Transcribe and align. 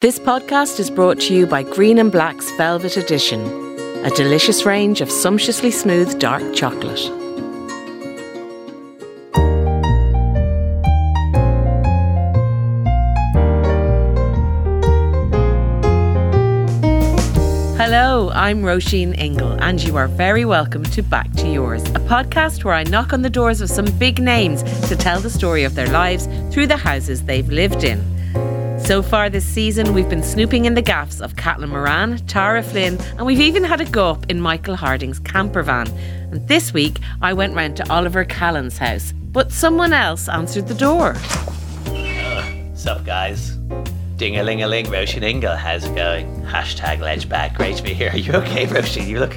This 0.00 0.20
podcast 0.20 0.78
is 0.78 0.90
brought 0.90 1.18
to 1.22 1.34
you 1.34 1.44
by 1.44 1.64
Green 1.64 1.98
and 1.98 2.12
Black's 2.12 2.48
Velvet 2.52 2.96
Edition, 2.96 3.40
a 4.04 4.10
delicious 4.10 4.64
range 4.64 5.00
of 5.00 5.10
sumptuously 5.10 5.72
smooth 5.72 6.20
dark 6.20 6.54
chocolate. 6.54 7.00
Hello, 17.76 18.30
I'm 18.34 18.62
Roisin 18.62 19.18
Ingle, 19.18 19.60
and 19.60 19.82
you 19.82 19.96
are 19.96 20.06
very 20.06 20.44
welcome 20.44 20.84
to 20.84 21.02
Back 21.02 21.32
to 21.32 21.48
Yours, 21.48 21.82
a 21.82 22.00
podcast 22.06 22.62
where 22.62 22.74
I 22.74 22.84
knock 22.84 23.12
on 23.12 23.22
the 23.22 23.30
doors 23.30 23.60
of 23.60 23.68
some 23.68 23.86
big 23.98 24.20
names 24.20 24.62
to 24.88 24.94
tell 24.94 25.18
the 25.18 25.28
story 25.28 25.64
of 25.64 25.74
their 25.74 25.88
lives 25.88 26.28
through 26.54 26.68
the 26.68 26.76
houses 26.76 27.24
they've 27.24 27.48
lived 27.48 27.82
in. 27.82 28.17
So 28.88 29.02
far 29.02 29.28
this 29.28 29.44
season, 29.44 29.92
we've 29.92 30.08
been 30.08 30.22
snooping 30.22 30.64
in 30.64 30.72
the 30.72 30.80
gaffs 30.80 31.20
of 31.20 31.36
Caitlin 31.36 31.68
Moran, 31.68 32.16
Tara 32.26 32.62
Flynn, 32.62 32.98
and 33.18 33.26
we've 33.26 33.38
even 33.38 33.62
had 33.62 33.82
a 33.82 33.84
go 33.84 34.08
up 34.08 34.24
in 34.30 34.40
Michael 34.40 34.76
Harding's 34.76 35.18
camper 35.18 35.62
van. 35.62 35.88
And 36.32 36.48
this 36.48 36.72
week, 36.72 36.98
I 37.20 37.34
went 37.34 37.54
round 37.54 37.76
to 37.76 37.92
Oliver 37.92 38.24
Callan's 38.24 38.78
house, 38.78 39.12
but 39.12 39.52
someone 39.52 39.92
else 39.92 40.26
answered 40.26 40.68
the 40.68 40.74
door. 40.74 41.16
Sup, 42.74 43.04
guys? 43.04 43.58
Ding 44.16 44.38
a 44.38 44.42
ling 44.42 44.62
a 44.62 44.66
ling, 44.66 44.86
Roisin 44.86 45.22
Ingle. 45.22 45.54
How's 45.54 45.84
it 45.84 45.94
going? 45.94 46.40
Hashtag 46.44 47.00
ledge 47.00 47.28
back. 47.28 47.58
Great 47.58 47.76
to 47.76 47.82
be 47.82 47.92
here. 47.92 48.10
Are 48.10 48.16
you 48.16 48.32
okay, 48.36 48.64
Roisin? 48.64 49.06
You 49.06 49.20
look. 49.20 49.36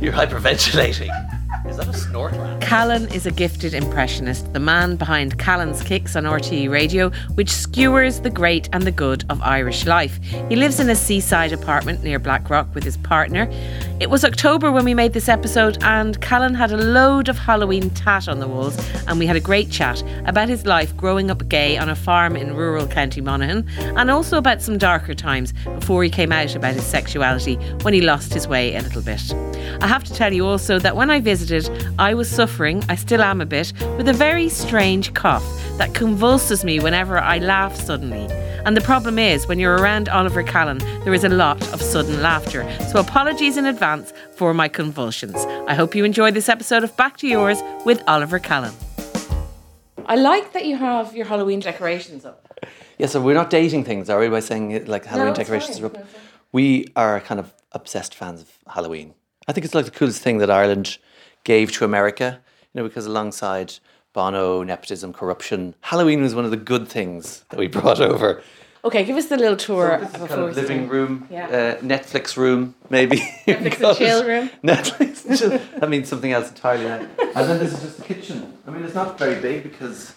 You're 0.00 0.14
hyperventilating. 0.14 1.10
Is 1.72 1.78
that 1.78 1.88
a 1.88 1.94
snort? 1.94 2.34
Callan 2.60 3.10
is 3.14 3.24
a 3.24 3.30
gifted 3.30 3.72
impressionist, 3.72 4.52
the 4.52 4.60
man 4.60 4.96
behind 4.96 5.38
Callan's 5.38 5.82
Kicks 5.82 6.14
on 6.16 6.24
RTE 6.24 6.68
Radio, 6.68 7.08
which 7.32 7.48
skewers 7.48 8.20
the 8.20 8.28
great 8.28 8.68
and 8.74 8.82
the 8.82 8.92
good 8.92 9.24
of 9.30 9.40
Irish 9.40 9.86
life. 9.86 10.18
He 10.50 10.56
lives 10.56 10.80
in 10.80 10.90
a 10.90 10.94
seaside 10.94 11.50
apartment 11.50 12.04
near 12.04 12.18
Blackrock 12.18 12.74
with 12.74 12.84
his 12.84 12.98
partner. 12.98 13.50
It 14.00 14.10
was 14.10 14.22
October 14.22 14.70
when 14.70 14.84
we 14.84 14.92
made 14.92 15.14
this 15.14 15.30
episode, 15.30 15.82
and 15.82 16.20
Callan 16.20 16.52
had 16.52 16.72
a 16.72 16.76
load 16.76 17.30
of 17.30 17.38
Halloween 17.38 17.88
tat 17.88 18.28
on 18.28 18.38
the 18.38 18.48
walls, 18.48 18.76
and 19.06 19.18
we 19.18 19.24
had 19.24 19.36
a 19.36 19.40
great 19.40 19.70
chat 19.70 20.02
about 20.26 20.50
his 20.50 20.66
life 20.66 20.94
growing 20.94 21.30
up 21.30 21.48
gay 21.48 21.78
on 21.78 21.88
a 21.88 21.96
farm 21.96 22.36
in 22.36 22.54
rural 22.54 22.86
County 22.86 23.22
Monaghan, 23.22 23.66
and 23.96 24.10
also 24.10 24.36
about 24.36 24.60
some 24.60 24.76
darker 24.76 25.14
times 25.14 25.54
before 25.64 26.04
he 26.04 26.10
came 26.10 26.32
out 26.32 26.54
about 26.54 26.74
his 26.74 26.84
sexuality 26.84 27.54
when 27.80 27.94
he 27.94 28.02
lost 28.02 28.34
his 28.34 28.46
way 28.46 28.74
a 28.74 28.82
little 28.82 29.00
bit. 29.00 29.32
I 29.80 29.86
have 29.86 30.04
to 30.04 30.12
tell 30.12 30.34
you 30.34 30.46
also 30.46 30.78
that 30.78 30.96
when 30.96 31.10
I 31.10 31.20
visited, 31.20 31.61
I 31.98 32.14
was 32.14 32.28
suffering, 32.30 32.82
I 32.88 32.94
still 32.96 33.22
am 33.22 33.40
a 33.40 33.46
bit, 33.46 33.72
with 33.96 34.08
a 34.08 34.12
very 34.12 34.48
strange 34.48 35.14
cough 35.14 35.44
that 35.78 35.94
convulses 35.94 36.64
me 36.64 36.80
whenever 36.80 37.18
I 37.18 37.38
laugh 37.38 37.74
suddenly. 37.74 38.26
And 38.64 38.76
the 38.76 38.80
problem 38.80 39.18
is, 39.18 39.48
when 39.48 39.58
you're 39.58 39.76
around 39.76 40.08
Oliver 40.08 40.42
Callan, 40.42 40.78
there 41.04 41.12
is 41.12 41.24
a 41.24 41.28
lot 41.28 41.60
of 41.72 41.82
sudden 41.82 42.22
laughter. 42.22 42.62
So 42.92 43.00
apologies 43.00 43.56
in 43.56 43.66
advance 43.66 44.12
for 44.36 44.54
my 44.54 44.68
convulsions. 44.68 45.36
I 45.66 45.74
hope 45.74 45.94
you 45.94 46.04
enjoyed 46.04 46.34
this 46.34 46.48
episode 46.48 46.84
of 46.84 46.96
Back 46.96 47.16
to 47.18 47.26
Yours 47.26 47.60
with 47.84 48.02
Oliver 48.06 48.38
Callan. 48.38 48.72
I 50.06 50.16
like 50.16 50.52
that 50.52 50.66
you 50.66 50.76
have 50.76 51.14
your 51.16 51.26
Halloween 51.26 51.60
decorations 51.60 52.24
up. 52.24 52.46
Yeah, 52.98 53.06
so 53.06 53.20
we're 53.20 53.34
not 53.34 53.50
dating 53.50 53.84
things, 53.84 54.08
are 54.08 54.20
we? 54.20 54.28
By 54.28 54.40
saying 54.40 54.84
like 54.86 55.04
Halloween 55.04 55.30
it's 55.30 55.38
decorations 55.38 55.78
fine. 55.78 55.90
are 55.90 55.96
up. 55.96 56.06
We 56.52 56.86
are 56.94 57.18
kind 57.20 57.40
of 57.40 57.52
obsessed 57.72 58.14
fans 58.14 58.42
of 58.42 58.58
Halloween. 58.68 59.14
I 59.48 59.52
think 59.52 59.64
it's 59.64 59.74
like 59.74 59.86
the 59.86 59.90
coolest 59.90 60.22
thing 60.22 60.38
that 60.38 60.50
Ireland 60.50 60.98
gave 61.44 61.72
to 61.72 61.84
America. 61.84 62.40
You 62.74 62.80
know, 62.82 62.88
because 62.88 63.06
alongside 63.06 63.74
Bono, 64.12 64.62
nepotism, 64.62 65.12
corruption, 65.12 65.74
Halloween 65.80 66.22
was 66.22 66.34
one 66.34 66.44
of 66.44 66.50
the 66.50 66.56
good 66.56 66.88
things 66.88 67.44
that 67.50 67.58
we 67.58 67.66
brought 67.66 68.00
over. 68.00 68.42
Okay, 68.84 69.04
give 69.04 69.16
us 69.16 69.26
the 69.26 69.36
little 69.36 69.56
tour. 69.56 69.98
This 70.00 70.08
is 70.10 70.16
kind 70.16 70.30
of 70.42 70.56
living 70.56 70.78
start. 70.86 70.90
room, 70.92 71.28
Yeah. 71.30 71.46
uh, 71.46 71.80
Netflix 71.82 72.36
room, 72.36 72.74
maybe. 72.90 73.18
Netflix 73.46 73.88
and 73.88 73.96
chill 73.98 74.26
room. 74.26 74.50
Netflix 74.64 75.24
and 75.24 75.38
chill. 75.38 75.60
That 75.78 75.88
means 75.88 76.08
something 76.08 76.32
else 76.32 76.48
entirely. 76.48 76.86
now. 76.86 77.06
And 77.36 77.48
then 77.48 77.58
this 77.60 77.72
is 77.74 77.80
just 77.82 77.96
the 77.98 78.04
kitchen. 78.04 78.52
I 78.66 78.70
mean, 78.70 78.82
it's 78.84 78.94
not 78.94 79.18
very 79.18 79.40
big 79.40 79.62
because 79.62 80.14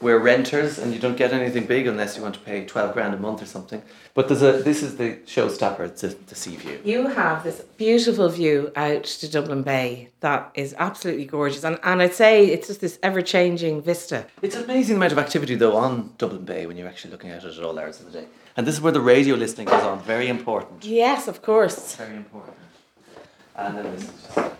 we're 0.00 0.18
renters 0.18 0.78
and 0.78 0.94
you 0.94 0.98
don't 0.98 1.16
get 1.16 1.32
anything 1.32 1.66
big 1.66 1.86
unless 1.86 2.16
you 2.16 2.22
want 2.22 2.34
to 2.34 2.40
pay 2.40 2.64
12 2.64 2.94
grand 2.94 3.14
a 3.14 3.18
month 3.18 3.42
or 3.42 3.46
something. 3.46 3.82
But 4.14 4.28
there's 4.28 4.42
a 4.42 4.52
this 4.62 4.82
is 4.82 4.96
the 4.96 5.16
showstopper, 5.26 5.80
it's 5.80 6.00
the, 6.00 6.08
the 6.26 6.34
sea 6.34 6.56
view. 6.56 6.80
You 6.84 7.08
have 7.08 7.44
this 7.44 7.62
beautiful 7.76 8.28
view 8.28 8.72
out 8.76 9.04
to 9.04 9.30
Dublin 9.30 9.62
Bay 9.62 10.08
that 10.20 10.50
is 10.54 10.74
absolutely 10.78 11.26
gorgeous. 11.26 11.64
And, 11.64 11.78
and 11.82 12.02
I'd 12.02 12.14
say 12.14 12.46
it's 12.46 12.68
just 12.68 12.80
this 12.80 12.98
ever 13.02 13.22
changing 13.22 13.82
vista. 13.82 14.26
It's 14.42 14.56
an 14.56 14.64
amazing 14.64 14.96
amount 14.96 15.12
of 15.12 15.18
activity 15.18 15.54
though 15.54 15.76
on 15.76 16.14
Dublin 16.18 16.44
Bay 16.44 16.66
when 16.66 16.76
you're 16.76 16.88
actually 16.88 17.12
looking 17.12 17.30
at 17.30 17.44
it 17.44 17.56
at 17.56 17.64
all 17.64 17.78
hours 17.78 18.00
of 18.00 18.06
the 18.10 18.20
day. 18.20 18.26
And 18.56 18.66
this 18.66 18.74
is 18.74 18.80
where 18.80 18.92
the 18.92 19.00
radio 19.00 19.36
listening 19.36 19.66
goes 19.66 19.82
on. 19.84 20.00
Very 20.02 20.28
important. 20.28 20.84
Yes, 20.84 21.28
of 21.28 21.42
course. 21.42 21.96
Very 21.96 22.16
important. 22.16 22.56
And 23.56 23.76
then 23.76 23.84
this 23.94 24.04
is 24.04 24.34
just. 24.34 24.50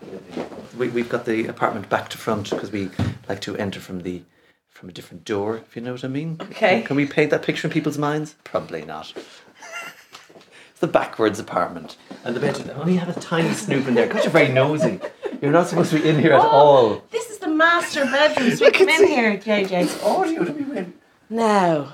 We, 0.76 0.88
we've 0.88 1.08
got 1.08 1.24
the 1.24 1.46
apartment 1.46 1.88
back 1.88 2.08
to 2.10 2.18
front 2.18 2.50
because 2.50 2.70
we 2.70 2.90
like 3.28 3.40
to 3.42 3.56
enter 3.56 3.80
from 3.80 4.02
the 4.02 4.22
from 4.70 4.88
a 4.88 4.92
different 4.92 5.25
door, 5.25 5.56
if 5.58 5.76
you 5.76 5.82
know 5.82 5.92
what 5.92 6.04
I 6.04 6.08
mean. 6.08 6.38
Okay. 6.41 6.78
Can, 6.78 6.84
can 6.84 6.97
we 6.97 7.06
paint 7.06 7.31
that 7.31 7.42
picture 7.42 7.66
in 7.66 7.72
people's 7.72 7.98
minds? 7.98 8.34
Probably 8.44 8.84
not. 8.84 9.12
it's 10.70 10.81
the 10.81 10.86
backwards 10.86 11.38
apartment. 11.38 11.97
And 12.25 12.34
the 12.34 12.41
bedroom, 12.41 12.70
oh, 12.76 12.88
you 12.88 12.98
have 12.98 13.14
a 13.14 13.20
tiny 13.20 13.53
snoop 13.53 13.86
in 13.88 13.94
there 13.94 14.06
because 14.06 14.25
you're 14.25 14.32
very 14.32 14.48
nosy. 14.48 15.00
You're 15.42 15.53
not 15.53 15.69
supposed 15.69 15.91
to 15.91 16.00
be 16.00 16.08
in 16.08 16.19
here 16.19 16.32
at 16.32 16.41
oh, 16.41 16.48
all. 16.48 17.04
This 17.10 17.31
is 17.31 17.38
the 17.38 17.48
master 17.48 18.04
bedroom. 18.04 18.50
So 18.56 18.64
we 18.66 18.70
come 18.70 18.88
in 18.88 19.06
here, 19.06 19.36
JJ. 19.38 20.04
Audio 20.04 20.44
to 20.44 20.53
be 20.53 20.78
in. 20.78 20.94
Now, 21.28 21.92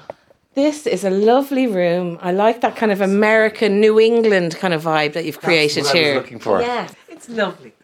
this 0.54 0.87
is 0.87 1.04
a 1.04 1.10
lovely 1.10 1.66
room. 1.66 2.19
I 2.22 2.32
like 2.32 2.62
that 2.62 2.76
kind 2.76 2.91
of 2.91 3.00
American 3.00 3.81
New 3.81 4.00
England 4.00 4.56
kind 4.56 4.72
of 4.72 4.84
vibe 4.84 5.12
that 5.12 5.25
you've 5.25 5.41
created 5.41 5.84
what 5.84 5.91
I 5.91 5.98
was 5.98 6.03
here. 6.03 6.14
looking 6.14 6.38
for. 6.38 6.60
Yes, 6.60 6.94
it's 7.08 7.28
lovely. 7.28 7.75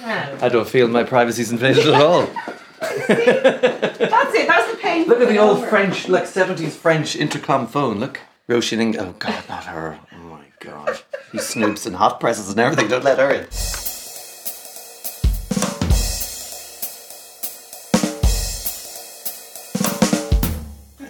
Now, 0.00 0.36
I 0.40 0.48
don't 0.48 0.68
feel 0.68 0.88
my 0.88 1.04
privacy's 1.04 1.52
invaded 1.52 1.86
at 1.86 2.02
all. 2.02 2.28
that's 2.80 4.34
it. 4.34 4.48
That's 4.48 4.70
the 4.72 4.78
pain. 4.80 5.06
Look 5.06 5.20
at 5.20 5.28
the 5.28 5.38
old 5.38 5.66
French, 5.66 6.08
like 6.08 6.24
70s 6.24 6.72
French 6.72 7.16
intercom 7.16 7.66
phone. 7.66 7.98
Look. 7.98 8.20
Roisin 8.48 8.96
Oh, 8.98 9.12
God, 9.18 9.44
not 9.48 9.64
her. 9.64 9.98
Oh, 10.12 10.18
my 10.18 10.44
God. 10.60 10.98
He 11.32 11.38
snoops 11.38 11.86
and 11.86 11.96
hot 11.96 12.20
presses 12.20 12.48
and 12.50 12.60
everything. 12.60 12.88
Don't 12.88 13.02
let 13.02 13.18
her 13.18 13.30
in. 13.30 13.46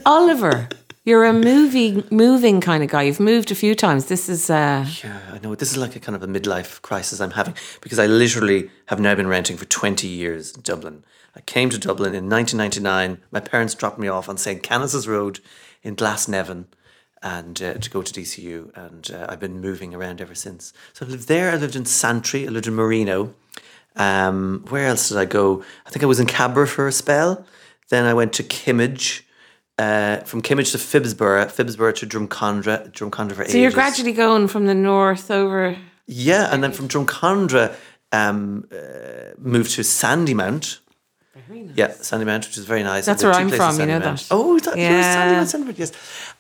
Oliver, 0.07 0.69
you're 1.05 1.25
a 1.25 1.33
movie 1.33 2.05
moving 2.11 2.61
kind 2.61 2.83
of 2.83 2.91
guy. 2.91 3.03
You've 3.03 3.21
moved 3.21 3.51
a 3.51 3.55
few 3.55 3.75
times. 3.75 4.07
This 4.07 4.29
is 4.29 4.49
uh, 4.49 4.87
Yeah, 5.03 5.19
I 5.33 5.39
know. 5.39 5.55
This 5.55 5.73
is 5.73 5.77
like 5.77 5.97
a 5.97 6.01
kind 6.01 6.15
of 6.17 6.23
a 6.23 6.27
midlife 6.27 6.81
crisis 6.83 7.21
I'm 7.21 7.33
having 7.33 7.55
because 7.81 7.99
I 7.99 8.07
literally 8.07 8.71
have 8.87 9.01
now 9.01 9.15
been 9.15 9.27
renting 9.27 9.57
for 9.57 9.65
20 9.65 10.07
years 10.07 10.55
in 10.55 10.63
Dublin. 10.63 11.05
I 11.37 11.41
came 11.43 11.69
to 11.71 11.79
Dublin 11.79 12.15
in 12.15 12.31
1999. 12.31 13.23
My 13.31 13.41
parents 13.41 13.75
dropped 13.75 13.99
me 13.99 14.09
off 14.09 14.29
on 14.29 14.39
St. 14.39 14.63
Canice's 14.63 15.07
Road 15.07 15.41
in 15.83 15.95
Glasnevin 15.95 16.65
and 17.23 17.63
uh, 17.63 17.75
to 17.75 17.91
go 17.91 18.01
to 18.01 18.21
DCU. 18.21 18.75
And 18.75 19.11
uh, 19.11 19.27
I've 19.29 19.41
been 19.41 19.61
moving 19.61 19.95
around 19.95 20.23
ever 20.23 20.35
since. 20.35 20.73
So 20.95 21.05
I've 21.05 21.13
lived 21.13 21.29
there. 21.29 21.51
I 21.51 21.57
lived 21.57 21.77
in 21.77 21.85
Santry. 21.85 22.47
I 22.47 22.51
lived 22.51 22.67
in 22.67 22.75
Marino. 22.75 23.35
Um, 23.97 24.65
where 24.69 24.87
else 24.87 25.11
did 25.11 25.19
I 25.19 25.27
go? 25.27 25.63
I 25.87 25.91
think 25.91 26.03
I 26.03 26.07
was 26.07 26.21
in 26.21 26.27
Cabra 26.27 26.67
for 26.67 26.87
a 26.89 26.93
spell. 26.93 27.45
Then 27.91 28.05
I 28.05 28.15
went 28.15 28.33
to 28.35 28.43
Kimmage. 28.43 29.23
Uh, 29.79 30.21
from 30.21 30.41
Kimmage 30.41 30.73
to 30.73 30.79
Phibsborough, 30.79 31.49
Phibsborough 31.49 31.95
to 31.97 32.07
Drumcondra, 32.07 32.91
Drumcondra 32.93 33.35
for 33.35 33.45
so 33.45 33.59
you're 33.59 33.71
gradually 33.71 34.13
going 34.13 34.49
from 34.49 34.65
the 34.65 34.75
north 34.75 35.31
over. 35.31 35.77
Yeah, 36.07 36.49
and 36.51 36.65
then 36.65 36.73
from 36.73 36.89
Drumcondra, 36.89 37.77
um, 38.11 38.67
uh, 38.73 39.35
moved 39.37 39.73
to 39.73 39.83
Sandymount. 39.83 40.79
Very 41.49 41.63
nice. 41.63 41.77
Yeah, 41.77 41.89
Sandymount, 41.89 42.47
which 42.47 42.59
is 42.59 42.65
very 42.65 42.83
nice. 42.83 43.07
That's 43.07 43.23
where 43.23 43.33
two 43.33 43.39
I'm 43.39 43.51
from, 43.51 43.75
in 43.81 43.81
you 43.81 43.87
know 43.87 44.01
Sandymount. 44.01 44.29
that. 44.29 44.35
Oh, 44.35 44.59
that, 44.59 44.77
yeah. 44.77 44.91
Yeah. 44.91 45.45
Sandymount, 45.45 45.75
Sandymount, 45.75 45.79
yes. 45.79 45.93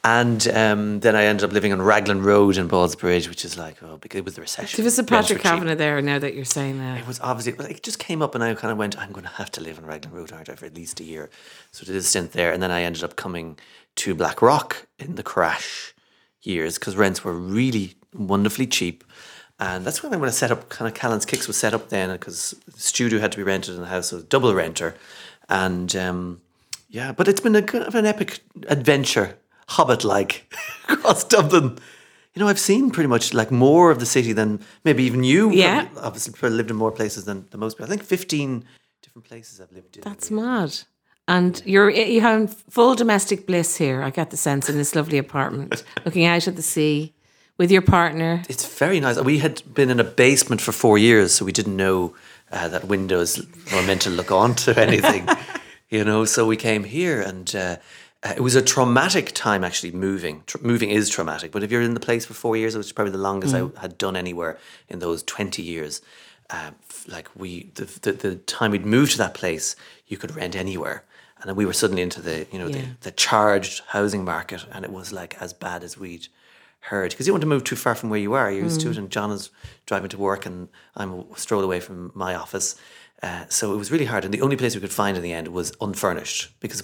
And 0.05 0.49
um, 0.49 1.01
then 1.01 1.17
I 1.17 1.25
ended 1.25 1.45
up 1.45 1.53
living 1.53 1.73
on 1.73 1.83
Raglan 1.83 2.23
Road 2.23 2.57
in 2.57 2.69
Ballsbridge, 2.69 3.29
which 3.29 3.45
is 3.45 3.59
like, 3.59 3.83
oh, 3.83 3.97
because 3.99 4.19
it 4.19 4.25
was 4.25 4.35
the 4.35 4.41
recession. 4.41 4.77
Give 4.77 4.87
us 4.87 4.99
a 4.99 5.05
Patrick 5.05 5.39
cheap. 5.39 5.45
Kavanagh 5.45 5.75
there 5.75 6.01
now 6.01 6.19
that 6.19 6.35
you're 6.35 6.45
saying 6.45 6.79
that. 6.79 6.99
It 6.99 7.07
was 7.07 7.21
obviously, 7.21 7.55
well, 7.55 7.67
it 7.69 7.83
just 7.83 7.99
came 7.99 8.23
up 8.23 8.35
and 8.35 8.43
I 8.43 8.55
kind 8.55 8.73
of 8.73 8.79
went, 8.79 8.99
I'm 8.99 9.13
going 9.13 9.25
to 9.25 9.33
have 9.33 9.51
to 9.53 9.61
live 9.61 9.79
on 9.79 9.85
Raglan 9.87 10.15
Road, 10.15 10.33
aren't 10.33 10.49
I, 10.49 10.55
for 10.55 10.67
at 10.67 10.75
least 10.75 11.01
a 11.01 11.05
year. 11.05 11.31
So 11.73 11.83
I 11.83 11.87
did 11.87 11.97
a 11.97 12.03
stint 12.03 12.33
there. 12.33 12.53
And 12.53 12.63
then 12.63 12.71
I 12.71 12.83
ended 12.83 13.03
up 13.05 13.17
coming 13.17 13.59
to 13.97 14.15
Blackrock 14.15 14.87
in 14.99 15.17
the 15.17 15.23
crash 15.23 15.95
years 16.43 16.79
because 16.79 16.97
rents 16.97 17.25
were 17.25 17.35
really 17.35 17.95
wonderfully 18.15 18.67
cheap. 18.67 19.05
And 19.59 19.85
that's 19.85 20.03
when 20.03 20.13
I 20.13 20.17
want 20.17 20.31
to 20.31 20.37
set 20.37 20.51
up, 20.51 20.69
kind 20.69 20.87
of 20.87 20.95
Callan's 20.95 21.25
Kicks 21.25 21.47
was 21.47 21.57
set 21.57 21.73
up 21.73 21.89
then 21.89 22.13
because 22.13 22.55
the 22.67 22.79
studio 22.79 23.19
had 23.21 23.33
to 23.33 23.39
be 23.39 23.43
rented 23.43 23.75
in 23.75 23.81
the 23.81 23.87
house, 23.87 24.09
so 24.09 24.21
double 24.21 24.55
renter. 24.55 24.95
And 25.49 25.95
um, 25.97 26.43
yeah, 26.91 27.13
but 27.13 27.27
it's 27.27 27.41
been 27.41 27.57
a 27.57 27.63
kind 27.63 27.85
of 27.85 27.95
an 27.95 28.05
epic 28.05 28.41
adventure, 28.69 29.39
hobbit 29.69 30.05
like, 30.05 30.53
across 30.89 31.25
Dublin. 31.25 31.79
You 32.35 32.41
know, 32.41 32.49
I've 32.49 32.59
seen 32.59 32.91
pretty 32.91 33.09
much 33.09 33.33
like 33.33 33.51
more 33.51 33.91
of 33.91 33.99
the 33.99 34.05
city 34.05 34.35
than 34.35 34.61
maybe 34.85 35.05
even 35.05 35.25
you. 35.25 35.51
Yeah. 35.51 35.89
Obviously, 35.97 36.51
lived 36.51 36.71
in 36.71 36.77
more 36.77 36.93
places 36.93 37.25
than, 37.25 37.47
the 37.51 37.57
most 37.57 37.79
people. 37.79 37.87
I 37.87 37.89
think 37.89 38.03
15 38.03 38.63
different 39.01 39.25
places 39.27 39.59
I've 39.59 39.73
lived 39.73 39.97
in. 39.97 40.03
That's 40.03 40.31
mad. 40.31 40.77
And 41.29 41.61
you're 41.65 41.91
you 41.91 42.21
have 42.21 42.55
full 42.71 42.95
domestic 42.95 43.47
bliss 43.47 43.79
here. 43.79 44.03
I 44.03 44.11
get 44.11 44.31
the 44.31 44.37
sense 44.37 44.69
in 44.69 44.77
this 44.77 44.95
lovely 44.95 45.19
apartment, 45.19 45.83
looking 46.05 46.25
out 46.27 46.47
at 46.47 46.57
the 46.57 46.63
sea 46.63 47.16
with 47.59 47.71
your 47.71 47.83
partner. 47.83 48.43
It's 48.49 48.67
very 48.79 49.01
nice. 49.01 49.19
We 49.21 49.39
had 49.39 49.63
been 49.75 49.91
in 49.91 50.01
a 50.01 50.05
basement 50.05 50.61
for 50.61 50.73
four 50.73 50.99
years, 50.99 51.33
so 51.35 51.45
we 51.45 51.53
didn't 51.53 51.77
know 51.77 52.15
uh, 52.53 52.69
that 52.69 52.87
windows 52.87 53.45
were 53.73 53.83
meant 53.83 54.03
to 54.03 54.11
look 54.11 54.31
onto 54.31 54.73
anything. 54.73 55.29
you 55.91 56.05
know, 56.05 56.25
so 56.25 56.47
we 56.47 56.57
came 56.57 56.85
here, 56.85 57.21
and 57.21 57.55
uh, 57.55 57.77
uh, 58.23 58.35
it 58.37 58.41
was 58.41 58.55
a 58.55 58.63
traumatic 58.63 59.33
time 59.33 59.65
actually 59.65 59.93
moving. 59.93 60.43
Tr- 60.47 60.59
moving 60.61 60.91
is 60.91 61.09
traumatic, 61.09 61.51
but 61.53 61.63
if 61.63 61.71
you're 61.71 61.83
in 61.83 61.95
the 61.95 62.01
place 62.01 62.27
for 62.27 62.35
four 62.35 62.57
years, 62.57 62.75
it 62.75 62.79
was 62.79 62.93
probably 62.93 63.13
the 63.13 63.19
longest 63.19 63.55
I 63.55 63.69
had 63.81 63.99
done 63.99 64.17
anywhere 64.17 64.59
in 64.89 64.99
those 64.99 65.23
twenty 65.23 65.63
years. 65.63 66.03
Uh, 66.49 66.71
like 67.09 67.29
we, 67.35 67.71
the, 67.75 67.85
the 68.03 68.13
the 68.13 68.37
time 68.37 68.71
we'd 68.71 68.87
moved 68.87 69.13
to 69.13 69.19
that 69.19 69.35
place, 69.35 69.75
you 70.07 70.17
could 70.17 70.35
rent 70.37 70.55
anywhere. 70.55 71.05
And 71.41 71.49
then 71.51 71.57
we 71.57 71.67
were 71.67 71.75
suddenly 71.75 72.01
into 72.03 72.23
the, 72.23 72.47
you 72.51 72.59
know, 72.59 72.67
Yeah. 72.67 72.77
the, 72.77 72.87
the 73.03 73.11
charged 73.11 73.83
housing 73.89 74.25
market, 74.25 74.65
and 74.73 74.85
it 74.87 74.91
was 74.93 75.13
like 75.13 75.37
as 75.41 75.53
bad 75.53 75.85
as 75.85 75.99
we'd 75.99 76.29
heard 76.87 77.11
because 77.11 77.27
you 77.27 77.33
don't 77.33 77.37
want 77.37 77.43
to 77.43 77.49
move 77.49 77.65
too 77.65 77.77
far 77.77 77.95
from 77.95 78.11
where 78.11 78.19
you 78.19 78.35
are. 78.35 78.51
You're 78.51 78.65
used 78.65 78.81
to 78.83 78.91
it, 78.91 78.99
and 78.99 79.11
John 79.11 79.31
is 79.31 79.51
driving 79.87 80.09
to 80.11 80.19
work, 80.19 80.47
and 80.47 80.69
I'm 80.97 81.13
a 81.13 81.39
stroll 81.39 81.65
away 81.65 81.81
from 81.81 82.13
my 82.15 82.35
office. 82.35 82.77
Uh, 83.23 83.47
so 83.49 83.73
it 83.73 83.77
was 83.79 83.91
really 83.91 84.05
hard, 84.05 84.25
and 84.25 84.35
the 84.35 84.43
only 84.43 84.57
place 84.57 84.75
we 84.75 84.81
could 84.81 84.93
find 84.93 85.17
in 85.17 85.23
the 85.23 85.33
end 85.33 85.49
was 85.49 85.73
unfurnished 85.81 86.53
because 86.61 86.83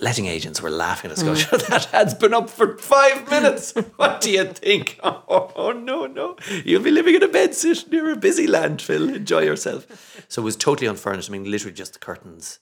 letting 0.00 0.26
agents 0.26 0.62
were 0.62 0.70
laughing 0.70 1.10
at 1.10 1.18
us. 1.18 1.22
Going, 1.22 1.60
that 1.68 1.92
ad's 1.92 2.14
been 2.14 2.32
up 2.32 2.48
for 2.48 2.78
five 2.78 3.30
minutes. 3.30 3.74
What 3.96 4.20
do 4.20 4.30
you 4.30 4.44
think? 4.44 4.98
Oh, 5.02 5.52
oh, 5.56 5.72
no, 5.72 6.06
no! 6.06 6.36
You'll 6.64 6.82
be 6.82 6.90
living 6.90 7.14
in 7.14 7.22
a 7.22 7.28
bedsit 7.28 7.90
near 7.90 8.10
a 8.10 8.16
busy 8.16 8.46
landfill. 8.46 9.14
Enjoy 9.14 9.40
yourself. 9.40 10.24
So 10.28 10.42
it 10.42 10.44
was 10.44 10.56
totally 10.56 10.86
unfurnished. 10.86 11.28
I 11.28 11.32
mean, 11.32 11.50
literally 11.50 11.74
just 11.74 11.92
the 11.92 11.98
curtains. 11.98 12.60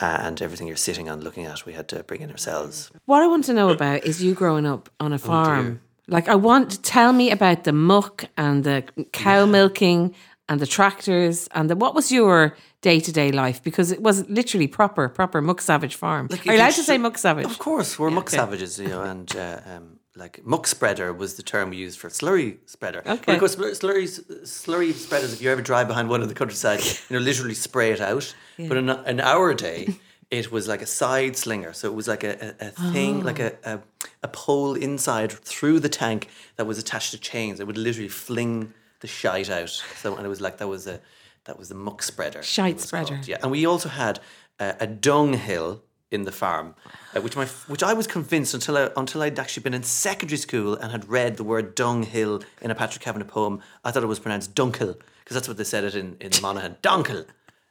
Uh, 0.00 0.18
and 0.20 0.40
everything 0.40 0.68
you're 0.68 0.76
sitting 0.76 1.08
on 1.08 1.20
looking 1.20 1.44
at, 1.44 1.66
we 1.66 1.72
had 1.72 1.88
to 1.88 2.04
bring 2.04 2.20
in 2.20 2.30
ourselves. 2.30 2.90
What 3.06 3.20
I 3.20 3.26
want 3.26 3.44
to 3.46 3.52
know 3.52 3.70
about 3.70 4.04
is 4.04 4.22
you 4.22 4.32
growing 4.32 4.64
up 4.64 4.88
on 5.00 5.12
a 5.12 5.18
farm. 5.18 5.80
Like 6.08 6.28
I 6.28 6.34
want 6.34 6.70
to 6.70 6.80
tell 6.82 7.12
me 7.12 7.30
about 7.30 7.64
the 7.64 7.72
muck 7.72 8.24
and 8.36 8.64
the 8.64 8.82
cow 9.12 9.46
milking 9.46 10.14
and 10.48 10.60
the 10.60 10.66
tractors 10.66 11.48
and 11.52 11.68
the 11.68 11.76
what 11.76 11.94
was 11.94 12.10
your 12.10 12.56
day 12.80 13.00
to 13.00 13.12
day 13.12 13.30
life 13.30 13.62
because 13.62 13.92
it 13.92 14.00
was 14.02 14.28
literally 14.28 14.66
proper 14.66 15.08
proper 15.08 15.40
muck 15.42 15.60
savage 15.60 15.94
farm. 15.94 16.26
Like, 16.30 16.46
Are 16.46 16.52
you 16.52 16.58
allowed 16.58 16.74
to 16.74 16.82
say 16.82 16.98
muck 16.98 17.18
savage? 17.18 17.44
Of 17.44 17.58
course, 17.58 17.98
we're 17.98 18.10
muck 18.10 18.28
okay. 18.28 18.36
savages, 18.36 18.78
you 18.78 18.88
know, 18.88 19.02
and 19.02 19.34
uh, 19.36 19.60
um, 19.66 19.98
like 20.16 20.44
muck 20.44 20.66
spreader 20.66 21.12
was 21.12 21.34
the 21.34 21.42
term 21.42 21.70
we 21.70 21.76
used 21.76 21.98
for 21.98 22.08
slurry 22.08 22.56
spreader. 22.66 23.02
But 23.04 23.18
Okay. 23.20 23.34
of 23.34 23.38
course, 23.40 23.56
slurry 23.56 24.06
slurry 24.44 24.92
spreaders. 24.94 25.32
If 25.34 25.42
you 25.42 25.50
ever 25.50 25.62
drive 25.62 25.86
behind 25.88 26.08
one 26.08 26.22
in 26.22 26.28
the 26.28 26.34
countryside, 26.34 26.80
you 27.08 27.16
know, 27.18 27.20
literally 27.20 27.54
spray 27.54 27.90
it 27.92 28.00
out. 28.00 28.34
But 28.56 28.76
in, 28.76 28.88
in 28.90 29.20
our 29.20 29.54
day. 29.54 29.94
It 30.30 30.52
was 30.52 30.68
like 30.68 30.82
a 30.82 30.86
side 30.86 31.36
slinger, 31.36 31.72
so 31.72 31.88
it 31.88 31.94
was 31.94 32.06
like 32.06 32.22
a, 32.22 32.54
a, 32.60 32.66
a 32.66 32.70
thing, 32.92 33.22
like 33.24 33.38
a, 33.38 33.56
a 33.64 33.80
a 34.22 34.28
pole 34.28 34.74
inside 34.74 35.32
through 35.32 35.80
the 35.80 35.88
tank 35.88 36.28
that 36.56 36.66
was 36.66 36.78
attached 36.78 37.12
to 37.12 37.18
chains. 37.18 37.60
It 37.60 37.66
would 37.66 37.78
literally 37.78 38.08
fling 38.08 38.74
the 39.00 39.06
shite 39.06 39.48
out. 39.48 39.70
So 39.70 40.14
and 40.16 40.26
it 40.26 40.28
was 40.28 40.40
like 40.40 40.58
that 40.58 40.68
was 40.68 40.86
a 40.86 41.00
that 41.44 41.58
was 41.58 41.68
the 41.70 41.74
muck 41.74 42.02
spreader. 42.02 42.42
Shite 42.42 42.80
spreader. 42.80 43.14
called. 43.14 43.28
Yeah, 43.28 43.38
and 43.42 43.50
we 43.50 43.64
also 43.64 43.88
had 43.88 44.20
uh, 44.60 44.74
a 44.78 44.86
dung 44.86 45.32
hill 45.32 45.82
in 46.10 46.24
the 46.24 46.32
farm, 46.32 46.74
uh, 47.14 47.20
which 47.20 47.36
my 47.36 47.46
which 47.66 47.82
I 47.82 47.94
was 47.94 48.06
convinced 48.06 48.54
until 48.54 48.76
I, 48.76 48.90
until 48.96 49.22
I'd 49.22 49.38
actually 49.38 49.62
been 49.62 49.74
in 49.74 49.82
secondary 49.82 50.38
school 50.38 50.74
and 50.74 50.92
had 50.92 51.08
read 51.08 51.36
the 51.36 51.44
word 51.44 51.74
dung 51.74 52.02
hill 52.02 52.42
in 52.60 52.70
a 52.70 52.74
Patrick 52.74 53.02
Kavanagh 53.02 53.26
poem. 53.26 53.62
I 53.84 53.90
thought 53.90 54.02
it 54.02 54.06
was 54.06 54.18
pronounced 54.18 54.54
dunkel 54.54 54.98
because 55.24 55.34
that's 55.34 55.48
what 55.48 55.56
they 55.56 55.64
said 55.64 55.84
it 55.84 55.94
in 55.94 56.16
in 56.20 56.32
Monaghan. 56.42 56.76
Dunkel. 56.82 57.26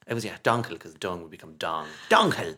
It 0.09 0.13
was 0.13 0.23
yeah, 0.23 0.37
dunkel 0.43 0.69
because 0.69 0.93
dung 0.93 1.21
would 1.21 1.31
become 1.31 1.55
dong. 1.55 1.85
Dunkel. 2.09 2.55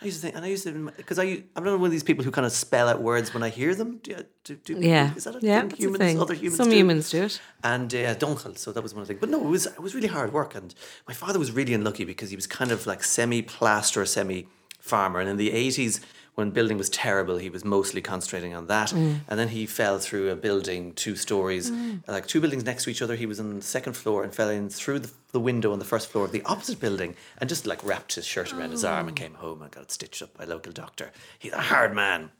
I 0.00 0.04
used 0.04 0.18
to 0.18 0.22
think, 0.22 0.36
and 0.36 0.44
I 0.44 0.48
used 0.48 0.62
to 0.64 0.92
because 0.96 1.18
I 1.18 1.42
I'm 1.56 1.64
not 1.64 1.78
one 1.78 1.86
of 1.86 1.90
these 1.90 2.04
people 2.04 2.24
who 2.24 2.30
kind 2.30 2.46
of 2.46 2.52
spell 2.52 2.88
out 2.88 3.02
words 3.02 3.34
when 3.34 3.42
I 3.42 3.48
hear 3.48 3.74
them. 3.74 3.98
Do, 3.98 4.16
do, 4.44 4.54
do 4.56 4.76
yeah, 4.78 5.12
is 5.16 5.24
that 5.24 5.34
a 5.34 5.40
yeah, 5.40 5.60
thing 5.60 5.68
that's 5.70 5.84
a 5.84 5.98
thing. 5.98 6.20
other 6.20 6.34
humans 6.34 6.56
Some 6.56 6.70
do? 6.70 6.76
humans 6.76 7.10
do 7.10 7.24
it. 7.24 7.40
and 7.64 7.92
uh, 7.92 8.14
Dunkel. 8.14 8.56
So 8.56 8.70
that 8.70 8.82
was 8.82 8.94
one 8.94 9.02
of 9.02 9.08
the 9.08 9.14
things. 9.14 9.20
But 9.20 9.30
no, 9.30 9.40
it 9.40 9.50
was 9.50 9.66
it 9.66 9.80
was 9.80 9.94
really 9.94 10.08
hard 10.08 10.32
work, 10.32 10.54
and 10.54 10.72
my 11.08 11.14
father 11.14 11.38
was 11.38 11.50
really 11.50 11.74
unlucky 11.74 12.04
because 12.04 12.30
he 12.30 12.36
was 12.36 12.46
kind 12.46 12.70
of 12.70 12.86
like 12.86 13.02
semi 13.02 13.42
plaster, 13.42 14.04
semi 14.06 14.46
farmer, 14.78 15.18
and 15.20 15.28
in 15.28 15.36
the 15.36 15.50
eighties. 15.52 16.00
When 16.34 16.50
building 16.50 16.78
was 16.78 16.88
terrible, 16.88 17.36
he 17.36 17.48
was 17.48 17.64
mostly 17.64 18.00
concentrating 18.00 18.54
on 18.54 18.66
that. 18.66 18.88
Mm. 18.90 19.20
And 19.28 19.38
then 19.38 19.48
he 19.48 19.66
fell 19.66 20.00
through 20.00 20.30
a 20.30 20.34
building, 20.36 20.92
two 20.94 21.14
stories, 21.14 21.70
like 22.08 22.26
two 22.26 22.40
buildings 22.40 22.64
next 22.64 22.84
to 22.84 22.90
each 22.90 23.02
other. 23.02 23.14
He 23.14 23.26
was 23.26 23.38
on 23.38 23.54
the 23.54 23.62
second 23.62 23.92
floor 23.92 24.24
and 24.24 24.34
fell 24.34 24.48
in 24.50 24.68
through 24.68 24.98
the, 24.98 25.10
the 25.30 25.38
window 25.38 25.72
on 25.72 25.78
the 25.78 25.84
first 25.84 26.08
floor 26.10 26.24
of 26.24 26.32
the 26.32 26.42
opposite 26.44 26.80
building 26.80 27.14
and 27.38 27.48
just 27.48 27.66
like 27.66 27.84
wrapped 27.84 28.16
his 28.16 28.26
shirt 28.26 28.52
around 28.52 28.72
his 28.72 28.84
arm 28.84 29.04
Oh. 29.04 29.08
and 29.08 29.16
came 29.16 29.34
home 29.34 29.62
and 29.62 29.70
got 29.70 29.84
it 29.84 29.92
stitched 29.92 30.22
up 30.22 30.36
by 30.36 30.42
a 30.42 30.46
local 30.48 30.72
doctor. 30.72 31.12
He's 31.38 31.52
a 31.52 31.60
hard 31.60 31.94
man. 31.94 32.30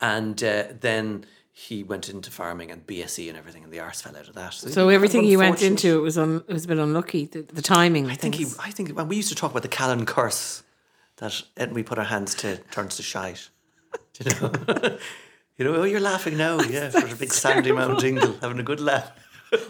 And 0.00 0.42
uh, 0.42 0.64
then 0.80 1.24
he 1.52 1.82
went 1.82 2.08
into 2.08 2.30
farming 2.30 2.70
and 2.70 2.86
BSE 2.86 3.28
and 3.28 3.36
everything, 3.36 3.64
and 3.64 3.72
the 3.72 3.80
arse 3.80 4.00
fell 4.00 4.16
out 4.16 4.28
of 4.28 4.34
that. 4.34 4.54
So 4.54 4.88
he- 4.88 4.94
everything 4.94 5.24
he 5.24 5.36
went 5.36 5.62
into 5.62 5.98
it 5.98 6.00
was 6.00 6.16
un, 6.16 6.42
it 6.48 6.52
was 6.52 6.64
a 6.64 6.68
bit 6.68 6.78
unlucky. 6.78 7.26
The, 7.26 7.42
the 7.42 7.62
timing, 7.62 8.06
I, 8.08 8.12
I 8.12 8.14
think 8.14 8.34
he, 8.36 8.46
I 8.58 8.70
think 8.70 8.94
well, 8.96 9.06
we 9.06 9.16
used 9.16 9.28
to 9.30 9.34
talk 9.34 9.50
about 9.50 9.62
the 9.62 9.68
Callan 9.68 10.06
curse 10.06 10.62
that 11.20 11.42
uh, 11.58 11.66
we 11.70 11.82
put 11.82 11.98
our 11.98 12.04
hands 12.04 12.34
to 12.36 12.56
turns 12.70 12.96
to 12.96 13.02
shite. 13.02 13.48
Do 14.14 14.28
you 14.28 14.40
know? 14.40 14.98
you 15.58 15.64
know, 15.64 15.74
oh, 15.76 15.84
you're 15.84 16.00
laughing 16.00 16.36
now, 16.36 16.60
yeah, 16.60 16.90
for 16.90 17.06
a 17.06 17.14
big 17.14 17.30
Sandymount 17.30 18.00
jingle, 18.00 18.36
having 18.40 18.58
a 18.58 18.62
good 18.64 18.80
laugh. 18.80 19.10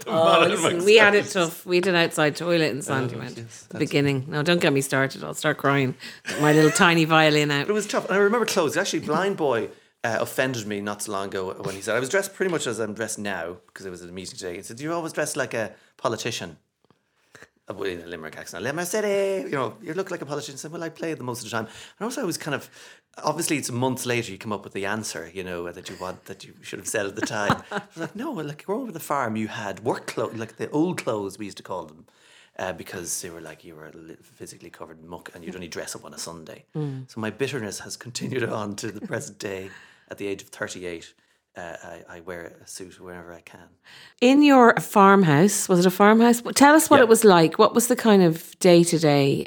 Oh, 0.06 0.46
listen, 0.46 0.84
we 0.84 0.98
had 0.98 1.14
it 1.14 1.24
tough. 1.24 1.64
We 1.64 1.76
had 1.76 1.86
an 1.86 1.94
outside 1.94 2.36
toilet 2.36 2.70
in 2.70 2.82
Oh, 2.86 3.08
yes, 3.34 3.64
at 3.64 3.70
the 3.70 3.78
beginning. 3.78 4.26
No, 4.28 4.42
don't 4.42 4.60
get 4.60 4.74
me 4.74 4.82
started. 4.82 5.24
I'll 5.24 5.32
start 5.32 5.56
crying. 5.56 5.94
My 6.38 6.52
little 6.52 6.70
tiny 6.70 7.06
violin 7.06 7.50
out. 7.50 7.66
But 7.66 7.72
it 7.72 7.74
was 7.74 7.86
tough. 7.86 8.04
And 8.04 8.14
I 8.14 8.18
remember 8.18 8.44
clothes. 8.44 8.76
Actually, 8.76 9.06
Blind 9.06 9.38
Boy 9.38 9.70
uh, 10.04 10.18
offended 10.20 10.66
me 10.66 10.82
not 10.82 11.00
so 11.00 11.12
long 11.12 11.28
ago 11.28 11.54
when 11.62 11.74
he 11.74 11.80
said, 11.80 11.96
I 11.96 12.00
was 12.00 12.10
dressed 12.10 12.34
pretty 12.34 12.50
much 12.50 12.66
as 12.66 12.78
I'm 12.78 12.92
dressed 12.92 13.18
now 13.18 13.56
because 13.68 13.86
it 13.86 13.90
was 13.90 14.02
at 14.02 14.10
a 14.10 14.12
meeting 14.12 14.36
today. 14.36 14.56
He 14.56 14.62
said, 14.62 14.76
Do 14.76 14.84
you 14.84 14.92
always 14.92 15.14
dress 15.14 15.34
like 15.34 15.54
a 15.54 15.72
politician? 15.96 16.58
In 17.70 18.02
a 18.02 18.06
Limerick 18.06 18.36
accent, 18.36 18.64
Limerick 18.64 18.88
City, 18.88 19.48
you 19.48 19.54
know, 19.54 19.76
you 19.80 19.94
look 19.94 20.10
like 20.10 20.22
a 20.22 20.26
politician. 20.26 20.56
Said, 20.58 20.72
Well, 20.72 20.82
I 20.82 20.88
play 20.88 21.14
the 21.14 21.22
most 21.22 21.44
of 21.44 21.44
the 21.44 21.56
time. 21.56 21.66
And 21.98 22.04
also, 22.04 22.20
I 22.20 22.24
was 22.24 22.36
kind 22.36 22.54
of, 22.54 22.68
obviously, 23.22 23.58
it's 23.58 23.70
months 23.70 24.06
later 24.06 24.32
you 24.32 24.38
come 24.38 24.52
up 24.52 24.64
with 24.64 24.72
the 24.72 24.86
answer, 24.86 25.30
you 25.32 25.44
know, 25.44 25.70
that 25.70 25.88
you 25.88 25.96
want, 26.00 26.24
that 26.24 26.44
you 26.44 26.54
should 26.62 26.80
have 26.80 26.88
said 26.88 27.06
at 27.06 27.14
the 27.14 27.22
time. 27.26 27.62
I 27.70 27.76
was 27.94 27.96
like, 27.96 28.16
No, 28.16 28.32
like 28.32 28.64
growing 28.66 28.82
up 28.82 28.88
at 28.88 28.94
the 28.94 29.00
farm, 29.00 29.36
you 29.36 29.48
had 29.48 29.80
work 29.84 30.06
clothes, 30.08 30.36
like 30.36 30.56
the 30.56 30.68
old 30.70 30.98
clothes, 30.98 31.38
we 31.38 31.44
used 31.46 31.58
to 31.58 31.62
call 31.62 31.84
them. 31.86 32.06
Uh, 32.58 32.72
because 32.74 33.22
they 33.22 33.30
were 33.30 33.40
like 33.40 33.64
you 33.64 33.74
were 33.74 33.90
physically 34.22 34.68
covered 34.68 35.00
in 35.00 35.08
muck 35.08 35.30
and 35.34 35.42
you'd 35.42 35.54
only 35.54 35.68
dress 35.68 35.94
up 35.96 36.04
on 36.04 36.12
a 36.12 36.18
Sunday. 36.18 36.64
So 37.06 37.18
my 37.20 37.30
bitterness 37.30 37.78
has 37.80 37.96
continued 37.96 38.44
on 38.60 38.76
to 38.76 38.90
the 38.92 39.00
present 39.00 39.38
day. 39.38 39.70
At 40.10 40.18
the 40.18 40.26
age 40.26 40.42
of 40.42 40.48
38, 40.48 41.14
uh, 41.60 41.76
I, 41.94 42.16
I 42.16 42.20
wear 42.28 42.42
a 42.64 42.66
suit 42.76 42.94
wherever 43.06 43.30
I 43.40 43.42
can. 43.52 43.68
In 44.20 44.42
your 44.50 44.66
farmhouse, 44.76 45.68
was 45.70 45.78
it 45.80 45.86
a 45.86 45.90
farmhouse? 46.02 46.38
Tell 46.54 46.74
us 46.74 46.88
what 46.90 46.98
Yeah. 46.98 47.04
it 47.04 47.08
was 47.08 47.22
like. 47.24 47.52
What 47.62 47.72
was 47.74 47.86
the 47.92 47.96
kind 47.96 48.22
of 48.28 48.34
day 48.60 48.84
to 48.84 48.98
day? 48.98 49.46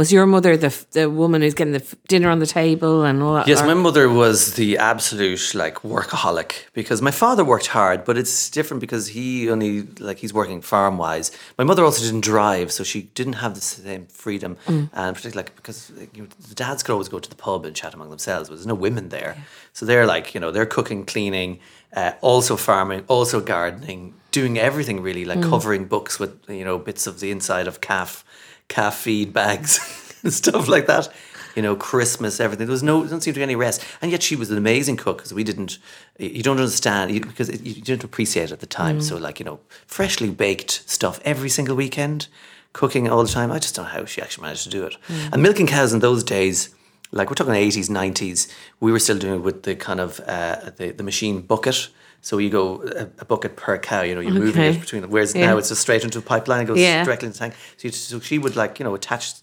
Was 0.00 0.12
your 0.16 0.26
mother 0.26 0.56
the 0.56 0.72
the 0.98 1.06
woman 1.22 1.42
who's 1.42 1.54
getting 1.54 1.72
the 1.80 1.84
f- 1.90 1.94
dinner 2.12 2.30
on 2.30 2.38
the 2.38 2.46
table 2.46 3.04
and 3.08 3.22
all 3.22 3.34
that? 3.34 3.46
Yes, 3.48 3.60
my 3.62 3.74
mother 3.74 4.08
was 4.08 4.54
the 4.54 4.78
absolute 4.78 5.54
like 5.54 5.76
workaholic 5.82 6.52
because 6.72 7.00
my 7.02 7.10
father 7.10 7.44
worked 7.44 7.68
hard, 7.68 8.04
but 8.04 8.16
it's 8.16 8.50
different 8.50 8.80
because 8.80 9.04
he 9.16 9.50
only 9.50 9.82
like 10.08 10.18
he's 10.18 10.32
working 10.40 10.60
farm 10.62 10.94
wise. 10.98 11.30
My 11.58 11.64
mother 11.64 11.84
also 11.84 12.02
didn't 12.04 12.24
drive, 12.34 12.70
so 12.72 12.84
she 12.84 13.00
didn't 13.18 13.34
have 13.44 13.54
the 13.54 13.60
same 13.60 14.06
freedom, 14.06 14.56
and 14.66 15.14
particularly 15.16 15.36
like 15.36 15.56
because 15.56 15.90
you 16.14 16.22
know, 16.22 16.28
the 16.48 16.54
dads 16.54 16.82
could 16.82 16.92
always 16.92 17.08
go 17.08 17.18
to 17.18 17.28
the 17.34 17.36
pub 17.46 17.64
and 17.66 17.74
chat 17.76 17.92
among 17.94 18.10
themselves, 18.10 18.48
but 18.48 18.54
there's 18.56 18.66
no 18.66 18.80
women 18.88 19.08
there, 19.08 19.36
so 19.72 19.84
they're 19.86 20.06
like 20.14 20.34
you 20.34 20.40
know 20.40 20.50
they're 20.50 20.66
cooking, 20.76 21.04
cleaning, 21.04 21.51
uh, 21.94 22.12
also 22.20 22.56
farming, 22.56 23.04
also 23.08 23.40
gardening, 23.40 24.14
doing 24.30 24.58
everything 24.58 25.02
really, 25.02 25.24
like 25.24 25.38
mm. 25.38 25.48
covering 25.48 25.86
books 25.86 26.18
with 26.18 26.38
you 26.48 26.64
know 26.64 26.78
bits 26.78 27.06
of 27.06 27.20
the 27.20 27.30
inside 27.30 27.66
of 27.66 27.80
calf 27.80 28.24
calf 28.68 28.96
feed 28.96 29.32
bags 29.32 29.80
and 30.22 30.32
stuff 30.32 30.68
like 30.68 30.86
that 30.86 31.08
you 31.54 31.62
know, 31.62 31.76
Christmas, 31.76 32.40
everything. 32.40 32.66
There 32.66 32.72
was 32.72 32.82
no, 32.82 33.00
there 33.00 33.10
didn't 33.10 33.22
seem 33.22 33.34
to 33.34 33.40
be 33.40 33.42
any 33.42 33.56
rest. 33.56 33.84
And 34.00 34.10
yet 34.10 34.22
she 34.22 34.36
was 34.36 34.50
an 34.50 34.58
amazing 34.58 34.96
cook 34.96 35.18
because 35.18 35.34
we 35.34 35.44
didn't, 35.44 35.78
you 36.18 36.42
don't 36.42 36.58
understand, 36.58 37.10
you, 37.10 37.20
because 37.20 37.48
it, 37.48 37.60
you 37.62 37.74
didn't 37.74 38.04
appreciate 38.04 38.44
it 38.44 38.52
at 38.52 38.60
the 38.60 38.66
time. 38.66 38.98
Mm. 38.98 39.02
So, 39.02 39.16
like, 39.16 39.38
you 39.38 39.44
know, 39.44 39.60
freshly 39.86 40.30
baked 40.30 40.88
stuff 40.88 41.20
every 41.24 41.48
single 41.48 41.76
weekend, 41.76 42.28
cooking 42.72 43.08
all 43.08 43.22
the 43.22 43.30
time. 43.30 43.52
I 43.52 43.58
just 43.58 43.74
don't 43.74 43.84
know 43.84 43.90
how 43.90 44.04
she 44.04 44.22
actually 44.22 44.42
managed 44.42 44.64
to 44.64 44.70
do 44.70 44.84
it. 44.86 44.96
Mm. 45.08 45.32
And 45.32 45.42
milking 45.42 45.66
cows 45.66 45.92
in 45.92 46.00
those 46.00 46.24
days, 46.24 46.74
like 47.12 47.28
we're 47.30 47.34
talking 47.34 47.52
80s, 47.54 47.88
90s, 47.88 48.50
we 48.80 48.90
were 48.92 48.98
still 48.98 49.18
doing 49.18 49.34
it 49.34 49.42
with 49.42 49.62
the 49.62 49.74
kind 49.76 50.00
of, 50.00 50.20
uh, 50.26 50.70
the, 50.76 50.90
the 50.90 51.02
machine 51.02 51.42
bucket. 51.42 51.88
So 52.22 52.38
you 52.38 52.50
go 52.50 52.82
a, 52.82 53.02
a 53.22 53.24
bucket 53.24 53.56
per 53.56 53.78
cow, 53.78 54.02
you 54.02 54.14
know, 54.14 54.20
you're 54.20 54.32
moving 54.34 54.62
it 54.62 54.80
between 54.80 55.02
them. 55.02 55.10
Whereas 55.10 55.34
Yeah. 55.34 55.46
now 55.48 55.58
it's 55.58 55.68
just 55.68 55.82
straight 55.82 56.04
into 56.04 56.18
a 56.18 56.22
pipeline, 56.22 56.62
it 56.62 56.66
goes 56.66 56.78
Yeah. 56.78 57.04
directly 57.04 57.26
into 57.26 57.38
the 57.38 57.44
tank. 57.46 57.54
So, 57.76 57.88
you, 57.88 57.92
so 57.92 58.20
she 58.20 58.38
would 58.38 58.54
like, 58.56 58.78
you 58.78 58.84
know, 58.84 58.94
attach 58.94 59.34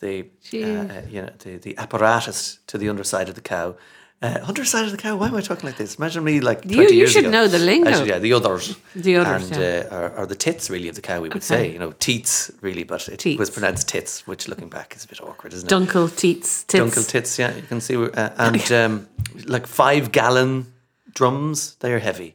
the 0.00 0.26
uh, 0.54 0.56
uh, 0.66 1.02
you 1.10 1.20
know 1.22 1.30
the, 1.40 1.56
the 1.56 1.76
apparatus 1.76 2.60
to 2.68 2.78
the 2.78 2.88
underside 2.88 3.28
of 3.28 3.34
the 3.34 3.40
cow 3.40 3.74
Uh, 4.20 4.36
underside 4.48 4.84
of 4.84 4.90
the 4.90 4.96
cow. 4.96 5.14
Why 5.16 5.28
am 5.28 5.36
I 5.36 5.40
talking 5.40 5.64
like 5.68 5.76
this? 5.76 5.94
Imagine 5.94 6.24
me 6.24 6.40
like 6.40 6.64
You- 6.64 6.74
20 6.76 6.92
you 6.92 6.98
years 6.98 7.12
should 7.12 7.20
ago. 7.26 7.30
know 7.30 7.46
the 7.46 7.60
lingo. 7.60 7.88
Actually, 7.88 8.08
yeah, 8.08 8.18
the 8.18 8.32
others. 8.32 8.76
The 8.96 9.16
others, 9.16 9.50
And 9.52 9.60
yeah. 9.60 9.86
uh, 9.92 9.94
are, 9.94 10.12
are 10.16 10.26
the 10.26 10.34
tits 10.34 10.68
really 10.68 10.88
of 10.88 10.96
the 10.96 11.02
cow, 11.02 11.20
we 11.20 11.28
would 11.28 11.36
Okay. 11.36 11.44
say. 11.46 11.72
You 11.72 11.78
know, 11.78 11.92
teats 12.00 12.50
really, 12.60 12.82
but 12.82 13.06
it 13.08 13.18
Teats. 13.20 13.38
was 13.38 13.48
pronounced 13.50 13.86
tits, 13.88 14.26
which 14.26 14.48
looking 14.48 14.68
back 14.68 14.96
is 14.96 15.04
a 15.04 15.08
bit 15.08 15.20
awkward, 15.22 15.52
isn't 15.52 15.70
it? 15.70 15.72
Dunkel, 15.74 16.08
teats, 16.16 16.64
tits. 16.64 16.82
Dunkel 16.96 17.06
tits, 17.08 17.38
yeah, 17.38 17.54
you 17.54 17.62
can 17.62 17.80
see. 17.80 17.94
Uh, 17.96 18.30
and 18.38 18.72
um, 18.72 19.08
like 19.46 19.68
five 19.68 20.10
gallon 20.10 20.66
drums, 21.14 21.76
they 21.78 21.92
are 21.92 22.00
heavy. 22.00 22.34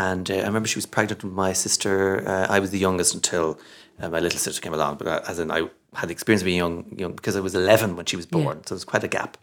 And 0.00 0.30
uh, 0.30 0.34
I 0.34 0.46
remember 0.46 0.66
she 0.66 0.78
was 0.78 0.86
pregnant 0.86 1.22
with 1.22 1.34
my 1.34 1.52
sister. 1.52 2.26
Uh, 2.26 2.46
I 2.48 2.58
was 2.58 2.70
the 2.70 2.78
youngest 2.78 3.14
until 3.14 3.58
uh, 4.00 4.08
my 4.08 4.20
little 4.20 4.38
sister 4.38 4.60
came 4.60 4.72
along. 4.72 4.96
But 4.96 5.06
uh, 5.06 5.20
as 5.28 5.38
in, 5.38 5.50
I 5.50 5.68
had 5.94 6.08
the 6.08 6.12
experience 6.12 6.40
of 6.42 6.46
being 6.46 6.56
young, 6.56 6.76
young 6.96 7.12
because 7.12 7.36
I 7.36 7.40
was 7.40 7.54
11 7.54 7.96
when 7.96 8.06
she 8.06 8.16
was 8.16 8.26
born. 8.26 8.56
Yeah. 8.58 8.62
So 8.66 8.74
there's 8.74 8.84
quite 8.84 9.04
a 9.04 9.08
gap. 9.08 9.36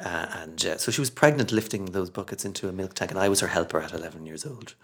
Uh, 0.00 0.26
and 0.40 0.66
uh, 0.66 0.76
so 0.78 0.90
she 0.90 1.00
was 1.00 1.10
pregnant 1.10 1.52
lifting 1.52 1.86
those 1.86 2.10
buckets 2.10 2.44
into 2.44 2.68
a 2.68 2.72
milk 2.72 2.94
tank. 2.94 3.12
And 3.12 3.20
I 3.20 3.28
was 3.28 3.38
her 3.40 3.46
helper 3.46 3.80
at 3.80 3.92
11 3.92 4.26
years 4.26 4.44
old. 4.44 4.74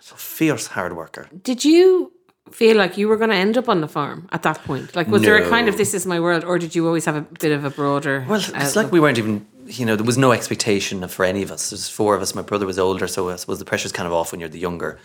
So 0.00 0.14
fierce 0.16 0.66
hard 0.66 0.94
worker. 0.94 1.26
Did 1.42 1.64
you 1.64 2.12
feel 2.50 2.76
like 2.76 2.98
you 2.98 3.08
were 3.08 3.16
going 3.16 3.30
to 3.30 3.36
end 3.36 3.56
up 3.56 3.70
on 3.70 3.80
the 3.80 3.88
farm 3.88 4.28
at 4.30 4.42
that 4.42 4.62
point? 4.64 4.94
Like, 4.94 5.08
was 5.08 5.22
there 5.22 5.36
a 5.36 5.48
kind 5.48 5.68
of 5.68 5.78
this 5.78 5.94
is 5.94 6.06
my 6.06 6.20
world, 6.20 6.44
or 6.44 6.58
did 6.58 6.74
you 6.74 6.86
always 6.86 7.04
have 7.06 7.16
a 7.16 7.22
bit 7.22 7.52
of 7.52 7.64
a 7.64 7.70
broader? 7.70 8.24
Well, 8.28 8.38
it's 8.38 8.52
outlook? 8.52 8.76
like 8.76 8.92
we 8.92 9.00
weren't 9.00 9.18
even, 9.18 9.46
you 9.66 9.84
know, 9.84 9.96
there 9.96 10.04
was 10.04 10.18
no 10.18 10.32
expectation 10.32 11.06
for 11.08 11.24
any 11.24 11.42
of 11.42 11.50
us. 11.50 11.70
There's 11.70 11.88
four 11.88 12.14
of 12.14 12.22
us. 12.22 12.34
My 12.34 12.42
brother 12.42 12.66
was 12.66 12.78
older, 12.78 13.06
so 13.06 13.30
I 13.30 13.36
suppose 13.36 13.58
the 13.58 13.64
pressure's 13.64 13.92
kind 13.92 14.06
of 14.06 14.12
off 14.12 14.32
when 14.32 14.40
you're 14.40 14.48
the 14.48 14.58
younger, 14.58 14.98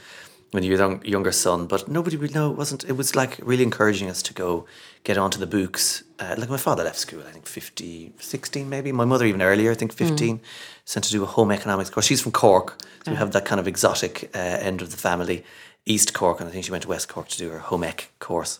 when 0.51 0.63
you're 0.63 0.77
the 0.77 0.99
younger 1.07 1.31
son. 1.31 1.67
But 1.67 1.87
nobody 1.87 2.17
would 2.17 2.33
know. 2.33 2.51
It 2.51 2.57
wasn't. 2.57 2.83
It 2.85 2.93
was 2.93 3.15
like 3.15 3.37
really 3.41 3.63
encouraging 3.63 4.09
us 4.09 4.21
to 4.23 4.33
go 4.33 4.65
get 5.03 5.17
onto 5.17 5.39
the 5.39 5.47
books. 5.47 6.03
Uh, 6.19 6.35
like 6.37 6.49
my 6.49 6.57
father 6.57 6.83
left 6.83 6.99
school, 6.99 7.21
I 7.27 7.31
think 7.31 7.47
50, 7.47 8.13
16 8.19 8.69
maybe. 8.69 8.91
My 8.91 9.05
mother 9.05 9.25
even 9.25 9.41
earlier, 9.41 9.71
I 9.71 9.75
think 9.75 9.93
15, 9.93 10.39
sent 10.85 11.05
to 11.05 11.11
do 11.11 11.23
a 11.23 11.25
home 11.25 11.51
economics 11.51 11.89
course. 11.89 12.05
She's 12.05 12.21
from 12.21 12.31
Cork, 12.31 12.81
so 13.05 13.11
we 13.11 13.17
have 13.17 13.31
that 13.31 13.45
kind 13.45 13.59
of 13.59 13.67
exotic 13.67 14.29
uh, 14.35 14.37
end 14.37 14.81
of 14.81 14.91
the 14.91 14.97
family, 14.97 15.43
East 15.85 16.13
Cork, 16.13 16.39
and 16.39 16.47
I 16.47 16.51
think 16.51 16.65
she 16.65 16.71
went 16.71 16.83
to 16.83 16.89
West 16.89 17.09
Cork 17.09 17.27
to 17.29 17.37
do 17.37 17.49
her 17.49 17.59
home 17.59 17.83
ec 17.83 18.11
course. 18.19 18.59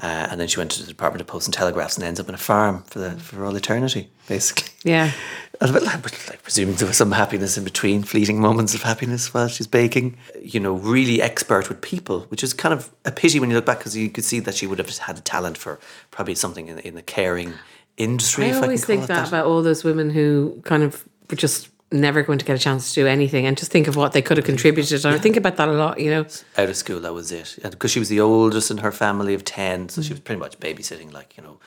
Uh, 0.00 0.26
and 0.30 0.40
then 0.40 0.48
she 0.48 0.58
went 0.58 0.72
to 0.72 0.82
the 0.82 0.88
Department 0.88 1.20
of 1.20 1.26
Post 1.28 1.46
and 1.46 1.54
Telegraphs 1.54 1.96
and 1.96 2.04
ends 2.04 2.18
up 2.18 2.28
in 2.28 2.34
a 2.34 2.38
farm 2.38 2.82
for 2.84 2.98
the 2.98 3.12
for 3.12 3.44
all 3.44 3.54
eternity, 3.54 4.10
basically. 4.28 4.72
yeah. 4.82 5.12
And 5.60 5.72
but 5.72 5.86
I 5.86 5.96
but 5.98 6.12
I 6.32 6.36
presume 6.36 6.74
there 6.74 6.88
was 6.88 6.96
some 6.96 7.12
happiness 7.12 7.56
in 7.56 7.62
between, 7.62 8.02
fleeting 8.02 8.40
moments 8.40 8.74
of 8.74 8.82
happiness 8.82 9.32
while 9.32 9.46
she's 9.46 9.68
baking. 9.68 10.16
You 10.42 10.58
know, 10.58 10.74
really 10.74 11.22
expert 11.22 11.68
with 11.68 11.80
people, 11.80 12.22
which 12.22 12.42
is 12.42 12.52
kind 12.52 12.72
of 12.74 12.90
a 13.04 13.12
pity 13.12 13.38
when 13.38 13.50
you 13.50 13.56
look 13.56 13.64
back 13.64 13.78
because 13.78 13.96
you 13.96 14.10
could 14.10 14.24
see 14.24 14.40
that 14.40 14.56
she 14.56 14.66
would 14.66 14.78
have 14.78 14.98
had 14.98 15.16
a 15.16 15.20
talent 15.20 15.56
for 15.56 15.78
probably 16.10 16.34
something 16.34 16.66
in, 16.66 16.80
in 16.80 16.96
the 16.96 17.02
caring 17.02 17.54
industry. 17.96 18.50
I 18.50 18.54
always 18.54 18.82
I 18.82 18.86
think 18.86 19.02
that, 19.02 19.14
that. 19.14 19.28
about 19.28 19.46
all 19.46 19.62
those 19.62 19.84
women 19.84 20.10
who 20.10 20.60
kind 20.64 20.82
of 20.82 21.08
were 21.30 21.36
just 21.36 21.68
never 21.94 22.22
going 22.22 22.38
to 22.38 22.44
get 22.44 22.56
a 22.56 22.58
chance 22.58 22.92
to 22.92 23.02
do 23.02 23.06
anything, 23.06 23.46
and 23.46 23.56
just 23.56 23.70
think 23.70 23.88
of 23.88 23.96
what 23.96 24.12
they 24.12 24.20
could 24.20 24.36
have 24.36 24.46
contributed. 24.46 25.06
I 25.06 25.18
think 25.18 25.36
about 25.36 25.56
that 25.56 25.68
a 25.68 25.72
lot. 25.72 25.98
You 26.00 26.10
know, 26.10 26.26
out 26.58 26.68
of 26.68 26.76
school, 26.76 27.00
that 27.00 27.14
was 27.14 27.32
it. 27.32 27.58
Because 27.62 27.90
she 27.90 27.98
was 27.98 28.08
the 28.08 28.20
oldest 28.20 28.70
in 28.70 28.78
her 28.78 28.92
family 28.92 29.34
of 29.34 29.44
10, 29.44 29.88
so 29.88 30.02
she 30.02 30.12
was 30.12 30.20
pretty 30.20 30.40
much 30.40 30.58
babysitting, 30.60 31.12
like, 31.12 31.36
you 31.36 31.42
know, 31.42 31.58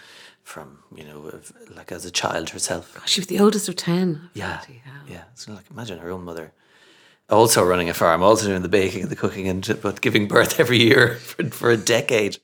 from, 0.43 0.79
you 0.95 1.03
know, 1.03 1.31
like 1.75 1.91
as 1.91 2.05
a 2.05 2.11
child 2.11 2.51
herself. 2.51 3.01
she 3.05 3.19
was 3.19 3.27
the 3.27 3.39
oldest 3.39 3.67
of 3.67 3.75
ten. 3.75 4.29
Yeah. 4.33 4.57
Bloody 4.57 4.81
hell. 4.85 5.01
Yeah. 5.09 5.23
So, 5.35 5.53
like, 5.53 5.65
imagine 5.71 5.99
her 5.99 6.11
own 6.11 6.23
mother 6.23 6.53
also 7.29 7.63
running 7.63 7.89
a 7.89 7.93
farm, 7.93 8.23
also 8.23 8.47
doing 8.47 8.61
the 8.61 8.69
baking 8.69 9.01
and 9.01 9.11
the 9.11 9.15
cooking, 9.15 9.47
and 9.47 9.77
but 9.81 10.01
giving 10.01 10.27
birth 10.27 10.59
every 10.59 10.77
year 10.77 11.15
for, 11.15 11.43
for 11.49 11.71
a 11.71 11.77
decade. 11.77 12.37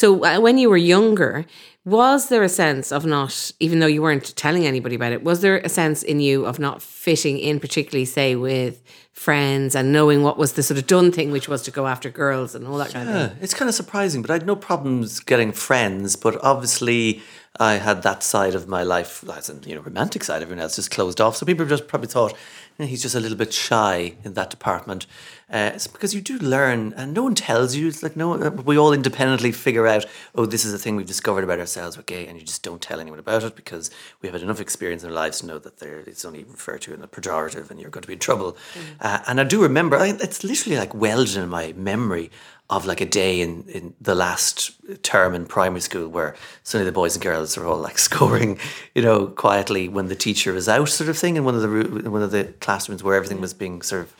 So 0.00 0.24
uh, 0.24 0.40
when 0.40 0.56
you 0.56 0.70
were 0.70 0.78
younger, 0.78 1.44
was 1.84 2.30
there 2.30 2.42
a 2.42 2.48
sense 2.48 2.90
of 2.90 3.04
not, 3.04 3.52
even 3.60 3.80
though 3.80 3.86
you 3.86 4.00
weren't 4.00 4.34
telling 4.34 4.64
anybody 4.64 4.94
about 4.94 5.12
it, 5.12 5.22
was 5.22 5.42
there 5.42 5.58
a 5.58 5.68
sense 5.68 6.02
in 6.02 6.20
you 6.20 6.46
of 6.46 6.58
not 6.58 6.80
fitting 6.80 7.38
in, 7.38 7.60
particularly 7.60 8.06
say 8.06 8.34
with 8.34 8.82
friends 9.12 9.74
and 9.74 9.92
knowing 9.92 10.22
what 10.22 10.38
was 10.38 10.54
the 10.54 10.62
sort 10.62 10.78
of 10.80 10.86
done 10.86 11.12
thing, 11.12 11.30
which 11.30 11.48
was 11.48 11.60
to 11.64 11.70
go 11.70 11.86
after 11.86 12.08
girls 12.08 12.54
and 12.54 12.66
all 12.66 12.78
that 12.78 12.92
kind 12.94 13.10
of 13.10 13.14
thing? 13.14 13.36
Yeah, 13.36 13.42
it's 13.44 13.52
kind 13.52 13.68
of 13.68 13.74
surprising, 13.74 14.22
but 14.22 14.30
I 14.30 14.34
had 14.34 14.46
no 14.46 14.56
problems 14.56 15.20
getting 15.20 15.52
friends. 15.52 16.16
But 16.16 16.42
obviously, 16.42 17.20
I 17.58 17.74
had 17.74 18.02
that 18.02 18.22
side 18.22 18.54
of 18.54 18.68
my 18.68 18.82
life, 18.82 19.22
as 19.28 19.50
in, 19.50 19.62
you 19.64 19.74
know, 19.74 19.82
romantic 19.82 20.24
side. 20.24 20.36
Of 20.36 20.44
everyone 20.44 20.62
else 20.62 20.76
just 20.76 20.90
closed 20.90 21.20
off. 21.20 21.36
So 21.36 21.44
people 21.44 21.66
just 21.66 21.88
probably 21.88 22.08
thought 22.08 22.32
"Eh, 22.78 22.86
he's 22.86 23.02
just 23.02 23.14
a 23.14 23.20
little 23.20 23.36
bit 23.36 23.52
shy 23.52 24.14
in 24.24 24.32
that 24.32 24.48
department. 24.48 25.06
Uh, 25.50 25.72
it's 25.74 25.86
because 25.86 26.14
you 26.14 26.20
do 26.20 26.38
learn, 26.38 26.92
and 26.96 27.12
no 27.12 27.24
one 27.24 27.34
tells 27.34 27.74
you. 27.74 27.88
It's 27.88 28.02
like 28.02 28.16
no, 28.16 28.36
we 28.36 28.78
all 28.78 28.92
independently 28.92 29.52
figure 29.52 29.86
out. 29.86 30.06
Oh, 30.34 30.46
this 30.46 30.64
is 30.64 30.72
a 30.72 30.78
thing 30.78 30.96
we've 30.96 31.06
discovered 31.06 31.42
about 31.42 31.58
ourselves. 31.58 31.96
We're 31.96 32.04
gay, 32.04 32.26
and 32.26 32.38
you 32.38 32.46
just 32.46 32.62
don't 32.62 32.80
tell 32.80 33.00
anyone 33.00 33.18
about 33.18 33.42
it 33.42 33.56
because 33.56 33.90
we 34.20 34.28
have 34.28 34.34
had 34.34 34.42
enough 34.42 34.60
experience 34.60 35.02
in 35.02 35.10
our 35.10 35.14
lives 35.14 35.40
to 35.40 35.46
know 35.46 35.58
that 35.58 35.78
there 35.78 35.98
it's 36.00 36.24
only 36.24 36.44
referred 36.44 36.82
to 36.82 36.94
in 36.94 37.02
a 37.02 37.08
pejorative, 37.08 37.70
and 37.70 37.80
you're 37.80 37.90
going 37.90 38.02
to 38.02 38.08
be 38.08 38.14
in 38.14 38.20
trouble. 38.20 38.56
Uh, 39.00 39.18
and 39.26 39.40
I 39.40 39.44
do 39.44 39.62
remember, 39.62 39.96
I, 39.96 40.08
it's 40.08 40.44
literally 40.44 40.78
like 40.78 40.94
welded 40.94 41.36
in 41.36 41.48
my 41.48 41.72
memory 41.72 42.30
of 42.70 42.86
like 42.86 43.00
a 43.00 43.06
day 43.06 43.40
in, 43.40 43.64
in 43.64 43.94
the 44.00 44.14
last 44.14 44.70
term 45.02 45.34
in 45.34 45.44
primary 45.44 45.80
school 45.80 46.08
where 46.08 46.36
suddenly 46.62 46.88
the 46.88 46.94
boys 46.94 47.16
and 47.16 47.22
girls 47.22 47.58
are 47.58 47.66
all 47.66 47.78
like 47.78 47.98
scoring, 48.08 48.58
you 48.94 49.02
know, 49.02 49.26
quietly 49.26 49.88
when 49.88 50.06
the 50.06 50.14
teacher 50.14 50.54
is 50.54 50.68
out, 50.68 50.88
sort 50.88 51.10
of 51.10 51.18
thing, 51.18 51.36
in 51.36 51.44
one 51.44 51.56
of 51.56 51.62
the 51.62 51.68
in 52.04 52.12
one 52.12 52.22
of 52.22 52.30
the 52.30 52.44
classrooms 52.60 53.02
where 53.02 53.16
everything 53.16 53.40
was 53.40 53.52
being 53.52 53.82
sort 53.82 54.02
of 54.02 54.14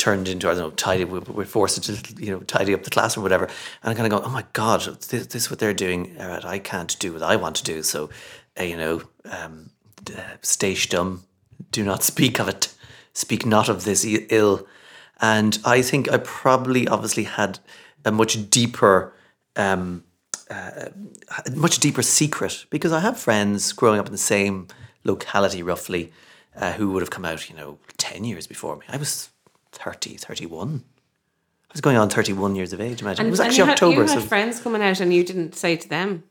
turned 0.00 0.28
into 0.28 0.48
I 0.48 0.54
don't 0.54 0.62
know 0.62 0.70
tidy. 0.70 1.04
we- 1.04 1.20
We're 1.20 1.44
forced 1.44 1.82
to 1.84 1.92
you 2.24 2.30
know 2.32 2.40
tidy 2.40 2.72
up 2.74 2.82
the 2.84 2.90
classroom, 2.90 3.22
whatever. 3.22 3.44
And 3.82 3.90
I 3.90 3.94
kind 3.94 4.10
of 4.10 4.18
go, 4.18 4.26
oh 4.26 4.30
my 4.30 4.44
god, 4.54 4.80
this, 5.10 5.26
this 5.26 5.42
is 5.44 5.50
what 5.50 5.58
they're 5.60 5.74
doing. 5.86 6.16
Right, 6.18 6.44
I 6.44 6.58
can't 6.58 6.98
do 6.98 7.12
what 7.12 7.22
I 7.22 7.36
want 7.36 7.56
to 7.56 7.64
do. 7.64 7.82
So, 7.82 8.08
uh, 8.58 8.64
you 8.64 8.76
know, 8.76 9.02
um, 9.30 9.70
uh, 10.16 10.22
stay 10.42 10.74
stum, 10.74 11.20
do 11.70 11.84
not 11.84 12.02
speak 12.12 12.40
of 12.40 12.48
it, 12.48 12.74
speak 13.12 13.44
not 13.44 13.68
of 13.68 13.84
this 13.84 14.04
ill. 14.30 14.66
And 15.20 15.58
I 15.66 15.82
think 15.82 16.10
I 16.10 16.16
probably 16.16 16.88
obviously 16.88 17.24
had 17.24 17.58
a 18.06 18.10
much 18.10 18.48
deeper, 18.48 19.12
um, 19.54 20.02
uh, 20.50 20.88
much 21.54 21.78
deeper 21.78 22.02
secret 22.02 22.64
because 22.70 22.90
I 22.92 23.00
have 23.00 23.18
friends 23.20 23.72
growing 23.74 24.00
up 24.00 24.06
in 24.06 24.12
the 24.12 24.18
same 24.36 24.68
locality 25.04 25.62
roughly 25.62 26.10
uh, 26.56 26.72
who 26.72 26.90
would 26.92 27.02
have 27.02 27.10
come 27.10 27.26
out, 27.26 27.50
you 27.50 27.56
know, 27.56 27.78
10 27.98 28.24
years 28.24 28.46
before 28.46 28.76
me. 28.76 28.86
I 28.88 28.96
was 28.96 29.28
30, 29.72 30.16
31. 30.16 30.84
I 31.70 31.72
was 31.72 31.80
going 31.80 31.96
on 31.96 32.08
31 32.10 32.56
years 32.56 32.72
of 32.72 32.80
age, 32.80 33.00
imagine. 33.00 33.26
it 33.26 33.30
was 33.30 33.38
actually 33.40 33.58
you 33.58 33.64
had, 33.64 33.72
October. 33.74 33.94
You 33.94 34.00
had 34.00 34.08
so 34.10 34.20
friends 34.20 34.60
coming 34.60 34.82
out 34.82 34.98
and 35.00 35.14
you 35.14 35.22
didn't 35.22 35.54
say 35.54 35.76
to 35.76 35.88
them. 35.88 36.24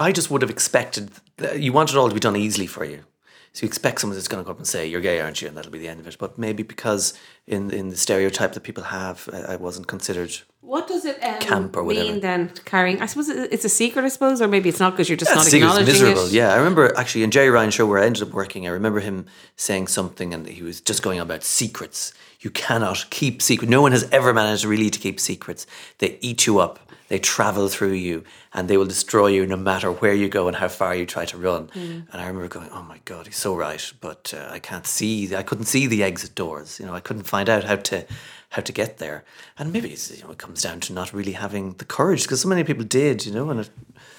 I 0.00 0.12
just 0.12 0.30
would 0.30 0.42
have 0.42 0.50
expected, 0.50 1.10
you 1.54 1.72
want 1.72 1.90
it 1.90 1.96
all 1.96 2.08
to 2.08 2.14
be 2.14 2.20
done 2.20 2.36
easily 2.36 2.66
for 2.66 2.84
you. 2.84 3.04
So 3.52 3.64
you 3.64 3.68
expect 3.68 4.00
someone 4.00 4.16
that's 4.16 4.28
going 4.28 4.42
to 4.42 4.44
come 4.44 4.52
up 4.52 4.58
and 4.58 4.66
say, 4.66 4.86
you're 4.86 5.00
gay, 5.00 5.20
aren't 5.20 5.42
you? 5.42 5.48
And 5.48 5.56
that'll 5.56 5.72
be 5.72 5.78
the 5.80 5.88
end 5.88 5.98
of 5.98 6.06
it. 6.06 6.16
But 6.18 6.38
maybe 6.38 6.62
because 6.62 7.14
in, 7.48 7.72
in 7.72 7.88
the 7.88 7.96
stereotype 7.96 8.52
that 8.52 8.60
people 8.62 8.84
have, 8.84 9.28
I, 9.32 9.56
wasn't 9.56 9.88
considered 9.88 10.32
What 10.60 10.86
does 10.86 11.04
it 11.04 11.18
um, 11.22 11.40
Camp 11.40 11.76
or 11.76 11.82
whatever. 11.82 12.12
mean 12.12 12.20
then? 12.20 12.52
Carrying, 12.64 13.02
I 13.02 13.06
suppose 13.06 13.28
it's 13.28 13.64
a 13.64 13.68
secret, 13.68 14.04
I 14.04 14.08
suppose, 14.08 14.40
or 14.40 14.46
maybe 14.46 14.68
it's 14.68 14.78
not 14.78 14.92
because 14.92 15.08
you're 15.08 15.16
just 15.16 15.32
Yeah, 15.32 15.34
not 15.36 15.46
it's- 15.48 15.52
it 15.52 15.64
was 15.64 15.78
acknowledging 15.78 16.02
miserable. 16.04 16.26
it. 16.26 16.32
Yeah, 16.32 16.52
I 16.54 16.58
remember 16.58 16.96
actually 16.96 17.24
in 17.24 17.32
Gerry 17.32 17.50
Ryan's 17.50 17.74
show 17.74 17.86
where 17.86 18.00
I 18.00 18.06
ended 18.06 18.22
up 18.22 18.30
working. 18.30 18.68
I 18.68 18.70
remember 18.70 19.00
him 19.00 19.26
saying 19.56 19.88
something, 19.88 20.32
and 20.32 20.46
he 20.46 20.62
was 20.62 20.80
just 20.80 21.02
going 21.02 21.18
on 21.18 21.26
about 21.26 21.42
secrets. 21.42 22.14
You 22.40 22.50
cannot 22.50 23.06
keep 23.10 23.42
secret. 23.42 23.68
No 23.68 23.82
one 23.82 23.92
has 23.92 24.08
ever 24.10 24.32
managed 24.32 24.64
really 24.64 24.90
to 24.90 24.98
keep 24.98 25.20
secrets. 25.20 25.66
They 25.98 26.18
eat 26.20 26.46
you 26.46 26.58
up. 26.58 26.78
They 27.08 27.18
travel 27.18 27.68
through 27.68 27.94
you, 27.94 28.22
and 28.54 28.68
they 28.68 28.76
will 28.76 28.86
destroy 28.86 29.26
you 29.26 29.44
no 29.44 29.56
matter 29.56 29.90
where 29.90 30.14
you 30.14 30.28
go 30.28 30.46
and 30.46 30.56
how 30.56 30.68
far 30.68 30.94
you 30.94 31.04
try 31.04 31.24
to 31.24 31.36
run. 31.36 31.66
Mm. 31.68 32.06
And 32.12 32.22
I 32.22 32.28
remember 32.28 32.46
going, 32.46 32.70
"Oh 32.70 32.82
my 32.84 33.00
God, 33.04 33.26
he's 33.26 33.36
so 33.36 33.56
right." 33.56 33.92
But 34.00 34.32
uh, 34.34 34.48
I 34.50 34.60
can't 34.60 34.86
see. 34.86 35.34
I 35.34 35.42
couldn't 35.42 35.64
see 35.64 35.88
the 35.88 36.04
exit 36.04 36.36
doors. 36.36 36.78
You 36.78 36.86
know, 36.86 36.94
I 36.94 37.00
couldn't 37.00 37.24
find 37.24 37.48
out 37.48 37.64
how 37.64 37.76
to 37.76 38.06
how 38.50 38.62
to 38.62 38.72
get 38.72 38.98
there. 38.98 39.24
And 39.58 39.72
maybe 39.72 39.90
it's, 39.90 40.16
you 40.16 40.22
know, 40.22 40.30
it 40.30 40.38
comes 40.38 40.62
down 40.62 40.80
to 40.80 40.92
not 40.92 41.12
really 41.12 41.32
having 41.32 41.72
the 41.74 41.84
courage 41.84 42.22
because 42.22 42.40
so 42.40 42.48
many 42.48 42.62
people 42.62 42.84
did. 42.84 43.26
You 43.26 43.32
know, 43.32 43.50
and 43.50 43.60
it, 43.60 43.70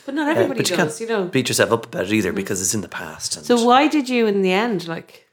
But 0.06 0.16
not 0.16 0.28
uh, 0.28 0.32
everybody 0.32 0.60
but 0.60 0.70
you 0.70 0.76
does, 0.76 0.98
can't 0.98 1.10
you 1.10 1.16
know. 1.16 1.26
beat 1.30 1.48
yourself 1.48 1.72
up 1.72 1.86
about 1.86 2.06
it 2.08 2.12
either 2.12 2.34
because 2.34 2.62
it's 2.62 2.74
in 2.74 2.82
the 2.82 2.90
past. 2.90 3.46
So 3.46 3.64
why 3.64 3.88
did 3.88 4.10
you, 4.10 4.28
in 4.28 4.42
the 4.42 4.52
end, 4.52 4.88
like? 4.88 5.30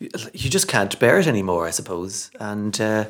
You 0.00 0.50
just 0.50 0.68
can't 0.68 0.98
bear 0.98 1.18
it 1.18 1.26
anymore, 1.26 1.66
I 1.66 1.70
suppose. 1.70 2.30
And 2.40 2.78
uh, 2.80 3.06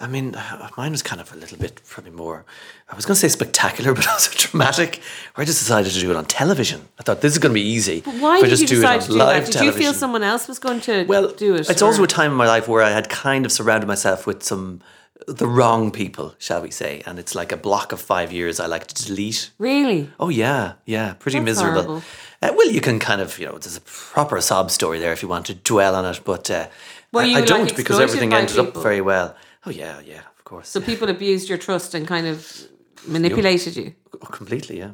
I 0.00 0.06
mean, 0.06 0.36
mine 0.76 0.92
was 0.92 1.02
kind 1.02 1.20
of 1.20 1.32
a 1.32 1.36
little 1.36 1.58
bit 1.58 1.80
probably 1.86 2.12
more. 2.12 2.44
I 2.90 2.94
was 2.96 3.04
going 3.04 3.14
to 3.16 3.20
say 3.20 3.28
spectacular, 3.28 3.94
but 3.98 4.06
also 4.08 4.30
dramatic. 4.34 5.00
Where 5.34 5.42
I 5.42 5.44
just 5.46 5.58
decided 5.58 5.92
to 5.92 6.00
do 6.00 6.10
it 6.10 6.16
on 6.16 6.24
television. 6.26 6.82
I 6.98 7.02
thought 7.02 7.20
this 7.20 7.32
is 7.32 7.38
going 7.38 7.50
to 7.50 7.60
be 7.60 7.66
easy. 7.66 8.00
But 8.00 8.14
why 8.20 8.40
did 8.40 8.50
you 8.50 8.56
just 8.56 8.68
do 8.68 8.78
it 8.78 8.80
decide 8.80 9.00
on 9.00 9.06
to 9.06 9.12
do 9.12 9.18
live 9.18 9.46
that? 9.46 9.52
Did 9.52 9.62
you 9.62 9.72
feel 9.72 9.92
someone 9.92 10.22
else 10.22 10.48
was 10.48 10.58
going 10.58 10.80
to 10.82 11.04
Well, 11.06 11.28
do 11.32 11.54
it? 11.56 11.68
It's 11.68 11.82
or- 11.82 11.86
also 11.86 12.04
a 12.04 12.06
time 12.06 12.30
in 12.30 12.36
my 12.36 12.46
life 12.46 12.68
where 12.68 12.82
I 12.82 12.90
had 12.90 13.08
kind 13.08 13.44
of 13.44 13.52
surrounded 13.52 13.86
myself 13.86 14.26
with 14.26 14.42
some 14.42 14.80
the 15.26 15.48
wrong 15.48 15.90
people, 15.90 16.34
shall 16.38 16.62
we 16.62 16.70
say? 16.70 17.02
And 17.04 17.18
it's 17.18 17.34
like 17.34 17.52
a 17.52 17.56
block 17.56 17.92
of 17.92 18.00
five 18.00 18.32
years 18.32 18.60
I 18.60 18.66
like 18.66 18.86
to 18.86 19.04
delete. 19.04 19.50
really. 19.58 20.08
Oh 20.18 20.28
yeah, 20.30 20.74
yeah, 20.86 21.14
pretty 21.14 21.38
That's 21.38 21.44
miserable. 21.44 21.82
horrible. 21.82 22.02
Uh, 22.40 22.52
well, 22.56 22.70
you 22.70 22.80
can 22.80 22.98
kind 22.98 23.20
of, 23.20 23.38
you 23.38 23.46
know, 23.46 23.58
there's 23.58 23.76
a 23.76 23.80
proper 23.80 24.40
sob 24.40 24.70
story 24.70 24.98
there 24.98 25.12
if 25.12 25.22
you 25.22 25.28
want 25.28 25.46
to 25.46 25.54
dwell 25.54 25.94
on 25.94 26.04
it, 26.04 26.20
but 26.24 26.50
uh, 26.50 26.68
Were 27.12 27.22
I, 27.22 27.30
I 27.30 27.32
like, 27.40 27.46
don't 27.46 27.76
because 27.76 27.98
everything 28.00 28.32
ended 28.32 28.58
up 28.58 28.76
very 28.76 29.00
well. 29.00 29.34
Oh 29.66 29.70
yeah, 29.70 30.00
yeah, 30.00 30.20
of 30.38 30.44
course. 30.44 30.68
So 30.68 30.80
people 30.80 31.08
abused 31.08 31.48
your 31.48 31.58
trust 31.58 31.94
and 31.94 32.06
kind 32.06 32.26
of 32.26 32.68
manipulated 33.06 33.76
you 33.76 33.94
Oh, 34.14 34.26
completely, 34.26 34.78
yeah. 34.78 34.92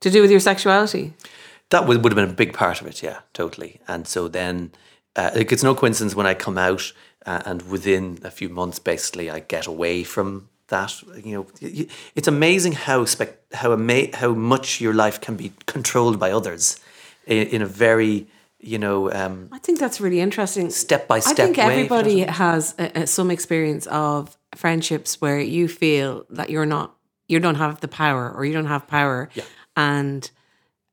to 0.00 0.10
do 0.10 0.20
with 0.20 0.30
your 0.30 0.40
sexuality. 0.40 1.14
That 1.70 1.86
would, 1.86 2.02
would 2.02 2.12
have 2.12 2.16
been 2.16 2.30
a 2.30 2.36
big 2.36 2.54
part 2.54 2.80
of 2.80 2.86
it, 2.86 3.02
yeah, 3.02 3.20
totally. 3.34 3.80
And 3.86 4.06
so 4.08 4.26
then, 4.26 4.72
uh, 5.16 5.30
like, 5.34 5.52
it's 5.52 5.62
no 5.62 5.74
coincidence 5.74 6.14
when 6.14 6.26
I 6.26 6.34
come 6.34 6.58
out 6.58 6.92
uh, 7.26 7.42
and 7.44 7.62
within 7.70 8.18
a 8.24 8.30
few 8.30 8.48
months, 8.48 8.78
basically, 8.78 9.30
I 9.30 9.40
get 9.40 9.66
away 9.66 10.02
from 10.02 10.48
that. 10.68 11.02
You 11.24 11.32
know, 11.38 11.46
it's 12.14 12.28
amazing 12.28 12.72
how 12.72 13.04
spec- 13.04 13.38
how 13.52 13.72
ama- 13.72 14.14
how 14.16 14.32
much 14.34 14.80
your 14.80 14.94
life 14.94 15.20
can 15.20 15.36
be 15.36 15.52
controlled 15.66 16.18
by 16.18 16.30
others 16.30 16.80
in, 17.26 17.46
in 17.48 17.62
a 17.62 17.66
very, 17.66 18.26
you 18.60 18.78
know, 18.78 19.10
um, 19.12 19.48
I 19.52 19.58
think 19.58 19.78
that's 19.78 20.00
really 20.00 20.20
interesting. 20.20 20.70
step 20.70 21.06
by 21.08 21.20
step 21.20 21.32
I 21.38 21.44
think 21.44 21.56
way. 21.56 21.62
if 21.64 21.68
you 21.68 21.88
know 21.88 21.96
everybody 21.96 22.20
has 22.32 22.74
uh, 22.78 22.88
uh, 22.94 23.06
some 23.06 23.30
experience 23.30 23.86
of 23.88 24.36
friendships 24.54 25.20
where 25.20 25.40
you 25.40 25.68
feel 25.68 26.24
that 26.30 26.48
you're 26.50 26.66
not, 26.66 26.94
you 27.28 27.40
don't 27.40 27.56
have 27.56 27.80
the 27.80 27.88
power, 27.88 28.30
or 28.34 28.44
you 28.44 28.52
don't 28.52 28.66
have 28.68 28.86
power, 28.86 29.28
Yeah. 29.34 29.44
and 29.76 30.30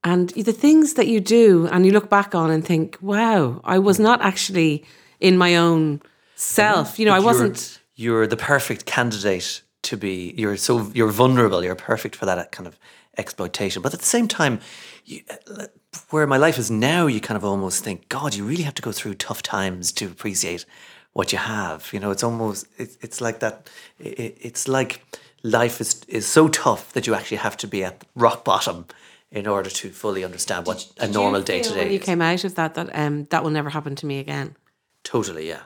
and 0.03 0.29
the 0.29 0.53
things 0.53 0.93
that 0.93 1.07
you 1.07 1.19
do, 1.19 1.67
and 1.71 1.83
you 1.85 1.91
look 1.91 2.09
back 2.09 2.35
on 2.35 2.51
and 2.51 2.63
think, 2.63 2.97
"Wow, 3.01 3.59
I 3.63 3.79
was 3.79 3.97
not 3.99 4.21
actually 4.21 4.83
in 5.19 5.35
my 5.37 5.55
own 5.55 6.01
self." 6.35 6.99
You 6.99 7.05
know, 7.05 7.13
I 7.13 7.17
But 7.19 7.21
you're- 7.23 7.25
wasn't. 7.49 7.79
You're 7.97 8.27
the 8.27 8.35
perfect 8.37 8.85
candidate 8.85 9.61
to 9.85 9.97
be. 9.97 10.33
You're 10.37 10.57
so 10.57 10.91
you're 10.93 11.11
vulnerable. 11.11 11.63
You're 11.63 11.75
perfect 11.75 12.15
for 12.15 12.25
that 12.25 12.51
kind 12.51 12.67
of 12.67 12.77
exploitation. 13.17 13.81
But 13.81 13.93
at 13.93 13.99
the 13.99 14.05
same 14.05 14.27
time, 14.27 14.59
you, 15.05 15.21
uh, 15.29 15.67
where 16.09 16.27
my 16.27 16.37
life 16.37 16.57
is 16.57 16.69
now, 16.69 17.07
you 17.07 17.21
kind 17.21 17.37
of 17.37 17.45
almost 17.45 17.83
think, 17.83 18.09
God, 18.09 18.35
you 18.35 18.45
really 18.45 18.63
have 18.63 18.75
to 18.75 18.81
go 18.81 18.91
through 18.91 19.15
tough 19.15 19.41
times 19.41 19.91
to 19.93 20.05
appreciate 20.05 20.65
what 21.13 21.31
you 21.31 21.37
have. 21.37 21.89
You 21.93 21.99
know, 21.99 22.11
it's 22.11 22.23
almost 22.23 22.67
it's 22.77 22.97
it's 23.01 23.21
like 23.21 23.39
that. 23.39 23.69
It, 23.99 24.37
it's 24.41 24.67
like 24.67 25.01
life 25.43 25.79
is 25.81 26.03
is 26.07 26.27
so 26.27 26.47
tough 26.47 26.93
that 26.93 27.07
you 27.07 27.15
actually 27.15 27.37
have 27.37 27.57
to 27.57 27.67
be 27.67 27.83
at 27.83 28.03
rock 28.15 28.43
bottom 28.43 28.85
in 29.31 29.47
order 29.47 29.69
to 29.69 29.89
fully 29.89 30.23
understand 30.23 30.65
what 30.65 30.91
a 30.97 31.07
Did 31.07 31.15
normal 31.15 31.41
day 31.41 31.61
to 31.61 31.69
When 31.69 31.87
day 31.87 31.93
you 31.93 31.99
came 31.99 32.21
out 32.21 32.43
of 32.43 32.55
that, 32.55 32.75
that 32.75 32.89
um, 32.93 33.25
that 33.25 33.43
will 33.43 33.51
never 33.51 33.69
happen 33.69 33.95
to 33.95 34.05
me 34.05 34.19
again. 34.19 34.55
Totally, 35.03 35.47
yeah. 35.47 35.63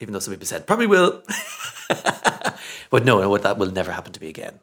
Even 0.00 0.12
though 0.12 0.20
some 0.20 0.34
people 0.34 0.46
said 0.46 0.66
probably 0.66 0.86
will, 0.86 1.22
but 2.90 3.04
no, 3.04 3.20
no, 3.20 3.36
that 3.38 3.58
will 3.58 3.70
never 3.70 3.92
happen 3.92 4.12
to 4.12 4.20
me 4.20 4.28
again. 4.28 4.60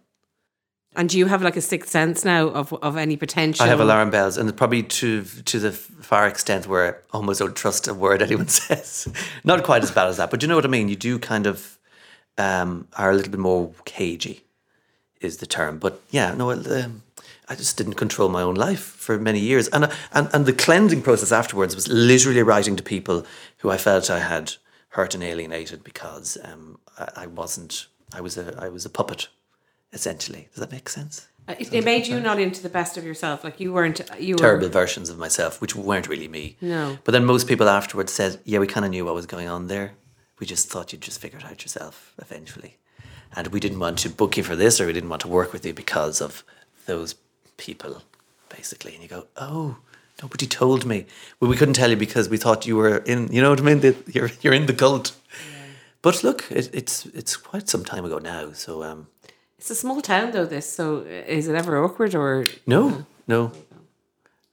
And 0.96 1.10
do 1.10 1.18
you 1.18 1.26
have 1.26 1.42
like 1.42 1.58
a 1.58 1.62
sixth 1.62 1.90
sense 1.90 2.24
now 2.24 2.50
of 2.50 2.72
of 2.74 2.98
any 2.98 3.18
potential? 3.18 3.66
I 3.66 3.70
have 3.70 3.80
alarm 3.80 4.12
bells, 4.12 4.38
and 4.38 4.56
probably 4.56 4.84
to 4.84 5.24
to 5.24 5.60
the 5.60 5.72
far 5.72 6.28
extent 6.28 6.68
where 6.68 7.02
I 7.12 7.18
almost 7.18 7.40
don't 7.40 7.56
trust 7.56 7.88
a 7.88 7.94
word 7.94 8.22
anyone 8.28 8.48
says. 8.48 9.08
Not 9.44 9.64
quite 9.64 9.84
as 9.84 9.92
bad 9.92 10.08
as 10.08 10.18
that, 10.18 10.30
but 10.30 10.42
you 10.42 10.48
know 10.48 10.56
what 10.56 10.66
I 10.66 10.70
mean. 10.70 10.90
You 10.90 10.96
do 10.96 11.18
kind 11.18 11.48
of 11.48 11.80
um, 12.38 12.88
are 12.96 13.12
a 13.12 13.16
little 13.16 13.32
bit 13.32 13.40
more 13.40 13.72
cagey, 13.86 14.44
is 15.20 15.38
the 15.38 15.48
term. 15.48 15.80
But 15.80 16.00
yeah, 16.12 16.34
no, 16.36 16.48
well, 16.48 16.74
um, 16.74 17.02
I 17.50 17.56
just 17.56 17.76
didn't 17.78 17.96
control 17.96 18.30
my 18.30 18.42
own 18.42 18.56
life 18.56 18.84
for 18.84 19.18
many 19.18 19.40
years, 19.40 19.68
and 19.70 19.92
and 20.12 20.30
and 20.32 20.46
the 20.46 20.54
cleansing 20.54 21.02
process 21.02 21.32
afterwards 21.32 21.74
was 21.74 21.88
literally 21.88 22.44
writing 22.44 22.76
to 22.76 22.84
people 22.84 23.26
who 23.58 23.72
I 23.72 23.78
felt 23.78 24.12
I 24.12 24.20
had 24.20 24.54
hurt 24.94 25.16
and 25.16 25.24
alienated 25.24 25.84
because 25.84 26.38
um, 26.44 26.80
I, 27.00 27.24
I 27.24 27.28
wasn't. 27.28 27.88
I 28.14 28.22
was 28.22 28.38
a 28.38 28.56
I 28.60 28.70
was 28.70 28.86
a 28.86 28.90
puppet, 28.90 29.28
essentially. 29.92 30.48
Does 30.52 30.60
that 30.62 30.72
make 30.72 30.88
sense? 30.88 31.28
Uh, 31.48 31.56
It, 31.60 31.74
it 31.74 31.84
made 31.84 32.08
you 32.08 32.20
not 32.20 32.40
into 32.40 32.62
the 32.62 32.70
best 32.70 32.98
of 32.98 33.04
yourself. 33.04 33.44
Like 33.44 33.60
you 33.60 33.74
weren't. 33.74 34.00
You 34.20 34.36
were 34.36 34.40
terrible 34.40 34.70
versions 34.70 35.10
of 35.10 35.18
myself, 35.18 35.60
which 35.62 35.76
weren't 35.76 36.08
really 36.08 36.28
me. 36.28 36.58
No. 36.62 36.98
But 37.04 37.12
then 37.12 37.26
most 37.26 37.48
people 37.48 37.68
afterwards 37.68 38.14
said, 38.14 38.40
"Yeah, 38.46 38.60
we 38.60 38.68
kind 38.68 38.86
of 38.86 38.92
knew 38.92 39.06
what 39.06 39.16
was 39.16 39.26
going 39.26 39.50
on 39.50 39.68
there. 39.68 39.94
We 40.40 40.46
just 40.46 40.70
thought 40.70 40.94
you'd 40.94 41.02
just 41.02 41.22
figure 41.22 41.40
it 41.40 41.46
out 41.46 41.64
yourself 41.64 42.14
eventually, 42.20 42.78
and 43.36 43.48
we 43.48 43.60
didn't 43.60 43.80
want 43.80 44.00
to 44.00 44.10
book 44.10 44.38
you 44.38 44.44
for 44.44 44.56
this, 44.56 44.80
or 44.80 44.86
we 44.86 44.94
didn't 44.94 45.10
want 45.10 45.22
to 45.24 45.28
work 45.28 45.54
with 45.54 45.66
you 45.66 45.74
because 45.74 46.22
of 46.22 46.44
those 46.86 47.16
people, 47.58 48.04
basically." 48.50 48.94
And 48.94 49.02
you 49.02 49.10
go, 49.10 49.26
"Oh." 49.36 49.78
Nobody 50.22 50.48
told 50.48 50.86
me. 50.86 51.06
Well, 51.40 51.50
we 51.52 51.58
couldn't 51.58 51.74
tell 51.76 51.90
you 51.90 51.98
because 51.98 52.30
we 52.30 52.38
thought 52.38 52.66
you 52.68 52.78
were 52.78 52.98
in. 52.98 53.32
You 53.32 53.42
know 53.42 53.50
what 53.50 53.60
I 53.60 53.64
mean? 53.64 53.96
You're 54.08 54.32
you're 54.42 54.54
in 54.54 54.66
the 54.68 54.74
cult. 54.74 55.14
But 56.02 56.24
look, 56.24 56.46
it, 56.52 56.70
it's 56.74 57.06
it's 57.08 57.36
quite 57.38 57.70
some 57.70 57.84
time 57.86 58.06
ago 58.06 58.20
now. 58.20 58.54
So 58.54 58.84
um, 58.84 59.08
It's 59.58 59.72
a 59.72 59.76
small 59.76 60.02
town 60.02 60.32
though. 60.32 60.46
This 60.46 60.76
so 60.76 60.98
is 61.28 61.48
it 61.48 61.56
ever 61.56 61.84
awkward 61.84 62.16
or 62.16 62.46
No, 62.66 63.06
no, 63.28 63.52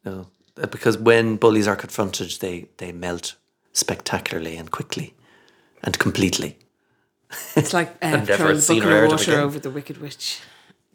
no. 0.04 0.26
Uh, 0.56 0.66
Because 0.66 0.98
when 0.98 1.36
bullies 1.36 1.66
are 1.68 1.76
confronted, 1.76 2.30
they, 2.40 2.66
they 2.76 2.92
melt 2.92 3.36
spectacularly 3.72 4.56
and 4.58 4.70
quickly 4.70 5.14
and 5.82 5.98
completely. 5.98 6.56
it's 7.56 7.72
like 7.72 7.88
uh, 8.02 8.24
throwing 8.26 8.58
a 8.58 8.60
bucket 8.60 9.04
of 9.04 9.10
water 9.10 9.40
over 9.40 9.58
the 9.58 9.70
wicked 9.70 9.98
witch? 9.98 10.40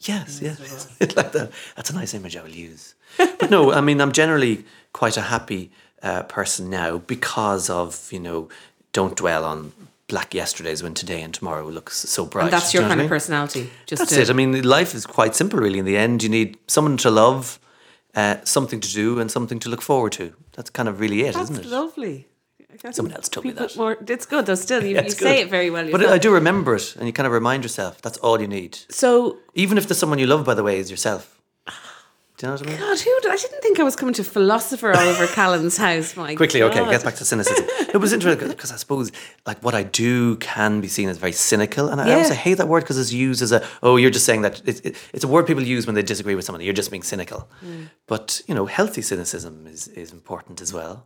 Yes, 0.08 0.40
yes. 0.42 0.88
It's 1.00 1.16
like 1.20 1.32
that. 1.34 1.52
That's 1.76 1.90
a 1.90 1.94
nice 1.96 2.14
image 2.14 2.36
I 2.38 2.44
will 2.44 2.50
use. 2.50 2.96
But 3.18 3.50
no, 3.50 3.72
I 3.72 3.82
mean, 3.82 4.02
I'm 4.02 4.12
generally 4.12 4.66
quite 4.94 5.18
a 5.18 5.22
happy 5.22 5.72
uh, 6.04 6.24
person 6.24 6.70
now 6.70 6.98
because 7.00 7.70
of, 7.70 8.12
you 8.12 8.20
know, 8.20 8.50
don't 8.94 9.16
dwell 9.18 9.44
on 9.44 9.72
black 10.08 10.34
yesterdays 10.34 10.84
when 10.84 10.94
today 10.94 11.22
and 11.22 11.34
tomorrow 11.34 11.68
looks 11.68 11.98
so 11.98 12.26
bright. 12.26 12.46
And 12.46 12.54
that's 12.54 12.72
Do 12.72 12.78
you 12.78 12.82
your 12.82 12.90
know 12.90 12.92
kind 12.92 13.02
I 13.02 13.04
of 13.04 13.10
mean? 13.10 13.16
personality. 13.16 13.70
Just 13.88 14.02
That's 14.02 14.14
to, 14.16 14.22
it. 14.22 14.30
I 14.30 14.34
mean, 14.34 14.62
life 14.64 14.94
is 14.94 15.06
quite 15.06 15.34
simple, 15.36 15.60
really. 15.60 15.80
In 15.80 15.86
the 15.86 15.98
end, 15.98 16.22
you 16.24 16.30
need 16.30 16.58
someone 16.68 16.98
to 16.98 17.10
love, 17.10 17.60
uh, 18.14 18.38
something 18.44 18.80
to 18.80 18.94
do, 18.94 19.20
and 19.20 19.32
something 19.32 19.58
to 19.60 19.70
look 19.70 19.82
forward 19.82 20.12
to. 20.14 20.34
That's 20.54 20.70
kind 20.70 20.88
of 20.88 21.00
really 21.00 21.22
it, 21.24 21.34
that's 21.34 21.50
not 21.50 21.62
it? 21.62 21.66
lovely. 21.66 22.28
Someone 22.92 23.14
else 23.16 23.30
told 23.30 23.46
me 23.46 23.52
that. 23.54 23.76
More, 23.78 23.98
it's 24.08 24.26
good 24.26 24.46
though. 24.46 24.56
Still, 24.56 24.84
you, 24.84 24.96
Yeah, 24.96 25.04
you 25.04 25.10
say 25.12 25.42
it 25.42 25.50
very 25.50 25.70
well. 25.70 25.90
But. 25.92 26.06
I 26.06 26.18
do 26.18 26.32
remember 26.34 26.76
it, 26.76 26.96
and 26.98 27.08
you 27.08 27.14
kind 27.14 27.28
of 27.28 27.34
remind 27.34 27.64
yourself 27.64 28.02
that's 28.02 28.18
all 28.20 28.40
you 28.42 28.48
need. 28.48 28.78
So 28.90 29.38
Even 29.54 29.78
if 29.78 29.88
there's 29.88 29.98
someone 30.00 30.20
you 30.20 30.28
love, 30.28 30.46
by 30.46 30.54
the 30.54 30.64
way, 30.64 30.80
is 30.80 30.90
yourself. 30.92 31.32
Do 32.38 32.48
you 32.48 32.52
know 32.52 32.58
what 32.60 32.68
I 32.68 32.70
mean? 32.72 32.80
God, 32.82 33.00
who? 33.00 33.30
I 33.30 33.38
didn't 33.38 33.62
think 33.62 33.80
I 33.80 33.84
was 33.84 33.96
coming 33.96 34.14
to 34.16 34.24
philosopher 34.24 34.92
Oliver 34.92 35.26
Callan's 35.28 35.78
house. 35.78 36.18
Mike. 36.18 36.36
Quickly, 36.36 36.62
okay, 36.64 36.80
God. 36.80 36.92
get 36.92 37.02
back 37.02 37.16
to 37.16 37.24
cynicism. 37.24 37.64
it 37.94 37.98
was 37.98 38.12
interesting 38.12 38.50
because 38.50 38.74
I 38.74 38.76
suppose 38.76 39.14
like 39.48 39.64
what 39.64 39.74
I 39.74 39.84
do 39.84 40.36
can 40.36 40.82
be 40.82 40.90
seen 40.90 41.08
as 41.08 41.18
very 41.18 41.32
cynical, 41.32 41.88
and 41.88 42.02
I 42.02 42.10
Yeah. 42.10 42.18
also 42.18 42.34
hate 42.34 42.56
that 42.58 42.68
word 42.68 42.82
because 42.84 42.98
it's 43.00 43.14
used 43.14 43.42
as 43.42 43.54
a 43.54 43.66
oh, 43.82 43.96
you're 43.96 44.10
just 44.12 44.26
saying 44.26 44.42
that 44.42 44.62
it's, 44.66 44.82
it, 44.82 44.98
it's 45.14 45.24
a 45.24 45.30
word 45.30 45.48
people 45.48 45.64
use 45.64 45.86
when 45.88 45.96
they 45.96 46.02
disagree 46.04 46.36
with 46.36 46.44
someone. 46.44 46.62
You're 46.62 46.74
just 46.74 46.92
being 46.92 47.04
cynical, 47.04 47.48
Mm. 47.66 47.90
but 48.06 48.42
you 48.48 48.54
know, 48.54 48.66
healthy 48.66 49.02
cynicism 49.02 49.66
is 49.66 49.88
is 49.88 50.12
important 50.12 50.60
as 50.60 50.74
well. 50.74 51.06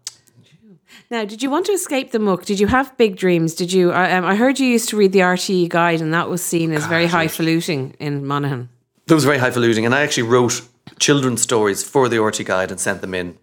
Now, 1.09 1.25
did 1.25 1.41
you 1.41 1.49
want 1.49 1.65
to 1.67 1.71
escape 1.71 2.11
the 2.11 2.19
muck? 2.19 2.45
Did 2.45 2.59
you 2.59 2.67
have 2.67 2.95
big 2.97 3.15
dreams? 3.15 3.55
Did 3.55 3.71
you? 3.71 3.91
I, 3.91 4.11
um, 4.11 4.25
I 4.25 4.35
heard 4.35 4.59
you 4.59 4.67
used 4.67 4.89
to 4.89 4.97
read 4.97 5.11
the 5.11 5.19
RTE 5.19 5.69
guide, 5.69 6.01
and 6.01 6.13
that 6.13 6.29
was 6.29 6.41
seen 6.41 6.71
as 6.71 6.85
very 6.85 7.07
highfalutin 7.07 7.95
in 7.99 8.25
Monaghan. 8.25 8.69
That 9.07 9.15
was 9.15 9.25
very 9.25 9.39
highfalutin, 9.39 9.85
and 9.85 9.95
I 9.95 10.01
actually 10.01 10.23
wrote 10.23 10.61
children's 10.99 11.41
stories 11.41 11.83
for 11.83 12.09
the 12.09 12.17
RTE 12.17 12.45
Guide 12.45 12.71
and 12.71 12.79
sent 12.79 13.01
them 13.01 13.13
in 13.13 13.37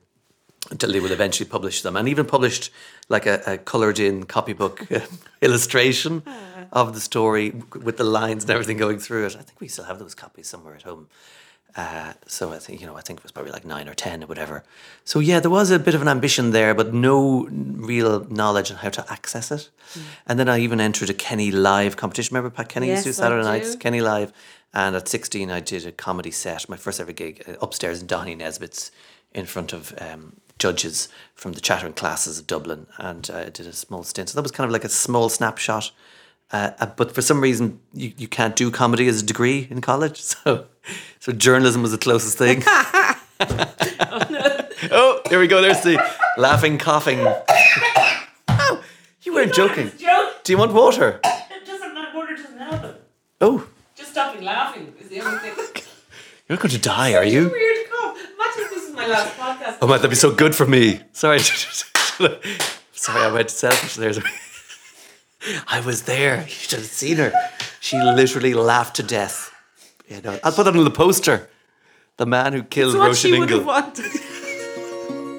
until 0.70 0.92
they 0.92 1.00
will 1.00 1.12
eventually 1.12 1.48
publish 1.48 1.82
them, 1.82 1.96
and 1.96 2.08
even 2.08 2.26
published 2.26 2.70
like 3.08 3.26
a, 3.26 3.40
a 3.46 3.58
coloured-in 3.58 4.24
copybook 4.24 4.90
uh, 4.90 5.00
illustration 5.40 6.22
of 6.72 6.94
the 6.94 7.00
story 7.00 7.62
with 7.84 7.96
the 7.96 8.04
lines 8.04 8.44
and 8.44 8.50
everything 8.50 8.76
going 8.76 8.98
through 8.98 9.26
it. 9.26 9.36
I 9.36 9.42
think 9.42 9.60
we 9.60 9.68
still 9.68 9.84
have 9.84 9.98
those 9.98 10.14
copies 10.14 10.48
somewhere 10.48 10.74
at 10.74 10.82
home. 10.82 11.08
Uh, 11.76 12.14
so 12.26 12.52
I 12.52 12.58
think 12.58 12.80
you 12.80 12.86
know 12.86 12.96
I 12.96 13.02
think 13.02 13.20
it 13.20 13.22
was 13.22 13.32
probably 13.32 13.52
like 13.52 13.66
nine 13.66 13.88
or 13.88 13.94
ten 13.94 14.24
or 14.24 14.26
whatever. 14.26 14.64
So 15.04 15.18
yeah, 15.18 15.40
there 15.40 15.50
was 15.50 15.70
a 15.70 15.78
bit 15.78 15.94
of 15.94 16.00
an 16.00 16.08
ambition 16.08 16.50
there, 16.52 16.74
but 16.74 16.94
no 16.94 17.46
real 17.50 18.24
knowledge 18.30 18.70
on 18.70 18.78
how 18.78 18.88
to 18.90 19.12
access 19.12 19.50
it. 19.50 19.68
And 20.26 20.38
then 20.38 20.48
I 20.48 20.58
even 20.60 20.80
entered 20.80 21.10
a 21.10 21.14
Kenny 21.14 21.50
Live 21.50 21.96
competition. 21.96 22.34
Remember 22.34 22.54
Pat 22.54 22.68
Kenny 22.68 22.88
used 22.88 23.02
to 23.02 23.10
do 23.10 23.12
Saturday 23.12 23.42
do. 23.42 23.48
nights, 23.48 23.76
Kenny 23.76 24.00
Live. 24.00 24.32
And 24.72 24.94
at 24.94 25.08
16, 25.08 25.50
I 25.50 25.60
did 25.60 25.86
a 25.86 25.92
comedy 25.92 26.30
set, 26.30 26.68
my 26.68 26.76
first 26.76 27.00
ever 27.00 27.12
gig, 27.12 27.42
uh, 27.48 27.54
upstairs 27.62 28.02
in 28.02 28.08
Doheny 28.08 28.36
Nesbitt's 28.36 28.90
in 29.32 29.46
front 29.46 29.72
of 29.72 29.94
um, 29.98 30.36
judges 30.58 31.08
from 31.34 31.52
the 31.52 31.60
chattering 31.60 31.92
classes 31.92 32.38
of 32.38 32.46
Dublin. 32.46 32.86
And 32.98 33.30
I 33.32 33.44
did 33.44 33.66
a 33.66 33.72
small 33.72 34.02
stint. 34.02 34.30
So 34.30 34.36
that 34.36 34.42
was 34.42 34.52
kind 34.52 34.66
of 34.68 34.72
like 34.72 34.84
a 34.84 34.90
small 34.90 35.28
snapshot. 35.28 35.92
Uh, 36.52 36.70
uh, 36.78 36.86
but 36.86 37.12
for 37.12 37.22
some 37.22 37.40
reason, 37.40 37.80
you, 37.92 38.12
you 38.16 38.28
can't 38.28 38.54
do 38.54 38.70
comedy 38.70 39.08
as 39.08 39.20
a 39.22 39.26
degree 39.26 39.66
in 39.70 39.80
college. 39.80 40.22
So, 40.44 40.66
so 41.18 41.32
journalism 41.32 41.82
was 41.82 41.90
the 41.90 41.98
closest 41.98 42.38
thing. 42.38 42.62
oh, 44.92 45.20
here 45.28 45.40
we 45.40 45.48
go. 45.48 45.60
There's 45.60 45.80
the 45.82 46.00
laughing, 46.38 46.78
coughing. 46.78 47.18
Oh, 48.48 48.84
you 49.22 49.34
weren't 49.34 49.52
joking. 49.52 49.90
Do 50.44 50.52
you 50.52 50.58
want 50.58 50.72
water? 50.72 51.20
It 51.24 51.66
doesn't 51.66 51.92
matter. 51.92 52.16
Water 52.16 52.36
doesn't 52.36 52.58
help. 52.58 53.02
Oh, 53.40 53.66
Just 53.96 54.12
stopping 54.12 54.44
laughing 54.44 54.94
is 55.00 55.08
the 55.08 55.20
only 55.22 55.38
thing. 55.38 55.54
you're 56.48 56.56
not 56.56 56.60
going 56.60 56.70
to 56.70 56.78
die, 56.78 57.14
are 57.14 57.24
you? 57.24 57.48
Weird 57.48 57.90
cough. 57.90 58.16
Imagine 58.16 58.62
if 58.62 58.70
this 58.70 58.84
is 58.88 58.94
my 58.94 59.06
last 59.08 59.36
podcast. 59.36 59.78
Oh, 59.82 59.88
man, 59.88 59.96
that'd 59.96 60.10
be 60.10 60.14
so 60.16 60.32
good 60.32 60.54
for 60.54 60.66
me. 60.66 61.00
Sorry. 61.12 61.40
Sorry, 61.40 63.20
I 63.22 63.32
went 63.32 63.50
selfish 63.50 63.96
there. 63.96 64.12
I 65.68 65.80
was 65.80 66.02
there. 66.02 66.42
You 66.42 66.48
should 66.48 66.78
have 66.78 66.88
seen 66.88 67.16
her. 67.18 67.32
She 67.80 68.00
literally 68.00 68.54
laughed 68.54 68.96
to 68.96 69.02
death. 69.02 69.52
You 70.08 70.20
know, 70.22 70.38
I'll 70.42 70.52
put 70.52 70.64
that 70.64 70.76
on 70.76 70.84
the 70.84 70.90
poster. 70.90 71.48
The 72.16 72.26
man 72.26 72.52
who 72.52 72.62
killed 72.62 72.94
It's 72.94 72.98
what 72.98 73.10
Roisin 73.10 73.16
she 73.16 73.36
Ingle. 73.36 73.68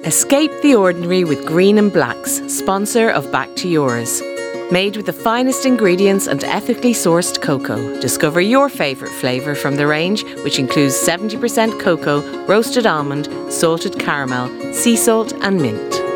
Escape 0.04 0.52
the 0.62 0.74
Ordinary 0.74 1.24
with 1.24 1.44
Green 1.44 1.76
and 1.76 1.92
Blacks, 1.92 2.40
sponsor 2.46 3.10
of 3.10 3.30
Back 3.32 3.54
to 3.56 3.68
Yours. 3.68 4.22
Made 4.70 4.96
with 4.96 5.06
the 5.06 5.12
finest 5.12 5.66
ingredients 5.66 6.26
and 6.26 6.44
ethically 6.44 6.92
sourced 6.92 7.40
cocoa. 7.40 8.00
Discover 8.00 8.42
your 8.42 8.68
favourite 8.68 9.12
flavour 9.14 9.54
from 9.54 9.76
the 9.76 9.86
range, 9.86 10.24
which 10.44 10.58
includes 10.58 10.94
70% 10.94 11.80
cocoa, 11.80 12.22
roasted 12.46 12.86
almond, 12.86 13.28
salted 13.52 13.98
caramel, 13.98 14.72
sea 14.72 14.96
salt, 14.96 15.32
and 15.40 15.60
mint. 15.60 16.07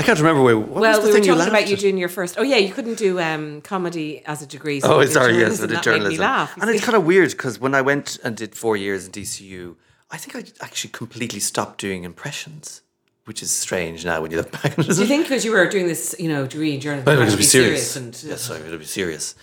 I 0.00 0.02
can't 0.02 0.18
remember 0.18 0.42
where. 0.42 0.58
What 0.58 0.80
well, 0.80 0.92
was 0.92 0.96
the 0.98 1.02
we 1.02 1.08
were 1.08 1.12
thing 1.14 1.24
you 1.24 1.28
talking 1.32 1.38
laughed 1.38 1.50
about 1.50 1.70
you 1.70 1.76
doing 1.76 1.98
your 1.98 2.08
first. 2.08 2.36
Oh 2.38 2.42
yeah, 2.42 2.56
you 2.56 2.72
couldn't 2.72 2.98
do 2.98 3.20
um, 3.20 3.60
comedy 3.60 4.22
as 4.24 4.40
a 4.40 4.46
degree. 4.46 4.80
so 4.80 4.94
Oh, 4.94 5.00
you 5.00 5.08
sorry, 5.08 5.36
yes. 5.38 5.58
I 5.62 5.66
did 5.66 5.76
That 5.76 5.84
journalism. 5.84 6.12
Made 6.12 6.18
me 6.18 6.20
laugh. 6.20 6.56
And 6.60 6.70
it's 6.70 6.84
kind 6.84 6.96
of 6.96 7.04
weird 7.04 7.30
because 7.32 7.60
when 7.60 7.74
I 7.74 7.82
went 7.82 8.18
and 8.24 8.36
did 8.36 8.54
four 8.54 8.76
years 8.76 9.04
in 9.06 9.12
DCU, 9.12 9.76
I 10.10 10.16
think 10.16 10.32
I 10.36 10.64
actually 10.64 10.90
completely 10.90 11.40
stopped 11.40 11.78
doing 11.78 12.04
impressions, 12.04 12.80
which 13.26 13.42
is 13.42 13.50
strange 13.50 14.04
now 14.04 14.22
when 14.22 14.30
you 14.30 14.38
look 14.38 14.50
back. 14.52 14.74
Do 14.76 14.82
you 14.82 15.06
think 15.06 15.24
because 15.24 15.44
you 15.44 15.52
were 15.52 15.68
doing 15.68 15.86
this, 15.86 16.16
you 16.18 16.28
know, 16.28 16.46
degree 16.46 16.74
in 16.74 16.80
journalism, 16.80 17.08
I 17.08 17.12
you 17.12 17.18
wanted 17.18 17.30
had 17.30 17.36
to 17.36 17.44
be 17.44 17.44
serious. 17.44 17.94
and 17.96 18.14
uh, 18.14 18.28
yes, 18.30 18.50
I 18.50 18.54
wanted 18.54 18.70
to 18.70 18.78
be 18.78 18.84
serious. 18.86 19.34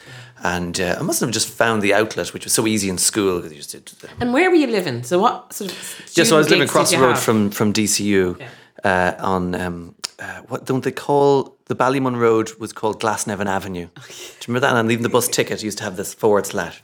And 0.44 0.80
uh, 0.80 0.98
I 1.00 1.04
must 1.04 1.20
have 1.22 1.32
just 1.32 1.50
found 1.50 1.82
the 1.82 1.94
outlet, 1.94 2.34
which 2.34 2.44
was 2.46 2.54
so 2.54 2.68
easy 2.68 2.90
in 2.90 2.98
school 2.98 3.38
because 3.38 3.52
you 3.52 3.58
just 3.60 3.72
did. 3.72 3.92
Um, 4.04 4.18
And 4.22 4.34
where 4.34 4.50
were 4.50 4.56
you 4.56 4.68
living? 4.68 5.04
So 5.04 5.20
what 5.20 5.54
sort 5.54 5.72
of? 5.72 5.78
yeah, 6.16 6.24
so 6.26 6.36
I 6.36 6.40
was 6.40 6.50
living 6.50 6.68
across 6.68 6.92
the 6.92 6.98
road 6.98 7.16
have? 7.16 7.24
from 7.24 7.50
from 7.52 7.74
DCU 7.74 8.40
uh, 8.84 9.14
on 9.20 9.56
um, 9.56 9.96
uh, 10.20 10.42
what 10.48 10.66
don't 10.66 10.84
they 10.84 10.92
call 10.92 11.56
the 11.66 11.76
Ballymun 11.76 12.18
Road 12.18 12.52
was 12.60 12.74
called 12.74 13.02
Glasnevin 13.02 13.46
Avenue. 13.46 13.88
Oh, 13.98 14.06
Do 14.08 14.14
you 14.14 14.34
remember 14.48 14.68
that? 14.68 14.76
And 14.76 14.92
even 14.92 15.04
the 15.04 15.10
bus 15.10 15.28
ticket 15.28 15.64
used 15.64 15.78
to 15.80 15.84
have 15.84 15.98
this 15.98 16.14
forward 16.14 16.46
slash. 16.46 16.82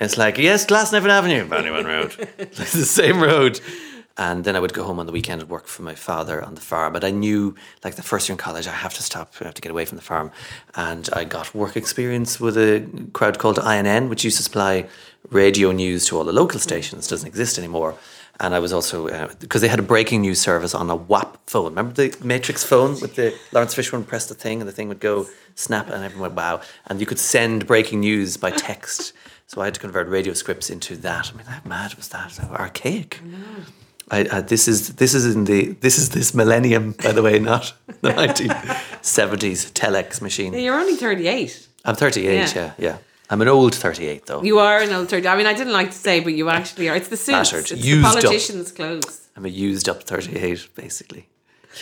It's 0.00 0.16
like 0.16 0.38
yes, 0.38 0.64
Glasnevin 0.66 1.08
Avenue, 1.08 1.46
Ballymun 1.46 1.84
Road. 1.84 2.28
it's 2.38 2.72
the 2.72 2.84
same 2.84 3.20
road. 3.20 3.60
And 4.18 4.44
then 4.44 4.56
I 4.56 4.60
would 4.60 4.74
go 4.74 4.84
home 4.84 4.98
on 5.00 5.06
the 5.06 5.12
weekend 5.12 5.40
and 5.40 5.50
work 5.50 5.66
for 5.66 5.82
my 5.82 5.94
father 5.94 6.42
on 6.42 6.54
the 6.54 6.60
farm. 6.60 6.92
But 6.92 7.02
I 7.02 7.10
knew, 7.10 7.54
like 7.82 7.94
the 7.94 8.02
first 8.02 8.28
year 8.28 8.34
in 8.34 8.38
college, 8.38 8.66
I 8.66 8.72
have 8.72 8.92
to 8.94 9.02
stop. 9.02 9.32
I 9.40 9.44
have 9.44 9.54
to 9.54 9.62
get 9.62 9.72
away 9.72 9.86
from 9.86 9.96
the 9.96 10.02
farm. 10.02 10.30
And 10.74 11.08
I 11.14 11.24
got 11.24 11.54
work 11.54 11.76
experience 11.78 12.38
with 12.38 12.58
a 12.58 12.86
crowd 13.14 13.38
called 13.38 13.58
INN, 13.58 14.10
which 14.10 14.22
used 14.22 14.36
to 14.36 14.42
supply 14.42 14.86
radio 15.30 15.72
news 15.72 16.04
to 16.06 16.18
all 16.18 16.24
the 16.24 16.32
local 16.32 16.60
stations. 16.60 17.08
Doesn't 17.08 17.26
exist 17.26 17.56
anymore. 17.56 17.96
And 18.42 18.56
I 18.56 18.58
was 18.58 18.72
also 18.72 19.06
uh, 19.06 19.28
because 19.38 19.60
they 19.60 19.68
had 19.68 19.78
a 19.78 19.82
breaking 19.82 20.22
news 20.22 20.40
service 20.40 20.74
on 20.74 20.90
a 20.90 20.96
WAP 20.96 21.48
phone. 21.48 21.66
Remember 21.66 21.92
the 21.92 22.14
Matrix 22.24 22.64
phone 22.64 23.00
with 23.00 23.14
the 23.14 23.32
Laurence 23.52 23.74
Fishburne 23.76 24.04
pressed 24.04 24.28
the 24.28 24.34
thing 24.34 24.60
and 24.60 24.68
the 24.68 24.72
thing 24.72 24.88
would 24.88 24.98
go 24.98 25.26
snap 25.54 25.88
and 25.88 26.04
everyone 26.04 26.22
went 26.22 26.34
wow. 26.34 26.60
And 26.86 26.98
you 26.98 27.06
could 27.06 27.20
send 27.20 27.68
breaking 27.68 28.00
news 28.00 28.36
by 28.36 28.50
text. 28.50 29.12
So 29.46 29.60
I 29.60 29.66
had 29.66 29.74
to 29.74 29.80
convert 29.80 30.08
radio 30.08 30.34
scripts 30.34 30.70
into 30.70 30.96
that. 30.96 31.30
I 31.32 31.36
mean, 31.36 31.46
how 31.46 31.60
mad 31.64 31.94
was 31.94 32.08
that? 32.08 32.36
How 32.36 32.48
archaic. 32.56 33.20
I, 34.10 34.26
I, 34.32 34.40
this 34.40 34.66
is 34.66 34.94
this 34.96 35.14
is 35.14 35.36
in 35.36 35.44
the 35.44 35.72
this 35.80 35.96
is 35.96 36.10
this 36.10 36.34
millennium, 36.34 36.92
by 36.92 37.12
the 37.12 37.22
way, 37.22 37.38
not 37.38 37.72
the 38.00 38.12
nineteen 38.22 38.52
seventies 39.02 39.70
telex 39.70 40.20
machine. 40.20 40.52
You're 40.52 40.74
only 40.78 40.96
thirty-eight. 40.96 41.68
I'm 41.84 41.94
thirty 41.94 42.26
eight. 42.26 42.54
Yeah. 42.54 42.62
Yeah. 42.62 42.72
yeah, 42.78 42.96
I'm 43.32 43.40
an 43.40 43.48
old 43.48 43.74
thirty 43.74 44.06
eight 44.06 44.26
though. 44.26 44.42
You 44.42 44.58
are 44.58 44.78
an 44.80 44.92
old 44.92 45.08
38. 45.08 45.26
I 45.26 45.36
mean, 45.36 45.46
I 45.46 45.54
didn't 45.54 45.72
like 45.72 45.90
to 45.90 45.96
say, 45.96 46.20
but 46.20 46.34
you 46.34 46.50
actually 46.50 46.90
are. 46.90 46.96
It's 46.96 47.08
the 47.08 47.16
suits. 47.16 47.50
Battered, 47.50 47.72
it's 47.72 47.84
used 47.84 48.04
the 48.04 48.08
up. 48.08 48.14
politicians' 48.22 48.70
clothes. 48.70 49.28
I'm 49.34 49.46
a 49.46 49.48
used 49.48 49.88
up 49.88 50.02
thirty 50.02 50.36
eight, 50.36 50.68
basically. 50.74 51.28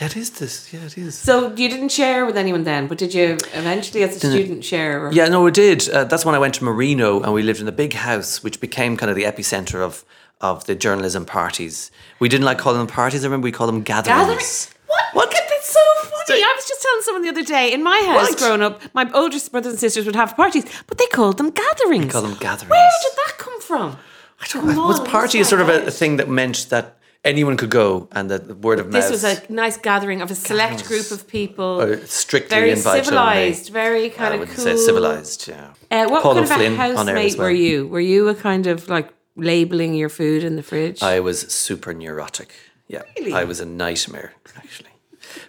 Yeah, 0.00 0.06
it 0.06 0.16
is 0.16 0.30
this. 0.30 0.72
Yeah, 0.72 0.84
it 0.84 0.96
is. 0.96 1.18
So 1.18 1.48
you 1.56 1.68
didn't 1.68 1.88
share 1.88 2.24
with 2.24 2.36
anyone 2.36 2.62
then, 2.62 2.86
but 2.86 2.98
did 2.98 3.12
you 3.12 3.32
eventually, 3.54 4.04
as 4.04 4.14
a 4.14 4.20
student, 4.20 4.62
share? 4.64 5.06
Or? 5.06 5.12
Yeah, 5.12 5.26
no, 5.26 5.42
we 5.42 5.50
did. 5.50 5.88
Uh, 5.88 6.04
that's 6.04 6.24
when 6.24 6.36
I 6.36 6.38
went 6.38 6.54
to 6.54 6.64
Marino 6.64 7.20
and 7.20 7.32
we 7.34 7.42
lived 7.42 7.60
in 7.60 7.66
a 7.66 7.72
big 7.72 7.94
house, 7.94 8.44
which 8.44 8.60
became 8.60 8.96
kind 8.96 9.10
of 9.10 9.16
the 9.16 9.24
epicenter 9.24 9.80
of 9.80 10.04
of 10.40 10.64
the 10.66 10.76
journalism 10.76 11.26
parties. 11.26 11.90
We 12.20 12.28
didn't 12.28 12.44
like 12.44 12.58
calling 12.58 12.78
them 12.78 12.86
parties. 12.86 13.24
I 13.24 13.26
remember 13.26 13.46
we 13.46 13.50
called 13.52 13.68
them 13.68 13.82
gatherings. 13.82 14.20
Gatherings. 14.20 14.70
What? 14.86 15.04
What? 15.14 15.30
That's 15.32 15.72
so 15.72 15.80
funny. 16.04 16.42
I 16.42 16.54
just 16.56 16.59
telling 16.90 17.02
someone 17.02 17.22
the 17.22 17.28
other 17.28 17.42
day. 17.44 17.72
In 17.72 17.82
my 17.82 18.00
house, 18.06 18.28
Right. 18.30 18.38
growing 18.38 18.62
up, 18.62 18.80
my 18.94 19.10
oldest 19.12 19.50
brothers 19.52 19.72
and 19.72 19.80
sisters 19.80 20.04
would 20.06 20.16
have 20.16 20.36
parties, 20.36 20.64
but 20.86 20.98
they 20.98 21.06
called 21.06 21.36
them 21.38 21.50
gatherings. 21.50 22.04
We 22.06 22.10
call 22.10 22.22
them 22.22 22.36
gatherings. 22.40 22.70
Where 22.70 22.90
did 23.04 23.14
that 23.22 23.38
come 23.38 23.60
from? 23.60 23.96
I 24.42 24.46
don't 24.52 24.66
know. 24.74 24.86
Was 24.88 25.00
party 25.00 25.38
is 25.38 25.48
sort 25.48 25.60
of 25.60 25.68
a, 25.68 25.86
a 25.86 25.90
thing 25.90 26.16
that 26.18 26.28
meant 26.28 26.66
that 26.70 26.96
anyone 27.24 27.56
could 27.58 27.70
go 27.70 28.08
and 28.12 28.30
that 28.30 28.48
the 28.48 28.54
word 28.54 28.78
of 28.80 28.90
This 28.90 29.04
mouth. 29.04 29.10
was 29.12 29.24
a 29.24 29.34
nice 29.52 29.76
gathering 29.76 30.22
of 30.22 30.30
a 30.30 30.34
select 30.34 30.86
group 30.88 31.10
of 31.10 31.26
people. 31.28 31.80
uh, 31.82 31.96
strictly 32.06 32.56
very 32.56 32.74
civilized, 32.76 33.64
only. 33.68 33.72
very 33.82 34.06
I 34.06 34.08
kind 34.08 34.42
of 34.42 34.48
cool. 34.48 34.64
say 34.64 34.76
civilized. 34.76 35.46
Yeah. 35.46 35.74
Uh, 35.90 36.08
what 36.08 36.22
Paul 36.22 36.34
kind 36.34 36.44
of 36.46 36.50
a 36.50 36.54
O'Flynn 36.54 36.72
on 36.72 37.08
air 37.08 37.16
as 37.16 37.34
housemate 37.34 37.38
were 37.38 37.50
you? 37.50 37.86
Were 37.88 38.00
you 38.14 38.28
a 38.28 38.34
kind 38.34 38.66
of 38.66 38.88
like 38.88 39.08
labeling 39.36 39.92
your 39.94 40.08
food 40.08 40.42
in 40.44 40.56
the 40.56 40.62
fridge? 40.62 41.02
I 41.02 41.20
was 41.20 41.40
super 41.52 41.92
neurotic. 41.92 42.50
Yeah, 42.88 43.02
Really? 43.18 43.32
I 43.34 43.44
was 43.44 43.60
a 43.60 43.66
nightmare 43.66 44.32
actually. 44.56 44.89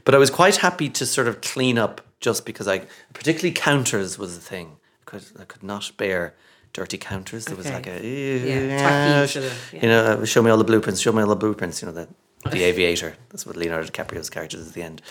But 0.05 0.15
I 0.15 0.17
was 0.17 0.29
quite 0.29 0.57
happy 0.57 0.89
to 0.89 1.05
sort 1.05 1.27
of 1.27 1.41
clean 1.41 1.77
up 1.77 2.01
just 2.19 2.45
because 2.45 2.67
I, 2.67 2.85
particularly 3.13 3.51
counters 3.53 4.17
was 4.17 4.35
the 4.35 4.41
thing. 4.41 4.77
Because 5.03 5.33
I 5.39 5.45
could 5.45 5.63
not 5.63 5.91
bear 5.97 6.35
dirty 6.73 6.97
counters. 6.97 7.45
There 7.45 7.55
was 7.57 7.69
like 7.69 7.87
a 7.87 7.99
Yeah, 8.05 8.77
tacky 8.77 9.27
sort 9.27 9.51
yeah. 9.73 9.81
you 9.81 9.87
know, 9.89 10.25
show 10.25 10.41
me 10.41 10.49
all 10.51 10.57
the 10.57 10.63
blueprints. 10.63 11.01
Show 11.01 11.11
me 11.11 11.21
all 11.21 11.27
the 11.29 11.35
blueprints. 11.35 11.81
You 11.81 11.87
know 11.87 11.93
the 11.93 12.07
the 12.49 12.63
aviator. 12.63 13.15
That's 13.29 13.45
what 13.45 13.55
Leonardo 13.55 13.87
DiCaprio's 13.87 14.29
character 14.29 14.57
is 14.57 14.67
at 14.69 14.73
the 14.73 14.81
end. 14.81 15.01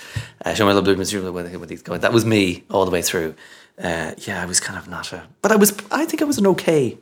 Uh, 0.44 0.55
show 0.55 0.64
me 0.64 0.70
all 0.70 0.76
the 0.76 0.83
blueprints. 0.83 1.11
Show 1.12 1.22
me 1.22 1.31
when, 1.31 1.68
he's 1.68 1.83
going. 1.83 2.00
That 2.00 2.12
was 2.12 2.24
me 2.24 2.64
all 2.70 2.85
the 2.85 2.90
way 2.90 3.03
through. 3.03 3.35
Uh, 3.79 4.12
yeah, 4.18 4.42
I 4.42 4.46
was 4.46 4.59
kind 4.59 4.79
of 4.79 4.88
not 4.88 5.12
a, 5.12 5.29
but 5.42 5.53
I 5.53 5.57
was. 5.57 5.76
I 5.90 6.07
think 6.07 6.22
I 6.22 6.24
was 6.24 6.38
an 6.38 6.46
okay 6.48 6.98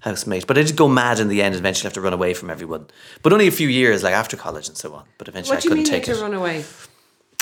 housemate. 0.00 0.46
But 0.46 0.58
I 0.58 0.62
did 0.62 0.76
go 0.76 0.88
mad 0.88 1.18
in 1.20 1.28
the 1.28 1.42
end. 1.42 1.54
and 1.54 1.60
Eventually, 1.62 1.86
have 1.86 1.94
to 1.94 2.00
run 2.00 2.12
away 2.12 2.34
from 2.34 2.50
everyone. 2.50 2.86
But 3.22 3.32
only 3.32 3.46
a 3.48 3.52
few 3.52 3.68
years, 3.68 4.02
like 4.02 4.14
after 4.14 4.36
college 4.36 4.68
and 4.68 4.76
so 4.76 4.94
on. 4.94 5.04
But 5.18 5.28
eventually, 5.28 5.56
what 5.56 5.62
I 5.62 5.64
you 5.64 5.70
couldn't 5.70 5.86
you 5.86 5.90
take 5.90 6.08
it. 6.08 6.14
to 6.14 6.20
run 6.20 6.34
away? 6.34 6.64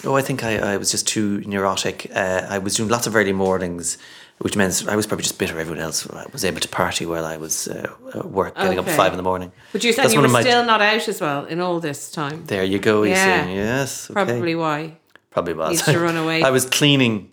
Oh, 0.04 0.16
I 0.16 0.22
think 0.22 0.42
I, 0.44 0.56
I 0.74 0.76
was 0.78 0.90
just 0.90 1.06
too 1.06 1.40
neurotic. 1.46 2.10
Uh, 2.14 2.46
I 2.48 2.58
was 2.58 2.74
doing 2.76 2.88
lots 2.88 3.06
of 3.06 3.14
early 3.14 3.32
mornings, 3.32 3.98
which 4.38 4.56
means 4.56 4.86
I 4.88 4.96
was 4.96 5.06
probably 5.06 5.24
just 5.24 5.38
bitter 5.38 5.58
everyone 5.60 5.82
else 5.82 6.08
I 6.10 6.24
was 6.32 6.44
able 6.44 6.60
to 6.60 6.68
party 6.68 7.04
while 7.04 7.26
I 7.26 7.36
was 7.36 7.68
uh, 7.68 7.92
at 8.14 8.24
work, 8.30 8.56
getting 8.56 8.78
up 8.78 8.88
at 8.88 8.96
five 8.96 9.12
in 9.12 9.18
the 9.18 9.22
morning. 9.22 9.52
But 9.72 9.84
you 9.84 9.92
said 9.92 10.04
That's 10.04 10.14
you 10.14 10.20
were 10.22 10.28
my- 10.28 10.40
still 10.40 10.64
not 10.64 10.80
out 10.80 11.06
as 11.08 11.20
well 11.20 11.44
in 11.44 11.60
all 11.60 11.80
this 11.80 12.10
time. 12.10 12.44
There 12.46 12.64
you 12.64 12.78
go. 12.78 13.02
You 13.02 13.10
Yeah. 13.10 13.44
see. 13.46 13.54
Yes. 13.54 14.10
okay. 14.10 14.14
Probably 14.14 14.54
why. 14.54 14.96
Probably 15.30 15.52
was. 15.54 15.70
Needs 15.70 15.84
to 15.84 15.98
run 16.00 16.16
away. 16.24 16.42
I 16.42 16.50
was 16.50 16.64
cleaning 16.64 17.30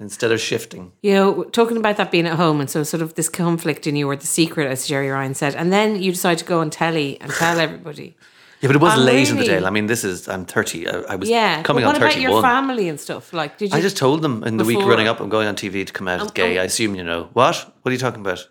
instead 0.00 0.32
of 0.32 0.40
shifting. 0.40 0.92
You 1.02 1.12
know, 1.14 1.44
talking 1.44 1.76
about 1.76 1.96
that 1.98 2.10
being 2.10 2.26
at 2.26 2.36
home 2.36 2.60
and 2.60 2.68
so 2.70 2.82
sort 2.84 3.02
of 3.02 3.14
this 3.14 3.28
conflict 3.28 3.86
in 3.86 3.96
you 3.96 4.08
or 4.08 4.16
the 4.16 4.26
secret, 4.26 4.66
as 4.70 4.86
Gerry 4.86 5.08
Ryan 5.10 5.34
said, 5.34 5.54
and 5.54 5.72
then 5.72 6.00
you 6.02 6.12
decide 6.12 6.38
to 6.38 6.44
go 6.44 6.60
on 6.60 6.70
telly 6.70 7.20
and 7.20 7.30
tell 7.32 7.60
everybody. 7.60 8.16
Yeah, 8.60 8.68
but 8.68 8.76
it 8.76 8.82
was 8.82 8.94
I'm 8.94 9.04
late 9.04 9.28
in 9.30 9.36
the 9.36 9.44
day. 9.44 9.62
I 9.62 9.70
mean, 9.70 9.86
this 9.86 10.02
is 10.04 10.28
I'm 10.28 10.44
thirty. 10.46 10.88
I, 10.88 11.00
I 11.12 11.16
was 11.16 11.28
Yeah. 11.28 11.62
coming 11.62 11.84
but 11.84 11.88
what 11.88 11.96
on 11.96 12.02
about 12.08 12.20
your 12.20 12.40
family 12.42 12.88
and 12.88 12.98
stuff? 12.98 13.32
Like, 13.32 13.58
did 13.58 13.70
you? 13.70 13.76
I 13.78 13.80
just 13.82 13.96
told 13.96 14.22
them 14.22 14.42
in 14.44 14.56
the 14.56 14.64
week 14.64 14.78
running 14.84 15.08
up, 15.08 15.20
I'm 15.20 15.28
going 15.28 15.46
on 15.48 15.56
TV 15.56 15.86
to 15.86 15.92
come 15.92 16.08
out 16.08 16.20
as 16.20 16.28
Um, 16.28 16.32
gay. 16.34 16.56
um, 16.58 16.62
I 16.62 16.64
assume 16.66 16.94
you 16.94 17.04
know 17.04 17.28
what? 17.34 17.56
What 17.82 17.90
are 17.90 17.92
you 17.92 17.98
talking 17.98 18.20
about? 18.20 18.48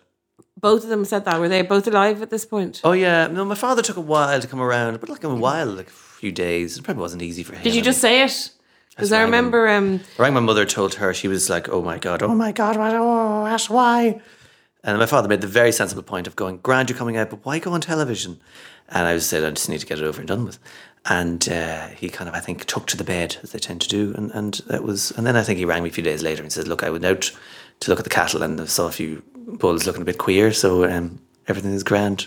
both 0.58 0.84
of 0.84 0.88
them 0.88 1.04
said 1.04 1.24
that. 1.26 1.38
Were 1.38 1.48
they 1.50 1.60
both 1.62 1.86
alive 1.86 2.22
at 2.22 2.30
this 2.30 2.46
point? 2.46 2.80
Oh 2.82 2.92
yeah, 2.92 3.26
no. 3.26 3.44
My 3.44 3.54
father 3.54 3.82
took 3.82 3.96
a 3.98 4.00
while 4.00 4.40
to 4.40 4.46
come 4.46 4.60
around, 4.62 4.98
but 5.00 5.08
like 5.08 5.22
a 5.24 5.28
while, 5.34 5.66
like 5.66 5.88
a 5.88 5.90
few 6.20 6.32
days. 6.32 6.78
It 6.78 6.82
probably 6.82 7.02
wasn't 7.02 7.22
easy 7.22 7.42
for 7.42 7.54
him. 7.54 7.62
Did 7.62 7.74
you 7.74 7.80
I 7.82 7.84
just 7.84 8.00
say 8.00 8.22
it? 8.24 8.50
Because 8.90 9.12
I 9.12 9.20
remember. 9.22 9.68
Um, 9.68 10.00
I 10.18 10.22
rang 10.22 10.32
my 10.34 10.40
mother, 10.40 10.64
told 10.64 10.94
her 10.94 11.12
she 11.12 11.28
was 11.28 11.50
like, 11.50 11.68
"Oh 11.68 11.82
my 11.82 11.98
god, 11.98 12.22
oh 12.22 12.34
my 12.34 12.52
god, 12.52 12.76
what, 12.78 12.92
oh, 12.94 13.44
that's 13.44 13.68
why." 13.68 14.20
And 14.82 14.98
my 14.98 15.06
father 15.06 15.28
made 15.28 15.40
the 15.42 15.46
very 15.48 15.72
sensible 15.72 16.02
point 16.02 16.26
of 16.26 16.36
going, 16.36 16.58
"Grand, 16.62 16.88
you're 16.88 16.98
coming 16.98 17.16
out, 17.18 17.28
but 17.28 17.44
why 17.44 17.58
go 17.58 17.72
on 17.72 17.80
television?" 17.82 18.40
And 18.88 19.06
I 19.06 19.18
said, 19.18 19.44
"I 19.44 19.50
just 19.50 19.68
need 19.68 19.80
to 19.80 19.86
get 19.86 19.98
it 19.98 20.04
over 20.04 20.20
and 20.20 20.28
done 20.28 20.44
with." 20.44 20.58
And 21.08 21.48
uh, 21.48 21.88
he 21.88 22.08
kind 22.08 22.28
of, 22.28 22.34
I 22.34 22.40
think, 22.40 22.64
took 22.64 22.86
to 22.88 22.96
the 22.96 23.04
bed 23.04 23.36
as 23.42 23.52
they 23.52 23.58
tend 23.58 23.80
to 23.82 23.88
do, 23.88 24.14
and 24.16 24.30
and 24.32 24.54
that 24.66 24.82
was. 24.82 25.10
And 25.12 25.26
then 25.26 25.36
I 25.36 25.42
think 25.42 25.58
he 25.58 25.64
rang 25.64 25.82
me 25.82 25.88
a 25.88 25.92
few 25.92 26.04
days 26.04 26.22
later 26.22 26.42
and 26.42 26.52
said, 26.52 26.68
"Look, 26.68 26.82
I 26.82 26.90
went 26.90 27.04
out 27.04 27.30
to 27.80 27.90
look 27.90 27.98
at 27.98 28.04
the 28.04 28.10
cattle 28.10 28.42
and 28.42 28.60
I 28.60 28.64
saw 28.64 28.86
a 28.86 28.92
few 28.92 29.22
bulls 29.34 29.86
looking 29.86 30.02
a 30.02 30.04
bit 30.06 30.18
queer, 30.18 30.52
so 30.52 30.84
um, 30.90 31.20
everything 31.48 31.72
is 31.72 31.82
grand." 31.82 32.26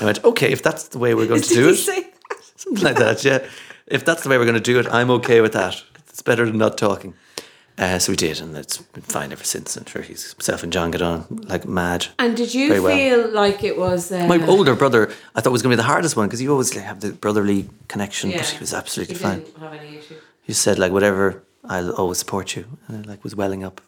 I 0.00 0.04
went, 0.04 0.24
"Okay, 0.24 0.50
if 0.50 0.62
that's 0.62 0.88
the 0.88 0.98
way 0.98 1.14
we're 1.14 1.26
going 1.26 1.42
to 1.42 1.54
do 1.54 1.70
it." 1.70 1.76
Something 2.56 2.84
like 2.84 2.96
that, 2.96 3.24
yeah. 3.24 3.46
If 3.86 4.04
that's 4.04 4.22
the 4.22 4.28
way 4.28 4.36
we're 4.36 4.44
going 4.44 4.54
to 4.54 4.60
do 4.60 4.78
it, 4.78 4.86
I'm 4.88 5.10
okay 5.10 5.40
with 5.40 5.52
that. 5.52 5.82
It's 6.08 6.22
better 6.22 6.44
than 6.44 6.58
not 6.58 6.76
talking. 6.76 7.14
Uh, 7.78 7.98
so 7.98 8.10
we 8.12 8.16
did, 8.16 8.40
and 8.40 8.56
it's 8.56 8.78
been 8.78 9.02
fine 9.04 9.30
ever 9.30 9.44
since. 9.44 9.76
And 9.76 9.88
sure, 9.88 10.02
he's 10.02 10.32
himself 10.32 10.64
and 10.64 10.72
John 10.72 10.90
get 10.90 11.00
on 11.00 11.26
like 11.48 11.64
mad. 11.66 12.08
And 12.18 12.36
did 12.36 12.52
you 12.52 12.68
Very 12.68 12.80
well. 12.80 12.96
feel 12.96 13.28
like 13.30 13.62
it 13.62 13.78
was? 13.78 14.10
Uh, 14.10 14.26
My 14.26 14.44
older 14.46 14.74
brother, 14.74 15.12
I 15.36 15.40
thought 15.40 15.52
was 15.52 15.62
going 15.62 15.70
to 15.70 15.76
be 15.76 15.82
the 15.82 15.86
hardest 15.94 16.16
one 16.16 16.26
because 16.26 16.42
you 16.42 16.50
always 16.50 16.74
like, 16.74 16.84
have 16.84 17.00
the 17.00 17.12
brotherly 17.12 17.68
connection, 17.86 18.30
yeah, 18.30 18.38
but 18.38 18.46
he 18.46 18.58
was 18.58 18.74
absolutely 18.74 19.14
he 19.14 19.22
fine. 19.22 19.38
Didn't 19.40 19.60
have 19.60 19.72
any 19.74 19.98
issue. 19.98 20.16
He 20.42 20.52
said 20.54 20.78
like, 20.78 20.90
"Whatever, 20.92 21.42
I'll 21.64 21.92
always 21.92 22.18
support 22.18 22.56
you," 22.56 22.64
and 22.88 23.06
I 23.06 23.08
like 23.10 23.22
was 23.22 23.36
welling 23.36 23.62
up. 23.62 23.80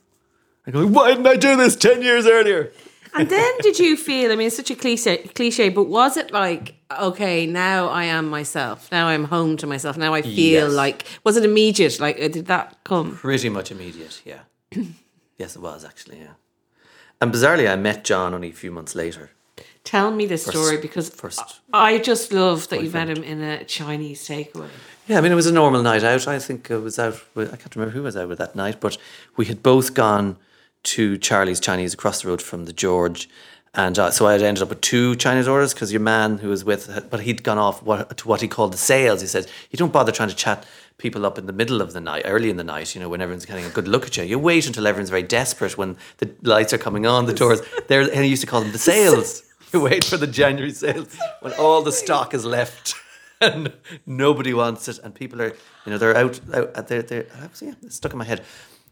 I 0.67 0.71
go, 0.71 0.87
"Why 0.87 1.09
didn't 1.09 1.27
I 1.27 1.37
do 1.37 1.57
this 1.57 1.75
ten 1.75 2.01
years 2.03 2.27
earlier?" 2.27 2.71
And 3.15 3.29
then 3.29 3.53
did 3.61 3.79
you 3.79 3.97
feel? 3.97 4.31
I 4.33 4.37
mean, 4.37 4.47
it's 4.47 4.57
such 4.57 4.71
a 4.71 4.77
cliche, 4.77 5.19
cliche, 5.35 5.69
but 5.69 5.85
was 5.85 6.17
it 6.17 6.31
like, 6.31 6.75
okay, 7.01 7.47
now 7.47 7.89
I 7.89 8.05
am 8.05 8.29
myself. 8.29 8.91
Now 8.93 9.09
I'm 9.09 9.25
home 9.25 9.57
to 9.59 9.67
myself. 9.67 9.97
Now 9.97 10.15
I 10.15 10.23
feel 10.23 10.67
Yes. 10.69 10.73
like. 10.73 11.05
Was 11.25 11.37
it 11.37 11.45
immediate? 11.45 11.99
Like, 12.01 12.21
uh, 12.21 12.29
did 12.29 12.47
that 12.47 12.79
come? 12.85 13.17
Pretty 13.17 13.49
much 13.49 13.71
immediate, 13.71 14.23
yeah. 14.25 14.41
yes, 15.39 15.57
it 15.57 15.63
was 15.63 15.85
actually, 15.85 16.19
yeah. 16.21 16.35
And 17.21 17.33
bizarrely, 17.33 17.71
I 17.71 17.77
met 17.77 18.05
John 18.05 18.33
only 18.35 18.51
a 18.51 18.53
few 18.53 18.71
months 18.71 18.95
later. 18.95 19.31
Tell 19.83 20.11
me 20.11 20.27
the 20.27 20.37
story 20.39 20.77
because 20.77 21.09
first 21.09 21.61
I 21.73 21.99
just 21.99 22.33
love 22.33 22.69
that 22.69 22.83
you 22.83 22.91
met 22.91 23.09
him 23.09 23.23
in 23.25 23.41
a 23.43 23.65
Chinese 23.65 24.27
takeaway. 24.29 24.69
Yeah, 25.09 25.19
I 25.19 25.21
mean, 25.23 25.33
it 25.33 25.37
was 25.37 25.47
a 25.47 25.53
normal 25.53 25.83
night 25.83 26.05
out. 26.05 26.29
I 26.29 26.39
think 26.39 26.71
I 26.71 26.77
was 26.77 26.99
out 26.99 27.21
with, 27.35 27.53
I 27.53 27.57
can't 27.57 27.75
remember 27.75 27.93
who 27.95 28.03
was 28.03 28.17
out 28.17 28.29
with 28.29 28.39
that 28.39 28.55
night, 28.55 28.79
but 28.79 28.99
we 29.37 29.47
had 29.47 29.63
both 29.63 29.95
gone 29.95 30.37
to 30.83 31.19
Charlie's 31.19 31.61
Chinese 31.61 31.95
across 31.95 32.23
the 32.23 32.29
road 32.29 32.43
from 32.43 32.65
the 32.65 32.73
George. 32.73 33.29
And 33.73 33.99
uh, 33.99 34.11
so 34.11 34.27
I 34.27 34.33
had 34.33 34.43
ended 34.43 34.63
up 34.63 34.69
with 34.69 34.81
two 34.81 35.15
Chinese 35.15 35.47
orders 35.47 35.73
because 35.73 35.93
your 35.93 36.01
man 36.01 36.39
who 36.39 36.49
was 36.49 36.65
with, 36.65 37.07
but 37.09 37.21
he'd 37.21 37.45
gone 37.45 37.59
off 37.59 37.83
what, 37.83 38.17
to 38.19 38.29
what 38.29 38.41
he 38.41 38.49
called 38.49 38.73
the 38.73 38.79
sales. 38.79 39.21
He 39.21 39.29
said, 39.29 39.47
You 39.71 39.77
don't 39.77 39.93
bother 39.93 40.11
trying 40.11 40.29
to 40.29 40.35
chat 40.35 40.67
people 40.99 41.25
up 41.25 41.39
in 41.39 41.47
the 41.47 41.53
middle 41.53 41.81
of 41.81 41.93
the 41.93 42.01
night, 42.01 42.23
early 42.27 42.51
in 42.51 42.57
the 42.57 42.65
night, 42.65 42.95
you 42.95 43.01
know, 43.01 43.09
when 43.09 43.21
everyone's 43.21 43.47
getting 43.47 43.65
a 43.65 43.71
good 43.71 43.87
look 43.87 44.07
at 44.07 44.17
you. 44.17 44.25
You 44.25 44.39
wait 44.39 44.67
until 44.67 44.87
everyone's 44.87 45.11
very 45.11 45.23
desperate 45.23 45.79
when 45.79 45.97
the 46.19 46.31
lights 46.43 46.73
are 46.73 46.79
coming 46.79 47.07
on, 47.07 47.27
the 47.27 47.33
doors. 47.33 47.61
There, 47.87 48.03
and 48.03 48.25
he 48.25 48.27
used 48.27 48.43
to 48.43 48.47
call 48.47 48.61
them 48.61 48.73
the 48.73 48.79
sales. 48.79 49.45
You 49.73 49.79
wait 49.79 50.03
for 50.03 50.17
the 50.17 50.27
January 50.27 50.73
sales 50.73 51.17
when 51.43 51.53
all 51.53 51.81
the 51.83 51.93
stock 51.93 52.35
is 52.35 52.45
left 52.45 52.93
and 53.41 53.73
nobody 54.05 54.53
wants 54.53 54.89
it, 54.89 54.99
and 54.99 55.15
people 55.15 55.41
are, 55.41 55.55
you 55.87 55.93
know, 55.93 55.97
they're 55.97 56.17
out, 56.17 56.41
out 56.53 56.89
they're, 56.89 57.03
they're, 57.03 57.27
yeah, 57.63 57.75
stuck 57.89 58.11
in 58.11 58.19
my 58.19 58.25
head. 58.25 58.43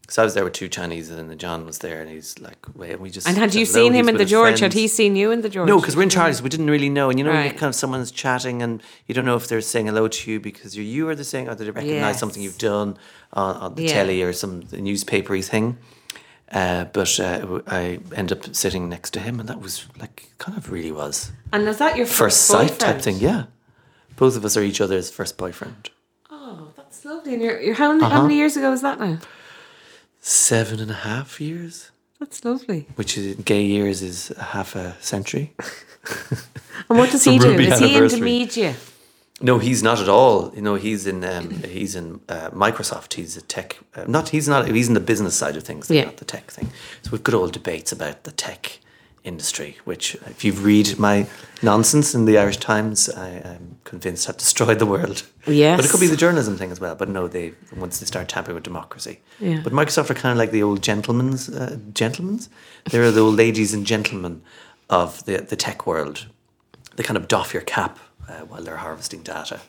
So 0.09 0.23
I 0.23 0.25
was 0.25 0.33
there 0.33 0.43
with 0.43 0.53
two 0.53 0.67
Chinese, 0.67 1.09
and 1.11 1.19
then 1.19 1.27
the 1.27 1.35
John 1.35 1.65
was 1.67 1.77
there, 1.79 2.01
and 2.01 2.09
he's 2.09 2.39
like, 2.39 2.57
"Wait," 2.75 2.91
and 2.93 2.99
we 2.99 3.11
just. 3.11 3.27
And 3.27 3.37
had 3.37 3.53
you 3.53 3.63
seen 3.65 3.93
him 3.93 4.09
in 4.09 4.17
the 4.17 4.25
George? 4.25 4.59
Had 4.59 4.73
he 4.73 4.87
seen 4.87 5.15
you 5.15 5.29
in 5.31 5.41
the 5.41 5.49
George? 5.49 5.67
No, 5.67 5.79
because 5.79 5.95
we're 5.95 6.01
in 6.03 6.09
Charlie's, 6.09 6.41
we 6.41 6.49
didn't 6.49 6.69
really 6.71 6.89
know, 6.89 7.09
and 7.11 7.19
you 7.19 7.23
know, 7.25 7.31
Right. 7.31 7.51
kind 7.55 7.69
of 7.69 7.75
someone's 7.75 8.09
chatting, 8.11 8.63
and 8.63 8.81
you 9.05 9.13
don't 9.13 9.25
know 9.25 9.35
if 9.35 9.47
they're 9.47 9.61
saying 9.61 9.85
hello 9.85 10.07
to 10.07 10.31
you 10.31 10.39
because 10.39 10.75
you're 10.75 10.85
you, 10.85 11.07
or 11.07 11.13
they're 11.15 11.23
saying, 11.23 11.47
or 11.47 11.53
they 11.55 11.69
recognize 11.69 12.13
Yes. 12.15 12.19
something 12.19 12.41
you've 12.41 12.57
done 12.57 12.97
on, 13.33 13.55
on 13.57 13.75
the 13.75 13.83
Yeah. 13.83 13.93
telly 13.93 14.23
or 14.23 14.33
some 14.33 14.63
newspapery 14.71 15.43
thing. 15.43 15.77
Uh, 16.51 16.85
but 16.85 17.19
uh, 17.19 17.59
I 17.67 17.99
ended 18.15 18.39
up 18.39 18.55
sitting 18.55 18.89
next 18.89 19.11
to 19.11 19.19
him, 19.19 19.39
and 19.39 19.47
that 19.47 19.61
was 19.61 19.85
like 19.99 20.33
kind 20.39 20.57
of 20.57 20.71
really 20.71 20.91
was 20.91 21.31
And 21.53 21.67
was 21.67 21.77
that 21.77 21.95
your 21.97 22.07
first 22.07 22.17
first, 22.17 22.45
sight 22.47 22.79
type 22.79 23.01
thing. 23.03 23.17
Yeah, 23.17 23.43
both 24.15 24.35
of 24.35 24.43
us 24.43 24.57
are 24.57 24.63
each 24.63 24.81
other's 24.81 25.11
first 25.11 25.37
boyfriend. 25.37 25.91
Oh, 26.31 26.69
that's 26.75 27.05
lovely. 27.05 27.33
And 27.35 27.43
you're, 27.43 27.61
you're 27.61 27.75
how, 27.75 27.91
how 27.99 28.05
Uh-huh. 28.07 28.21
many 28.23 28.37
years 28.37 28.57
ago 28.57 28.71
was 28.71 28.81
that 28.81 28.99
now? 28.99 29.19
Seven 30.21 30.79
and 30.79 30.91
a 30.91 30.95
half 30.95 31.39
years, 31.39 31.91
That's 32.19 32.43
lovely. 32.43 32.87
which 32.95 33.17
is, 33.17 33.35
gay 33.37 33.63
years 33.63 34.01
is 34.01 34.27
half 34.39 34.75
a 34.75 34.95
century. 34.99 35.53
And 36.89 36.97
what 36.99 37.11
does 37.11 37.23
he 37.29 37.39
do? 37.39 37.51
Ruby 37.51 37.67
Is 37.67 37.79
he 37.79 37.95
into 37.95 38.17
media? 38.21 38.75
No, 39.41 39.57
he's 39.57 39.81
not 39.81 40.01
at 40.01 40.09
all. 40.09 40.51
You 40.53 40.61
know, 40.61 40.75
he's 40.75 41.07
in 41.07 41.23
um, 41.23 41.49
he's 41.63 41.95
in 41.95 42.19
uh, 42.27 42.49
Microsoft. 42.49 43.13
He's 43.13 43.37
a 43.37 43.41
tech. 43.41 43.77
Uh, 43.95 44.03
not 44.07 44.29
he's 44.29 44.49
not. 44.49 44.67
He's 44.67 44.89
in 44.89 44.93
the 44.95 44.99
business 44.99 45.35
side 45.35 45.55
of 45.55 45.63
things, 45.63 45.89
Yeah. 45.89 46.05
not 46.05 46.17
the 46.17 46.25
tech 46.25 46.51
thing. 46.51 46.69
So 47.03 47.11
we've 47.11 47.23
got 47.23 47.33
old 47.35 47.53
debates 47.53 47.93
about 47.93 48.23
the 48.25 48.31
tech 48.31 48.79
industry, 49.23 49.77
which, 49.85 50.15
if 50.27 50.43
you 50.43 50.53
read 50.53 50.97
my 50.97 51.27
nonsense 51.61 52.15
in 52.15 52.25
the 52.25 52.37
Irish 52.37 52.57
Times, 52.57 53.09
I, 53.09 53.41
I'm 53.45 53.77
convinced 53.83 54.27
have 54.27 54.37
destroyed 54.37 54.79
the 54.79 54.85
world. 54.85 55.23
Yes. 55.45 55.77
but 55.77 55.85
it 55.85 55.91
could 55.91 55.99
be 55.99 56.07
the 56.07 56.17
journalism 56.17 56.57
thing 56.57 56.71
as 56.71 56.79
well. 56.79 56.95
But 56.95 57.09
no, 57.09 57.27
they 57.27 57.53
once 57.75 57.99
they 57.99 58.05
start 58.05 58.29
tampering 58.29 58.55
with 58.55 58.63
democracy. 58.63 59.19
Yeah. 59.39 59.61
But 59.63 59.73
Microsoft 59.73 60.09
are 60.09 60.15
kind 60.15 60.31
of 60.31 60.37
like 60.37 60.51
the 60.51 60.63
old 60.63 60.81
gentlemen's 60.81 61.49
uh, 61.49 61.77
gentlemen's. 61.93 62.49
They're 62.89 63.11
the 63.11 63.21
old 63.21 63.35
ladies 63.35 63.73
and 63.73 63.85
gentlemen 63.85 64.41
of 64.89 65.25
the 65.25 65.37
the 65.37 65.55
tech 65.55 65.85
world. 65.87 66.27
They 66.95 67.03
kind 67.03 67.17
of 67.17 67.27
doff 67.27 67.53
your 67.53 67.63
cap 67.63 67.99
uh, 68.27 68.41
while 68.41 68.61
they're 68.63 68.77
harvesting 68.77 69.23
data. 69.23 69.59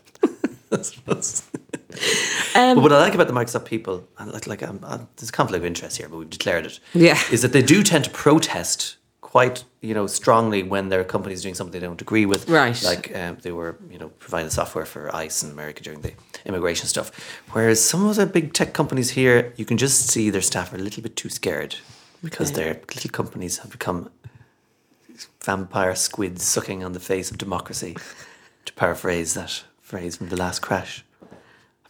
Um, 2.55 2.77
but 2.77 2.83
what 2.83 2.93
I 2.93 2.99
like 2.99 3.15
about 3.15 3.27
the 3.27 3.33
Microsoft 3.33 3.65
people, 3.65 4.07
and 4.19 4.33
like, 4.33 4.47
like 4.47 4.61
there's 4.61 5.29
a 5.29 5.33
conflict 5.33 5.63
of 5.63 5.67
interest 5.67 5.97
here, 5.97 6.09
but 6.09 6.19
we've 6.19 6.31
declared 6.31 6.67
it. 6.67 6.81
Yeah. 6.95 7.19
is 7.33 7.43
that 7.43 7.53
they 7.53 7.63
do 7.63 7.83
tend 7.83 8.05
to 8.05 8.11
protest 8.11 8.97
quite, 9.31 9.63
you 9.81 9.95
know, 9.95 10.07
strongly 10.09 10.61
when 10.65 10.89
their 10.89 11.05
company 11.05 11.33
is 11.35 11.43
doing 11.43 11.55
something 11.55 11.73
they 11.81 11.87
don't 11.87 12.03
agree 12.03 12.27
with. 12.27 12.49
Right. 12.49 12.83
Like 12.83 13.17
um, 13.17 13.39
they 13.43 13.53
were, 13.53 13.77
you 13.93 13.99
know, 14.01 14.09
providing 14.25 14.51
software 14.51 14.85
for 14.85 15.03
ICE 15.15 15.45
in 15.45 15.51
America 15.53 15.81
during 15.83 16.01
the 16.01 16.13
immigration 16.45 16.87
stuff. 16.89 17.09
Whereas 17.53 17.79
some 17.93 18.07
of 18.09 18.17
the 18.17 18.27
big 18.27 18.53
tech 18.53 18.73
companies 18.73 19.11
here, 19.11 19.53
you 19.57 19.65
can 19.65 19.79
just 19.79 20.09
see 20.09 20.31
their 20.31 20.43
staff 20.43 20.73
are 20.73 20.77
a 20.77 20.81
little 20.81 21.03
bit 21.03 21.15
too 21.15 21.29
scared 21.29 21.77
because 22.25 22.51
Okay. 22.51 22.61
their 22.61 22.75
little 22.95 23.11
companies 23.11 23.59
have 23.59 23.71
become 23.71 24.11
vampire 25.45 25.95
squids 25.95 26.43
sucking 26.45 26.83
on 26.85 26.93
the 26.93 27.01
face 27.01 27.31
of 27.31 27.39
democracy. 27.39 27.97
to 28.67 28.73
paraphrase 28.75 29.33
that 29.35 29.63
phrase 29.81 30.17
from 30.17 30.29
the 30.29 30.37
last 30.37 30.61
crash. 30.61 31.03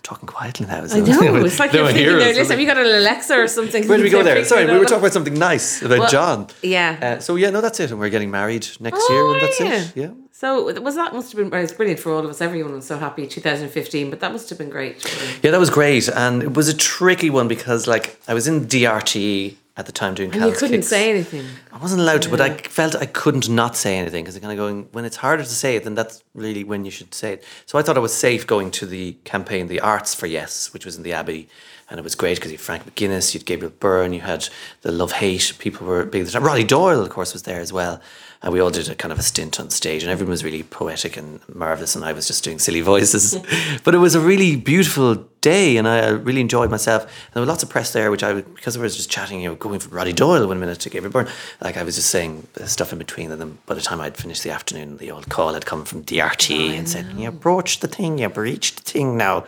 I'm 0.01 0.05
talking 0.05 0.27
quietly 0.27 0.65
now. 0.67 0.83
I 0.91 1.01
know. 1.01 1.37
It's 1.45 1.59
like 1.59 1.75
No 1.75 1.81
you're 1.81 1.87
thinking 1.89 2.05
hears 2.05 2.23
there. 2.23 2.31
us, 2.31 2.37
Listen, 2.39 2.51
have 2.53 2.61
you 2.61 2.67
got 2.67 2.79
an 2.79 2.87
Alexa 2.87 3.35
or 3.39 3.47
something? 3.47 3.87
Where 3.87 3.99
did 3.99 4.05
we 4.05 4.09
go 4.09 4.23
there? 4.23 4.43
Sorry, 4.47 4.65
we 4.65 4.73
were 4.79 4.85
talking 4.87 4.99
about 5.01 5.13
something 5.13 5.35
nice 5.35 5.83
about 5.83 5.99
Well, 5.99 6.09
John. 6.09 6.47
yeah. 6.63 6.99
Uh, 7.19 7.21
so 7.21 7.37
yeah, 7.37 7.51
no, 7.51 7.61
that's 7.61 7.81
it, 7.81 7.91
and 7.91 8.01
we're 8.01 8.09
getting 8.09 8.31
married 8.31 8.67
next 8.81 8.97
Oh, 9.03 9.13
year, 9.13 9.33
and 9.35 9.43
that's 9.43 9.61
are 9.61 9.65
it. 9.99 10.03
Yeah. 10.03 10.11
So 10.33 10.73
was 10.81 10.95
that 10.95 11.13
must 11.13 11.33
have 11.33 11.39
been 11.39 11.51
well, 11.51 11.63
it's 11.63 11.75
brilliant 11.75 12.01
for 12.01 12.13
all 12.15 12.21
of 12.25 12.31
us. 12.31 12.41
Everyone 12.41 12.73
was 12.73 12.87
so 12.87 12.97
happy. 12.99 13.27
2015, 13.27 14.09
but 14.09 14.21
that 14.21 14.33
must 14.33 14.49
have 14.49 14.57
been 14.59 14.71
great. 14.71 15.05
Yeah, 15.43 15.51
that 15.51 15.61
was 15.61 15.69
great, 15.69 16.09
and 16.09 16.43
it 16.43 16.55
was 16.55 16.69
a 16.69 16.75
tricky 16.75 17.29
one 17.29 17.47
because, 17.47 17.87
like, 17.87 18.19
I 18.27 18.33
was 18.33 18.49
in 18.49 18.65
DRT 18.65 19.57
at 19.81 19.87
the 19.87 19.93
time 19.93 20.15
doing. 20.15 20.31
And 20.33 20.43
you 20.45 20.53
couldn't 20.53 20.77
Kicks. 20.77 20.87
say 20.89 21.11
anything. 21.11 21.45
I 21.73 21.79
wasn't 21.79 22.03
allowed 22.03 22.23
to, 22.23 22.29
but 22.29 22.41
I 22.41 22.57
felt 22.57 22.95
I 22.95 23.07
couldn't 23.07 23.49
not 23.49 23.77
say 23.77 23.99
anything 23.99 24.23
because 24.25 24.39
kind 24.39 24.53
of 24.53 24.59
going 24.59 24.89
when 24.93 25.05
it's 25.05 25.17
harder 25.17 25.43
to 25.43 25.49
say 25.49 25.75
it, 25.75 25.85
then 25.85 25.95
that's 25.95 26.23
really 26.35 26.63
when 26.63 26.85
you 26.85 26.91
should 26.91 27.13
say 27.15 27.33
it. 27.35 27.45
So 27.67 27.79
I 27.79 27.83
thought 27.83 27.97
I 27.97 28.01
was 28.01 28.15
safe 28.15 28.47
going 28.47 28.71
to 28.73 28.87
the 28.87 29.17
campaign, 29.25 29.67
the 29.67 29.81
Arts 29.81 30.15
for 30.15 30.27
Yes, 30.27 30.73
which 30.73 30.85
was 30.85 30.97
in 30.97 31.03
the 31.03 31.13
Abbey, 31.15 31.49
and 31.89 31.99
it 31.99 32.05
was 32.05 32.15
great 32.15 32.37
because 32.37 32.53
you 32.53 32.59
had 32.59 32.65
Frank 32.65 32.85
McGuinness, 32.87 33.35
you 33.35 33.41
had 33.41 33.47
Gabriel 33.47 33.73
Byrne, 33.81 34.13
you 34.13 34.21
had 34.21 34.49
the 34.83 34.93
Love 34.93 35.13
Hate 35.13 35.55
people 35.59 35.87
were 35.87 36.05
big. 36.05 36.21
at 36.23 36.27
the 36.27 36.33
time. 36.33 36.45
Roddy 36.45 36.65
Doyle, 36.65 37.01
of 37.03 37.11
course, 37.11 37.33
was 37.33 37.43
there 37.43 37.61
as 37.61 37.73
well, 37.73 38.01
and 38.43 38.55
we 38.55 38.61
all 38.61 38.71
did 38.71 38.89
a 38.89 38.95
kind 38.95 39.13
of 39.13 39.19
a 39.19 39.23
stint 39.23 39.61
on 39.61 39.69
stage, 39.69 40.03
and 40.03 40.11
everyone 40.11 40.31
was 40.31 40.43
really 40.43 40.63
poetic 40.63 41.19
and 41.19 41.41
marvelous, 41.55 41.95
and 41.95 42.05
I 42.05 42.13
was 42.13 42.27
just 42.27 42.43
doing 42.43 42.59
silly 42.59 42.81
voices, 42.81 43.39
but 43.85 43.95
it 43.95 43.99
was 43.99 44.15
a 44.15 44.21
really 44.21 44.57
beautiful 44.57 45.17
day, 45.43 45.77
and 45.77 45.87
I 45.87 46.09
really 46.09 46.41
enjoyed 46.41 46.71
myself. 46.71 47.03
And 47.03 47.35
there 47.35 47.43
were 47.43 47.47
lots 47.47 47.63
of 47.63 47.69
press 47.69 47.93
there, 47.93 48.11
which 48.11 48.23
I 48.23 48.33
would, 48.33 48.55
because 48.55 48.79
I 48.79 48.81
was 48.81 48.97
just 48.97 49.11
chatting, 49.11 49.43
you 49.43 49.51
know, 49.51 49.55
going 49.57 49.79
from 49.79 49.93
Roddy 49.93 50.15
Doyle 50.15 50.47
one 50.47 50.59
minute 50.59 50.81
to 50.81 50.91
Gabriel 50.91 51.13
Byrne, 51.13 51.29
like 51.61 51.77
I 51.77 51.83
was 51.83 51.97
just 51.97 52.09
saying 52.09 52.47
stuff 52.65 52.93
in 52.93 52.99
between, 52.99 53.31
and 53.31 53.41
then 53.41 53.59
by 53.67 53.75
the 53.75 53.83
time 53.83 54.01
I'd 54.01 54.17
finished 54.17 54.43
the 54.43 54.51
afternoon, 54.51 54.97
the 54.97 55.11
old 55.11 55.29
call 55.29 55.53
had 55.53 55.67
come 55.67 55.85
from 55.85 56.03
DRT 56.05 56.71
oh, 56.71 56.75
and 56.75 56.89
said, 56.89 57.13
"You 57.19 57.31
broached 57.31 57.83
the 57.83 57.89
thing, 57.89 58.19
you 58.19 58.29
breached 58.31 58.85
the 58.85 58.91
thing 58.91 59.19
now." 59.19 59.45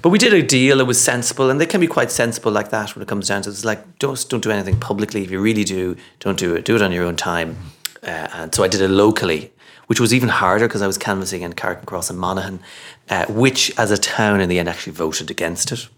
But 0.00 0.08
we 0.08 0.18
did 0.18 0.32
a 0.32 0.42
deal. 0.42 0.80
It 0.80 0.86
was 0.86 1.00
sensible, 1.00 1.50
and 1.50 1.60
they 1.60 1.66
can 1.66 1.80
be 1.80 1.86
quite 1.86 2.10
sensible 2.10 2.50
like 2.50 2.70
that 2.70 2.96
when 2.96 3.02
it 3.02 3.08
comes 3.08 3.28
down 3.28 3.42
to 3.42 3.50
it. 3.50 3.52
It's 3.52 3.66
like 3.66 3.98
don't 3.98 4.26
don't 4.30 4.42
do 4.42 4.50
anything 4.50 4.80
publicly. 4.80 5.22
If 5.22 5.30
you 5.30 5.40
really 5.40 5.64
do, 5.64 5.96
don't 6.20 6.38
do 6.38 6.54
it. 6.54 6.64
Do 6.64 6.74
it 6.74 6.80
on 6.80 6.90
your 6.92 7.04
own 7.04 7.16
time. 7.16 7.58
Uh, 8.02 8.28
and 8.32 8.54
so 8.54 8.64
I 8.64 8.68
did 8.68 8.80
it 8.80 8.88
locally, 8.88 9.52
which 9.86 10.00
was 10.00 10.12
even 10.12 10.28
harder 10.28 10.66
because 10.66 10.82
I 10.82 10.86
was 10.86 10.98
canvassing 10.98 11.42
in 11.42 11.52
Carrickmacross 11.52 12.10
and 12.10 12.18
Monaghan, 12.18 12.60
uh, 13.08 13.26
which 13.26 13.76
as 13.78 13.90
a 13.90 13.98
town 13.98 14.40
in 14.40 14.48
the 14.48 14.58
end 14.58 14.68
actually 14.68 14.92
voted 14.94 15.30
against 15.30 15.70
it, 15.70 15.88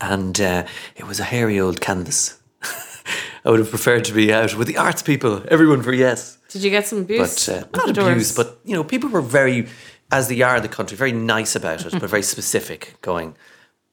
and 0.00 0.38
uh, 0.40 0.66
it 0.96 1.06
was 1.06 1.20
a 1.20 1.24
hairy 1.24 1.58
old 1.58 1.80
canvas. 1.80 2.38
I 3.44 3.50
would 3.50 3.58
have 3.58 3.70
preferred 3.70 4.04
to 4.06 4.12
be 4.12 4.32
out 4.32 4.54
with 4.54 4.66
the 4.68 4.76
arts 4.76 5.02
people, 5.02 5.42
everyone 5.48 5.82
for 5.82 5.92
yes 5.92 6.38
Did 6.48 6.62
you 6.62 6.70
get 6.70 6.86
some 6.86 7.00
abuse? 7.00 7.46
but 7.46 7.54
uh, 7.54 7.66
not 7.74 7.90
abuse, 7.90 8.34
doors? 8.34 8.36
but 8.36 8.58
you 8.64 8.74
know, 8.74 8.84
people 8.84 9.08
were 9.10 9.22
very, 9.22 9.68
as 10.10 10.28
they 10.28 10.40
are 10.42 10.56
in 10.56 10.62
the 10.62 10.68
country, 10.68 10.96
very 10.96 11.12
nice 11.12 11.56
about 11.56 11.84
it, 11.86 11.92
but 11.92 12.10
very 12.10 12.22
specific. 12.22 12.96
Going, 13.00 13.34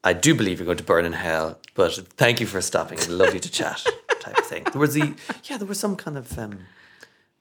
I 0.04 0.12
do 0.12 0.34
believe 0.34 0.58
you're 0.58 0.66
going 0.66 0.78
to 0.78 0.84
burn 0.84 1.04
in 1.04 1.12
hell, 1.12 1.58
but 1.74 1.94
thank 2.16 2.40
you 2.40 2.46
for 2.46 2.60
stopping. 2.60 2.98
Lovely 3.08 3.40
to 3.40 3.50
chat, 3.50 3.84
type 4.20 4.38
of 4.38 4.46
thing. 4.46 4.64
There 4.64 4.80
was 4.80 4.94
the, 4.94 5.14
yeah, 5.44 5.58
there 5.58 5.68
was 5.68 5.78
some 5.78 5.96
kind 5.96 6.18
of. 6.18 6.38
Um, 6.38 6.58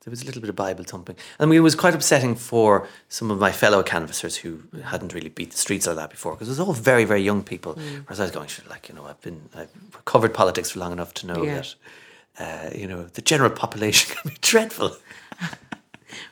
there 0.03 0.09
was 0.11 0.21
a 0.23 0.25
little 0.25 0.41
bit 0.41 0.49
of 0.49 0.55
Bible 0.55 0.83
thumping. 0.83 1.15
I 1.39 1.45
mean, 1.45 1.57
it 1.57 1.61
was 1.61 1.75
quite 1.75 1.93
upsetting 1.93 2.35
for 2.35 2.87
some 3.09 3.29
of 3.31 3.39
my 3.39 3.51
fellow 3.51 3.83
canvassers 3.83 4.35
who 4.37 4.61
hadn't 4.83 5.13
really 5.13 5.29
beat 5.29 5.51
the 5.51 5.57
streets 5.57 5.85
like 5.87 5.95
that 5.95 6.09
before, 6.09 6.33
because 6.33 6.47
it 6.47 6.51
was 6.51 6.59
all 6.59 6.73
very, 6.73 7.05
very 7.05 7.21
young 7.21 7.43
people. 7.43 7.75
Mm. 7.75 8.03
Whereas 8.07 8.19
I 8.19 8.23
was 8.23 8.31
going, 8.31 8.47
"Sure, 8.47 8.65
like, 8.69 8.89
you 8.89 8.95
know, 8.95 9.05
I've 9.05 9.21
been, 9.21 9.41
I've 9.55 9.69
covered 10.05 10.33
politics 10.33 10.71
for 10.71 10.79
long 10.79 10.91
enough 10.91 11.13
to 11.15 11.27
know 11.27 11.43
Yeah. 11.43 11.61
that, 11.61 11.75
uh, 12.73 12.77
you 12.77 12.87
know, 12.87 13.03
the 13.03 13.21
general 13.21 13.51
population 13.51 14.15
can 14.21 14.31
be 14.31 14.37
dreadful. 14.41 14.95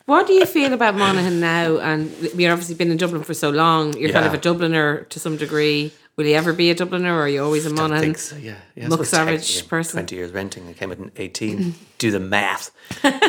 What 0.05 0.27
do 0.27 0.33
you 0.33 0.45
feel 0.45 0.73
about 0.73 0.95
Monaghan 0.95 1.39
now? 1.39 1.77
And 1.77 2.11
we 2.35 2.43
have 2.43 2.53
obviously 2.53 2.75
been 2.75 2.91
in 2.91 2.97
Dublin 2.97 3.23
for 3.23 3.33
so 3.33 3.49
long. 3.49 3.95
You're 3.95 4.11
kind 4.11 4.25
of 4.25 4.33
a 4.33 4.37
Dubliner 4.37 5.07
to 5.07 5.19
some 5.19 5.37
degree. 5.37 5.93
Will 6.19 6.25
you 6.27 6.35
ever 6.35 6.51
be 6.51 6.69
a 6.69 6.75
Dubliner, 6.75 7.11
or 7.13 7.21
are 7.21 7.29
you 7.29 7.41
always 7.41 7.65
a 7.65 7.69
Monaghan? 7.69 8.01
think 8.01 8.17
so, 8.17 8.35
yeah. 8.35 8.55
yeah 8.75 8.89
Muck 8.89 9.05
Savage 9.05 9.47
technically, 9.47 9.69
person. 9.69 9.93
20 9.99 10.15
years 10.17 10.31
renting. 10.33 10.67
I 10.67 10.73
came 10.73 10.91
at 10.91 10.99
18. 11.15 11.73
do 11.97 12.11
the 12.11 12.19
math. 12.19 12.71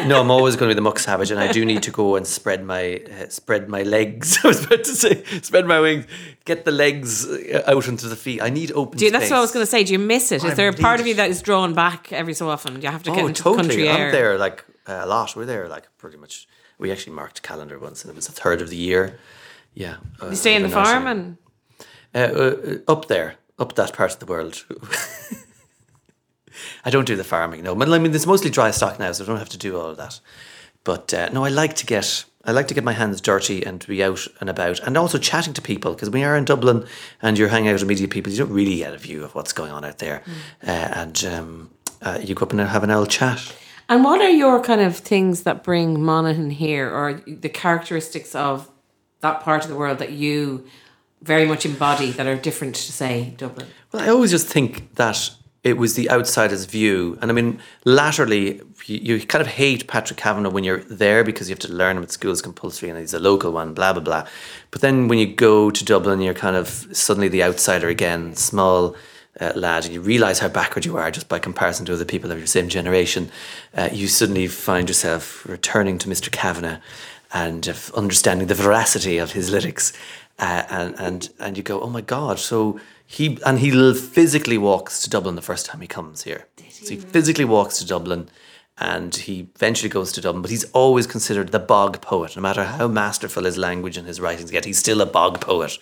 no, 0.09 0.20
I'm 0.20 0.29
always 0.33 0.57
going 0.57 0.68
to 0.68 0.74
be 0.74 0.76
the 0.76 0.83
muck 0.83 0.98
savage, 0.98 1.31
and 1.31 1.38
I 1.38 1.53
do 1.53 1.64
need 1.64 1.85
to 1.85 1.92
go 1.92 2.16
and 2.16 2.26
spread 2.26 2.64
my 2.64 3.00
uh, 3.20 3.29
spread 3.29 3.68
my 3.68 3.85
legs. 3.85 4.40
I 4.44 4.48
was 4.48 4.64
about 4.64 4.83
to 4.83 4.94
say 5.03 5.22
spread 5.40 5.66
my 5.66 5.79
wings, 5.79 6.07
get 6.44 6.64
the 6.64 6.72
legs 6.72 7.29
uh, 7.31 7.62
out 7.68 7.87
into 7.87 8.09
the 8.09 8.16
feet. 8.16 8.42
I 8.42 8.50
need 8.50 8.72
open 8.72 8.98
Do 8.98 9.05
you, 9.05 9.12
that's 9.12 9.26
space. 9.26 9.31
what 9.31 9.38
I 9.38 9.40
was 9.42 9.53
going 9.53 9.62
to 9.66 9.70
say. 9.70 9.85
Do 9.85 9.92
you 9.92 10.00
miss 10.00 10.33
it? 10.33 10.42
Is 10.42 10.50
I 10.50 10.55
there 10.55 10.68
a 10.70 10.72
part 10.72 10.98
of 10.98 11.07
you 11.07 11.14
that 11.14 11.31
is 11.31 11.42
drawn 11.42 11.74
back 11.74 12.12
every 12.12 12.35
so 12.35 12.50
often? 12.50 12.74
Do 12.74 12.81
You 12.81 12.90
have 12.90 13.05
to 13.05 13.12
get 13.12 13.22
Oh, 13.22 13.29
into 13.29 13.40
totally. 13.44 13.62
the 13.68 13.68
country 13.68 13.88
I'm 13.88 14.00
air. 14.00 14.11
there 14.11 14.37
like 14.37 14.64
uh, 14.88 15.03
a 15.05 15.07
lot. 15.07 15.37
We're 15.37 15.46
there 15.46 15.68
like 15.68 15.87
pretty 15.98 16.16
much. 16.16 16.48
We 16.79 16.90
actually 16.90 17.14
marked 17.14 17.42
calendar 17.42 17.79
once, 17.79 18.03
and 18.03 18.11
it 18.11 18.16
was 18.16 18.29
a 18.29 18.33
third 18.33 18.61
of 18.62 18.68
the 18.68 18.76
year. 18.76 19.20
Yeah. 19.74 19.98
Uh, 20.20 20.31
You 20.31 20.37
stay 20.37 20.57
in 20.57 20.62
the 20.62 20.68
overnight. 20.68 20.87
farm 20.87 21.07
and 21.07 21.37
Uh, 22.14 22.18
uh, 22.18 22.79
up 22.88 23.07
there, 23.07 23.37
up 23.59 23.75
that 23.77 23.92
part 23.92 24.12
of 24.12 24.18
the 24.18 24.27
world. 24.27 24.64
I 26.85 26.90
don't 26.90 27.07
do 27.07 27.16
the 27.16 27.25
farming, 27.25 27.62
no. 27.62 27.75
But 27.75 27.88
I 27.88 27.99
mean, 27.99 28.14
it's 28.14 28.27
mostly 28.27 28.51
dry 28.51 28.73
stock 28.73 28.99
now, 28.99 29.12
so 29.12 29.23
I 29.23 29.27
don't 29.27 29.38
have 29.38 29.49
to 29.51 29.59
do 29.59 29.79
all 29.79 29.90
of 29.90 29.96
that. 29.99 30.20
But 30.83 31.14
uh, 31.14 31.29
no, 31.29 31.44
I 31.44 31.51
like 31.51 31.75
to 31.77 31.87
get 31.87 32.25
I 32.44 32.53
like 32.53 32.68
to 32.68 32.75
get 32.75 32.85
my 32.85 32.92
hands 32.94 33.20
dirty 33.20 33.64
and 33.64 33.81
to 33.83 33.87
be 33.87 34.03
out 34.03 34.27
and 34.40 34.49
about, 34.49 34.81
and 34.81 34.96
also 34.96 35.18
chatting 35.18 35.53
to 35.53 35.62
people 35.62 35.92
because 35.92 36.09
when 36.09 36.23
you're 36.23 36.37
in 36.37 36.46
Dublin 36.46 36.87
and 37.20 37.38
you're 37.38 37.49
hanging 37.49 37.68
out 37.68 37.75
with 37.75 37.87
media 37.87 38.09
people, 38.09 38.33
you 38.33 38.38
don't 38.38 38.53
really 38.53 38.79
get 38.79 38.94
a 38.94 38.99
view 38.99 39.23
of 39.25 39.35
what's 39.35 39.53
going 39.53 39.73
on 39.73 39.85
out 39.85 39.99
there, 39.99 40.23
uh, 40.66 40.70
and 40.70 41.25
um, 41.27 41.70
uh, 42.01 42.18
you 42.23 42.35
go 42.35 42.44
up 42.44 42.53
and 42.53 42.61
have 42.61 42.83
an 42.83 42.90
old 42.90 43.11
chat. 43.11 43.55
And 43.90 44.05
what 44.05 44.20
are 44.20 44.31
your 44.31 44.62
kind 44.62 44.81
of 44.81 44.96
things 44.96 45.42
that 45.42 45.62
bring 45.62 46.03
Monaghan 46.03 46.51
here, 46.51 46.88
or 46.88 47.23
the 47.27 47.49
characteristics 47.49 48.35
of 48.35 48.70
that 49.20 49.40
part 49.40 49.64
of 49.64 49.70
the 49.70 49.77
world 49.77 49.99
that 49.99 50.12
you 50.12 50.66
very 51.22 51.46
much 51.46 51.66
embody 51.66 52.11
that 52.12 52.26
are 52.26 52.37
different 52.37 52.74
to 52.76 52.92
say 52.92 53.35
Dublin? 53.37 53.66
Well, 53.92 54.02
I 54.02 54.09
always 54.09 54.30
just 54.30 54.46
think 54.46 54.94
that 54.94 55.30
it 55.62 55.76
was 55.76 55.94
the 55.94 56.11
outsider's 56.11 56.64
view. 56.64 57.18
And 57.20 57.30
I 57.30 57.35
mean, 57.35 57.61
latterly, 57.85 58.62
you, 58.87 59.16
you, 59.16 59.26
kind 59.26 59.42
of 59.42 59.48
hate 59.48 59.87
Patrick 59.87 60.18
Kavanagh 60.18 60.50
when 60.50 60.64
you're 60.64 60.83
there 60.85 61.22
because 61.22 61.48
you 61.48 61.52
have 61.52 61.61
to 61.61 61.72
learn 61.72 61.98
him 61.98 62.02
at 62.02 62.11
school 62.11 62.30
as 62.30 62.40
compulsory 62.40 62.88
and 62.88 62.98
he's 62.98 63.12
a 63.12 63.18
local 63.18 63.52
one, 63.52 63.74
blah, 63.74 63.92
blah, 63.92 64.02
blah. 64.02 64.26
But 64.70 64.80
then 64.80 65.09
when 65.09 65.18
you 65.18 65.26
go 65.26 65.70
to 65.70 65.85
Dublin, 65.85 66.20
you're 66.20 66.35
kind 66.35 66.56
of 66.56 66.88
suddenly 66.92 67.28
the 67.28 67.42
outsider 67.42 67.88
again, 67.88 68.35
small 68.37 68.96
uh, 69.38 69.52
lad, 69.54 69.85
and 69.85 69.92
you 69.92 70.00
realise 70.00 70.38
how 70.38 70.48
backward 70.48 70.87
you 70.87 70.96
are 70.96 71.11
just 71.11 71.28
by 71.28 71.38
comparison 71.38 71.85
to 71.87 71.92
other 71.92 72.04
people 72.06 72.33
of 72.33 72.38
your 72.38 72.46
same 72.46 72.68
generation. 72.68 73.30
Uh, 73.74 73.90
you 73.92 74.09
suddenly 74.09 74.46
find 74.46 74.88
yourself 74.88 75.46
returning 75.46 75.98
to 75.98 76.09
Mr. 76.09 76.30
Kavanagh 76.30 76.78
and 77.33 77.68
understanding 77.94 78.48
the 78.48 78.54
veracity 78.54 79.18
of 79.18 79.33
his 79.33 79.50
lyrics. 79.50 79.92
Uh, 80.40 80.64
and, 80.70 80.94
and, 80.98 81.31
and 81.38 81.57
you 81.59 81.62
go, 81.62 81.81
oh 81.83 81.90
my 81.90 82.00
God, 82.00 82.38
so 82.38 82.81
he 83.05 83.38
and 83.44 83.59
he 83.59 83.70
physically 83.94 84.57
walks 84.57 85.03
to 85.03 85.11
Dublin 85.11 85.35
the 85.35 85.42
first 85.42 85.66
time 85.66 85.83
he 85.83 85.87
comes 85.87 86.22
here. 86.22 86.46
He 86.57 86.70
so 86.70 86.94
he 86.94 86.96
physically 86.96 87.44
walks 87.44 87.79
to 87.79 87.87
Dublin, 87.87 88.31
and 88.79 89.14
he 89.14 89.48
eventually 89.55 89.90
goes 89.90 90.12
to 90.12 90.20
Dublin. 90.22 90.40
But 90.40 90.50
he's 90.50 90.64
always 90.72 91.07
considered 91.07 91.53
the 91.53 91.59
bog 91.59 92.00
poet, 92.00 92.37
no 92.37 92.42
matter 92.42 92.64
how 92.64 92.88
masterful 92.88 93.44
his 93.44 93.59
language 93.59 93.98
and 93.98 94.07
his 94.07 94.20
writings 94.20 94.50
get. 94.50 94.64
He's 94.64 94.79
still 94.79 95.03
a 95.03 95.07
bog 95.07 95.40
poet, 95.40 95.76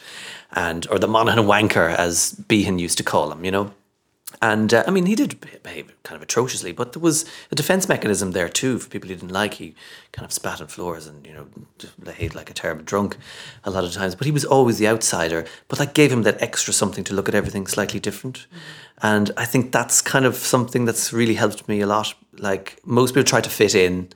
and 0.53 0.89
or 0.91 0.99
the 0.99 1.07
Monaghan 1.07 1.45
wanker, 1.45 1.95
as 1.95 2.33
Behan 2.33 2.81
used 2.81 2.99
to 2.99 3.05
call 3.05 3.31
him. 3.31 3.45
You 3.45 3.53
know, 3.53 3.75
and 4.41 4.73
uh, 4.73 4.85
I 4.87 4.91
mean, 4.91 5.07
he 5.07 5.15
did 5.15 5.41
behave 5.63 5.93
kind 6.05 6.17
of 6.17 6.23
atrociously, 6.23 6.73
but 6.73 6.93
there 6.93 7.03
was 7.03 7.25
a 7.51 7.55
defense 7.55 7.89
mechanism 7.89 8.33
there 8.33 8.49
too 8.49 8.79
for 8.79 8.89
people 8.89 9.09
he 9.09 9.15
didn't 9.15 9.33
like. 9.33 9.55
He 9.55 9.75
kind 10.13 10.25
of 10.25 10.33
spat 10.33 10.61
on 10.61 10.69
floors 10.69 11.07
and, 11.07 11.27
you 11.27 11.33
know, 11.33 11.47
behaved 12.03 12.35
like 12.35 12.51
a 12.51 12.55
terrible 12.55 12.85
drunk 12.85 13.17
a 13.65 13.71
lot 13.71 13.85
of 13.85 13.93
times. 13.93 14.15
But 14.15 14.27
he 14.27 14.33
was 14.33 14.45
always 14.45 14.79
the 14.79 14.87
outsider. 14.87 15.45
But 15.67 15.79
that 15.79 15.95
gave 15.95 16.13
him 16.13 16.23
that 16.23 16.41
extra 16.41 16.73
something 16.73 17.05
to 17.05 17.15
look 17.15 17.29
at 17.29 17.35
everything 17.35 17.67
slightly 17.67 17.99
different. 17.99 18.39
Mm-hmm. 18.39 18.59
And 19.03 19.31
I 19.37 19.45
think 19.45 19.73
that's 19.73 20.01
kind 20.01 20.25
of 20.25 20.37
something 20.37 20.85
that's 20.85 21.13
really 21.13 21.35
helped 21.35 21.67
me 21.69 21.81
a 21.81 21.87
lot. 21.87 22.15
Like 22.39 22.81
most 22.85 23.13
people 23.13 23.25
try 23.25 23.41
to 23.41 23.51
fit 23.51 23.75
in 23.75 24.09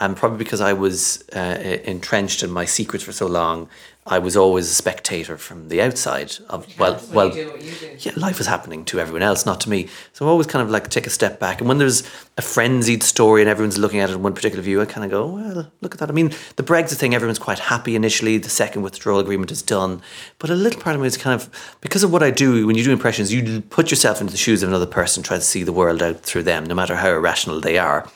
and 0.00 0.16
probably 0.16 0.38
because 0.38 0.60
I 0.60 0.72
was 0.72 1.24
uh, 1.34 1.78
entrenched 1.84 2.42
in 2.42 2.50
my 2.50 2.64
secrets 2.64 3.04
for 3.04 3.12
so 3.12 3.26
long, 3.26 3.68
I 4.06 4.18
was 4.18 4.36
always 4.36 4.70
a 4.70 4.74
spectator 4.74 5.38
from 5.38 5.70
the 5.70 5.80
outside 5.80 6.34
of 6.50 6.78
well, 6.78 7.00
well, 7.10 7.34
yeah, 7.34 8.12
life 8.16 8.36
was 8.36 8.46
happening 8.46 8.84
to 8.86 9.00
everyone 9.00 9.22
else, 9.22 9.46
not 9.46 9.62
to 9.62 9.70
me. 9.70 9.88
So 10.12 10.26
I 10.26 10.28
always 10.28 10.46
kind 10.46 10.62
of 10.62 10.68
like 10.68 10.90
take 10.90 11.06
a 11.06 11.10
step 11.10 11.40
back. 11.40 11.60
And 11.60 11.68
when 11.68 11.78
there's 11.78 12.02
a 12.36 12.42
frenzied 12.42 13.02
story 13.02 13.40
and 13.40 13.48
everyone's 13.48 13.78
looking 13.78 14.00
at 14.00 14.10
it 14.10 14.12
in 14.12 14.22
one 14.22 14.34
particular 14.34 14.62
view, 14.62 14.82
I 14.82 14.84
kind 14.84 15.06
of 15.06 15.10
go, 15.10 15.26
well, 15.28 15.70
look 15.80 15.94
at 15.94 16.00
that. 16.00 16.10
I 16.10 16.12
mean, 16.12 16.32
the 16.56 16.62
Brexit 16.62 16.98
thing, 16.98 17.14
everyone's 17.14 17.38
quite 17.38 17.58
happy 17.58 17.96
initially. 17.96 18.36
The 18.36 18.50
second 18.50 18.82
withdrawal 18.82 19.20
agreement 19.20 19.50
is 19.50 19.62
done, 19.62 20.02
but 20.38 20.50
a 20.50 20.54
little 20.54 20.82
part 20.82 20.96
of 20.96 21.00
me 21.00 21.06
is 21.06 21.16
kind 21.16 21.40
of 21.40 21.48
because 21.80 22.02
of 22.02 22.12
what 22.12 22.22
I 22.22 22.30
do. 22.30 22.66
When 22.66 22.76
you 22.76 22.84
do 22.84 22.92
impressions, 22.92 23.32
you 23.32 23.62
put 23.62 23.90
yourself 23.90 24.20
into 24.20 24.32
the 24.32 24.38
shoes 24.38 24.62
of 24.62 24.68
another 24.68 24.84
person, 24.84 25.22
try 25.22 25.38
to 25.38 25.42
see 25.42 25.62
the 25.62 25.72
world 25.72 26.02
out 26.02 26.20
through 26.20 26.42
them, 26.42 26.64
no 26.66 26.74
matter 26.74 26.96
how 26.96 27.08
irrational 27.08 27.58
they 27.58 27.78
are 27.78 28.06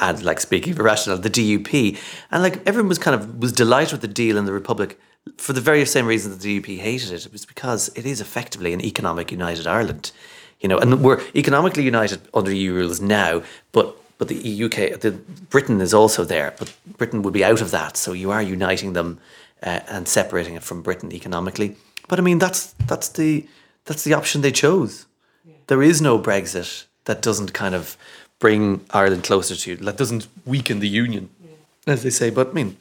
and 0.00 0.22
like 0.22 0.38
speaking 0.38 0.72
of 0.72 0.78
irrational, 0.78 1.18
the 1.18 1.28
DUP, 1.30 1.98
and 2.30 2.42
like 2.42 2.64
everyone 2.66 2.88
was 2.88 2.98
kind 2.98 3.20
of 3.20 3.38
was 3.38 3.52
delighted 3.52 3.92
with 3.92 4.00
the 4.00 4.08
deal 4.08 4.36
in 4.36 4.44
the 4.44 4.52
Republic 4.52 4.98
for 5.36 5.52
the 5.52 5.60
very 5.60 5.84
same 5.84 6.06
reason 6.06 6.30
that 6.30 6.40
the 6.40 6.60
DUP 6.60 6.78
hated 6.78 7.12
it. 7.12 7.26
It 7.26 7.32
was 7.32 7.44
because 7.44 7.90
it 7.94 8.06
is 8.06 8.20
effectively 8.20 8.72
an 8.72 8.84
economic 8.84 9.30
united 9.30 9.66
Ireland, 9.66 10.12
you 10.60 10.68
know, 10.68 10.78
and 10.78 11.02
we're 11.02 11.22
economically 11.34 11.84
united 11.84 12.20
under 12.34 12.52
EU 12.52 12.74
rules 12.74 13.00
now, 13.00 13.42
but 13.72 13.96
but 14.18 14.26
the 14.26 14.64
UK, 14.64 14.98
the 15.00 15.12
Britain 15.48 15.80
is 15.80 15.94
also 15.94 16.24
there, 16.24 16.52
but 16.58 16.74
Britain 16.96 17.22
would 17.22 17.32
be 17.32 17.44
out 17.44 17.60
of 17.60 17.70
that, 17.70 17.96
so 17.96 18.12
you 18.12 18.32
are 18.32 18.42
uniting 18.42 18.92
them 18.92 19.20
uh, 19.62 19.80
and 19.86 20.08
separating 20.08 20.54
it 20.54 20.64
from 20.64 20.82
Britain 20.82 21.12
economically. 21.12 21.76
But 22.08 22.18
I 22.18 22.22
mean, 22.22 22.38
that's 22.38 22.74
that's 22.86 23.08
the 23.08 23.46
that's 23.84 24.02
the 24.02 24.14
option 24.14 24.40
they 24.40 24.50
chose. 24.50 25.06
Yeah. 25.44 25.54
There 25.68 25.82
is 25.82 26.02
no 26.02 26.18
Brexit 26.18 26.86
that 27.04 27.22
doesn't 27.22 27.52
kind 27.52 27.74
of 27.74 27.96
bring 28.40 28.84
Ireland 28.90 29.24
closer 29.24 29.54
to 29.54 29.70
you. 29.70 29.76
That 29.76 29.96
doesn't 29.96 30.26
weaken 30.44 30.80
the 30.80 30.88
union, 30.88 31.30
yeah. 31.40 31.92
as 31.92 32.02
they 32.02 32.10
say. 32.10 32.30
But 32.30 32.48
I 32.48 32.52
mean, 32.52 32.76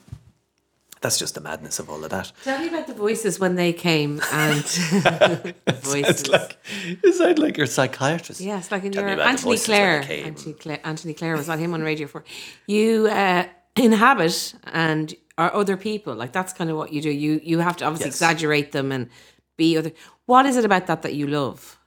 that's 1.02 1.20
just 1.20 1.36
the 1.36 1.42
madness 1.42 1.80
of 1.80 1.90
all 1.90 2.04
of 2.04 2.10
that. 2.10 2.32
Tell 2.44 2.60
me 2.60 2.68
about 2.68 2.88
the 2.88 2.94
voices 2.94 3.40
when 3.40 3.56
they 3.56 3.74
came 3.74 4.22
and 4.32 4.56
voices. 5.82 6.22
Sounds 6.22 6.28
like, 6.28 6.58
it 7.04 7.14
sounds 7.16 7.40
like 7.40 7.58
your 7.58 7.68
psychiatrist. 7.68 8.42
Yes, 8.42 8.72
like 8.72 8.84
in 8.84 8.94
your 8.94 9.08
Anthony 9.08 9.58
Clare. 9.58 10.02
Anthony 10.02 10.54
Clare. 10.54 10.80
Anthony 10.84 11.14
Clare 11.14 11.36
was 11.36 11.50
on 11.50 11.60
him 11.60 11.74
on 11.74 11.82
Radio 11.82 12.08
Four. 12.08 12.24
You 12.66 13.08
uh, 13.08 13.46
inhabit 13.76 14.56
and 14.74 15.14
are 15.38 15.54
other 15.54 15.78
people. 15.78 16.16
Like 16.16 16.32
that's 16.32 16.54
kind 16.54 16.70
of 16.70 16.78
what 16.78 16.92
you 16.92 17.02
do. 17.02 17.12
You 17.12 17.40
you 17.44 17.60
have 17.60 17.78
to 17.78 17.86
obviously 17.86 18.08
yes. 18.08 18.16
exaggerate 18.16 18.72
them 18.72 18.92
and 18.92 19.10
be 19.56 19.78
other. 19.78 19.92
What 20.26 20.46
is 20.46 20.58
it 20.58 20.66
about 20.66 20.88
that 20.88 21.04
that 21.04 21.14
you 21.14 21.28
love? 21.28 21.78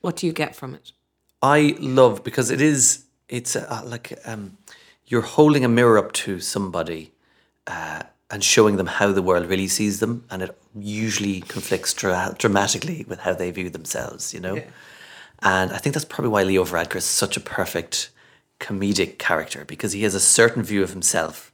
What 0.00 0.16
do 0.16 0.26
you 0.26 0.32
get 0.32 0.54
from 0.54 0.74
it? 0.74 0.92
I 1.42 1.76
love 1.80 2.22
because 2.22 2.50
it 2.50 2.60
is 2.60 3.04
it's 3.28 3.56
a, 3.56 3.82
like 3.84 4.18
um, 4.24 4.58
you're 5.06 5.22
holding 5.22 5.64
a 5.64 5.68
mirror 5.68 5.98
up 5.98 6.12
to 6.12 6.40
somebody 6.40 7.12
uh, 7.66 8.02
and 8.30 8.42
showing 8.42 8.76
them 8.76 8.86
how 8.86 9.12
the 9.12 9.22
world 9.22 9.46
really 9.46 9.68
sees 9.68 10.00
them, 10.00 10.24
and 10.30 10.42
it 10.42 10.58
usually 10.74 11.40
conflicts 11.42 11.92
dra- 11.94 12.34
dramatically 12.38 13.04
with 13.08 13.20
how 13.20 13.32
they 13.34 13.50
view 13.50 13.70
themselves. 13.70 14.34
You 14.34 14.40
know, 14.40 14.56
yeah. 14.56 14.64
and 15.42 15.72
I 15.72 15.78
think 15.78 15.94
that's 15.94 16.04
probably 16.04 16.30
why 16.30 16.42
Leo 16.42 16.64
Varadkar 16.64 16.96
is 16.96 17.04
such 17.04 17.36
a 17.36 17.40
perfect 17.40 18.10
comedic 18.58 19.18
character 19.18 19.64
because 19.66 19.92
he 19.92 20.02
has 20.02 20.14
a 20.14 20.20
certain 20.20 20.62
view 20.62 20.82
of 20.82 20.90
himself. 20.90 21.52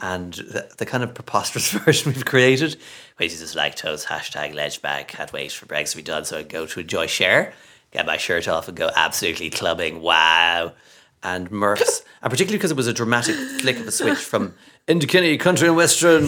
And 0.00 0.34
the, 0.34 0.70
the 0.78 0.86
kind 0.86 1.02
of 1.02 1.12
preposterous 1.12 1.70
version 1.84 2.12
we've 2.12 2.24
created, 2.24 2.76
which 3.16 3.32
is 3.32 3.54
lactose, 3.56 4.06
hashtag 4.06 4.54
ledge 4.54 4.80
back, 4.80 5.08
can't 5.08 5.32
wait 5.32 5.50
for 5.50 5.66
Brexit 5.66 5.90
to 5.90 5.96
be 5.96 6.02
done 6.04 6.24
so 6.24 6.38
I 6.38 6.44
go 6.44 6.66
to 6.66 6.80
enjoy 6.80 7.08
share 7.08 7.52
get 7.90 8.06
my 8.06 8.16
shirt 8.16 8.48
off 8.48 8.68
and 8.68 8.76
go 8.76 8.90
absolutely 8.94 9.50
clubbing. 9.50 10.00
Wow. 10.00 10.72
And 11.22 11.50
Murph's, 11.50 12.02
and 12.22 12.30
particularly 12.30 12.58
because 12.58 12.70
it 12.70 12.76
was 12.76 12.86
a 12.86 12.92
dramatic 12.92 13.34
flick 13.60 13.78
of 13.78 13.86
a 13.86 13.92
switch 13.92 14.18
from 14.18 14.54
Enda 14.86 15.08
Kenny, 15.08 15.36
country 15.36 15.68
and 15.68 15.76
western. 15.76 16.26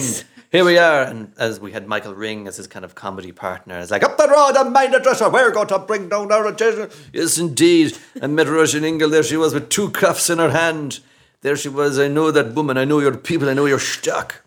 Here 0.51 0.65
we 0.65 0.77
are. 0.77 1.03
And 1.03 1.31
as 1.37 1.61
we 1.61 1.71
had 1.71 1.87
Michael 1.87 2.13
Ring 2.13 2.45
as 2.45 2.57
his 2.57 2.67
kind 2.67 2.83
of 2.83 2.93
comedy 2.93 3.31
partner, 3.31 3.79
it's 3.79 3.89
like, 3.89 4.03
up 4.03 4.17
the 4.17 4.27
road 4.27 4.57
and 4.57 4.73
mind 4.73 4.93
the 4.93 4.99
dresser, 4.99 5.29
we're 5.29 5.51
going 5.51 5.67
to 5.67 5.79
bring 5.79 6.09
down 6.09 6.29
our 6.29 6.45
attention. 6.45 6.89
Yes, 7.13 7.37
indeed. 7.37 7.97
And 8.21 8.35
met 8.35 8.47
Roisin 8.47 8.83
Ingle, 8.83 9.09
there 9.09 9.23
she 9.23 9.37
was 9.37 9.53
with 9.53 9.69
two 9.69 9.91
cuffs 9.91 10.29
in 10.29 10.39
her 10.39 10.49
hand. 10.49 10.99
There 11.39 11.55
she 11.55 11.69
was, 11.69 11.97
I 11.97 12.09
know 12.09 12.31
that 12.31 12.53
woman, 12.53 12.77
I 12.77 12.83
know 12.83 12.99
your 12.99 13.15
people, 13.15 13.47
I 13.49 13.53
know 13.53 13.65
your 13.65 13.79
stock. 13.79 14.43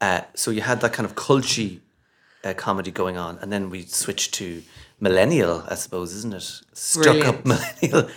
Uh, 0.00 0.20
so 0.34 0.52
you 0.52 0.60
had 0.60 0.80
that 0.82 0.92
kind 0.92 1.06
of 1.06 1.16
culty 1.16 1.80
uh, 2.44 2.54
comedy 2.54 2.92
going 2.92 3.16
on. 3.16 3.38
And 3.42 3.52
then 3.52 3.68
we 3.68 3.82
switched 3.82 4.32
to 4.34 4.62
millennial, 5.00 5.64
I 5.68 5.74
suppose, 5.74 6.14
isn't 6.14 6.34
it? 6.34 6.62
Stuck 6.72 7.02
Brilliant. 7.02 7.28
up 7.28 7.46
millennial. 7.46 8.08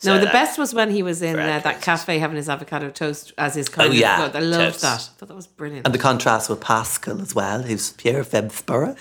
So 0.00 0.14
no, 0.14 0.20
the 0.20 0.26
best 0.26 0.58
was 0.58 0.72
when 0.72 0.90
he 0.90 1.02
was 1.02 1.22
in 1.22 1.36
uh, 1.36 1.58
that 1.58 1.82
cafe 1.82 2.20
having 2.20 2.36
his 2.36 2.48
avocado 2.48 2.88
toast 2.88 3.32
as 3.36 3.56
his 3.56 3.68
kind 3.68 3.90
oh, 3.90 3.92
yeah. 3.92 4.30
I 4.32 4.38
loved 4.38 4.74
toast. 4.74 4.82
that. 4.82 5.00
I 5.00 5.18
thought 5.18 5.28
that 5.28 5.34
was 5.34 5.48
brilliant. 5.48 5.86
And 5.86 5.94
the 5.94 5.98
contrast 5.98 6.48
with 6.48 6.60
Paschal 6.60 7.20
as 7.20 7.34
well, 7.34 7.62
who's 7.62 7.92
Pierre 7.92 8.22
Femsborough. 8.22 8.96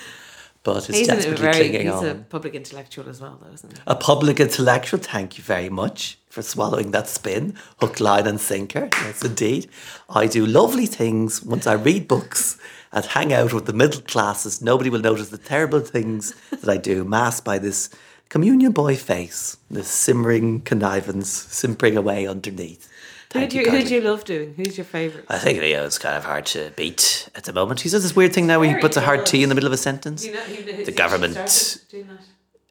But 0.63 0.86
he's 0.88 1.07
desperately 1.07 1.41
very, 1.41 1.53
clinging 1.53 1.81
he's 1.83 1.91
on. 1.91 2.05
a 2.05 2.15
public 2.15 2.53
intellectual 2.53 3.07
as 3.07 3.21
well, 3.21 3.39
though, 3.41 3.53
isn't 3.53 3.71
he? 3.71 3.79
A 3.88 3.95
public 3.95 4.39
intellectual. 4.39 4.99
Thank 4.99 5.38
you 5.38 5.43
very 5.43 5.69
much 5.69 6.17
for 6.29 6.41
swallowing 6.41 6.91
that 6.91 7.07
spin, 7.07 7.55
hook, 7.79 8.01
line, 8.01 8.27
and 8.27 8.41
sinker. 8.41 8.89
Yes, 8.91 9.23
indeed. 9.23 9.69
I 10.10 10.27
do 10.27 10.45
lovely 10.45 10.86
things 10.86 11.41
once 11.41 11.67
I 11.67 11.73
read 11.73 12.07
books 12.07 12.57
and 12.91 13.05
hang 13.05 13.31
out 13.31 13.53
with 13.53 13.65
the 13.65 13.71
middle 13.71 14.01
classes. 14.01 14.62
Nobody 14.62 14.89
will 14.89 14.99
notice 14.99 15.29
the 15.29 15.38
terrible 15.38 15.79
things 15.79 16.33
that 16.49 16.69
I 16.69 16.75
do, 16.75 17.05
masked 17.05 17.45
by 17.45 17.60
this 17.60 17.89
communion 18.29 18.71
boy 18.71 18.95
face, 18.95 19.57
the 19.69 19.83
simmering 19.83 20.61
connivance 20.61 21.29
simpering 21.29 21.97
away 21.97 22.27
underneath. 22.27 22.89
Who 23.33 23.45
do, 23.45 23.57
you, 23.57 23.69
who 23.69 23.83
do 23.83 23.93
you 23.93 24.01
love 24.01 24.23
doing? 24.23 24.53
Who's 24.55 24.77
your 24.77 24.85
favourite? 24.85 25.25
I 25.29 25.37
think 25.37 25.59
Leo 25.59 25.81
Leo's 25.81 25.97
kind 25.97 26.15
of 26.15 26.23
hard 26.23 26.45
to 26.47 26.71
beat 26.77 27.29
at 27.35 27.43
the 27.43 27.51
moment. 27.51 27.81
He 27.81 27.89
does 27.89 28.03
this 28.03 28.15
weird 28.15 28.33
thing 28.33 28.47
now 28.47 28.59
where 28.59 28.73
he 28.73 28.79
puts 28.79 28.95
a 28.95 29.01
hard 29.01 29.25
T 29.25 29.43
in 29.43 29.49
the 29.49 29.55
middle 29.55 29.67
of 29.67 29.73
a 29.73 29.77
sentence. 29.77 30.25
You 30.25 30.33
know, 30.33 30.43
the 30.85 30.93
government, 30.93 31.83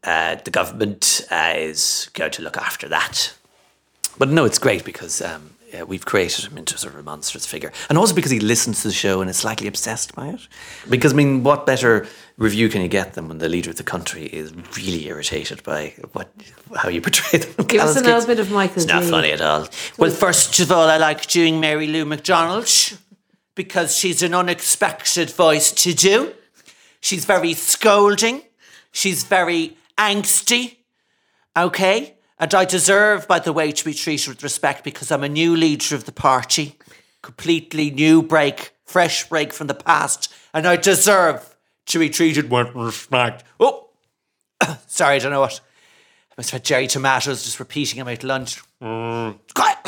uh, 0.02 0.36
the 0.36 0.50
government 0.50 1.26
uh, 1.30 1.54
is 1.56 2.08
going 2.14 2.30
to 2.32 2.42
look 2.42 2.56
after 2.56 2.88
that. 2.88 3.34
But 4.18 4.30
no, 4.30 4.46
it's 4.46 4.58
great 4.58 4.82
because 4.84 5.20
um, 5.20 5.55
yeah, 5.76 5.82
we've 5.82 6.06
created 6.06 6.46
him 6.46 6.56
into 6.56 6.78
sort 6.78 6.94
of 6.94 7.00
a 7.00 7.02
monstrous 7.02 7.44
figure, 7.44 7.70
and 7.88 7.98
also 7.98 8.14
because 8.14 8.30
he 8.30 8.40
listens 8.40 8.80
to 8.82 8.88
the 8.88 8.94
show 8.94 9.20
and 9.20 9.28
is 9.28 9.36
slightly 9.36 9.68
obsessed 9.68 10.14
by 10.14 10.28
it. 10.28 10.40
Because 10.88 11.12
I 11.12 11.16
mean, 11.16 11.42
what 11.42 11.66
better 11.66 12.06
review 12.38 12.68
can 12.68 12.80
you 12.80 12.88
get 12.88 13.12
than 13.14 13.28
when 13.28 13.38
the 13.38 13.48
leader 13.48 13.70
of 13.70 13.76
the 13.76 13.82
country 13.82 14.24
is 14.24 14.54
really 14.76 15.06
irritated 15.06 15.62
by 15.62 15.94
what 16.12 16.32
how 16.74 16.88
you 16.88 17.02
portray 17.02 17.40
them? 17.40 17.66
Give 17.66 17.82
us 17.82 17.96
a 17.96 18.00
little 18.00 18.26
bit 18.26 18.40
of 18.40 18.50
Michael 18.50 18.76
It's 18.76 18.86
not 18.86 19.02
Dee. 19.02 19.10
funny 19.10 19.32
at 19.32 19.40
all. 19.42 19.68
Well, 19.98 20.10
first 20.10 20.58
of 20.60 20.72
all, 20.72 20.88
I 20.88 20.96
like 20.96 21.26
doing 21.26 21.60
Mary 21.60 21.86
Lou 21.86 22.06
McDonald 22.06 22.70
because 23.54 23.96
she's 23.96 24.22
an 24.22 24.34
unexpected 24.34 25.30
voice 25.30 25.72
to 25.72 25.92
do. 25.92 26.32
She's 27.00 27.26
very 27.26 27.52
scolding. 27.52 28.42
She's 28.92 29.24
very 29.24 29.76
angsty. 29.98 30.76
Okay? 31.56 32.15
And 32.38 32.54
I 32.54 32.64
deserve, 32.64 33.26
by 33.26 33.38
the 33.38 33.52
way, 33.52 33.72
to 33.72 33.84
be 33.84 33.94
treated 33.94 34.28
with 34.28 34.42
respect 34.42 34.84
because 34.84 35.10
I'm 35.10 35.24
a 35.24 35.28
new 35.28 35.56
leader 35.56 35.94
of 35.94 36.04
the 36.04 36.12
party. 36.12 36.76
Completely 37.22 37.90
new 37.90 38.22
break, 38.22 38.72
fresh 38.84 39.28
break 39.28 39.52
from 39.52 39.68
the 39.68 39.74
past. 39.74 40.32
And 40.52 40.66
I 40.66 40.76
deserve 40.76 41.56
to 41.86 41.98
be 41.98 42.10
treated 42.10 42.50
with 42.50 42.74
respect. 42.74 43.44
Oh, 43.58 43.88
sorry, 44.86 45.16
I 45.16 45.18
don't 45.18 45.32
know 45.32 45.40
what. 45.40 45.60
I 46.30 46.34
must 46.36 46.50
have 46.50 46.60
had 46.60 46.64
Jerry 46.64 46.86
Tomatoes 46.86 47.44
just 47.44 47.58
repeating 47.58 47.98
him 47.98 48.08
at 48.08 48.22
lunch. 48.22 48.62
Mm. 48.82 49.38
Quiet. 49.54 49.78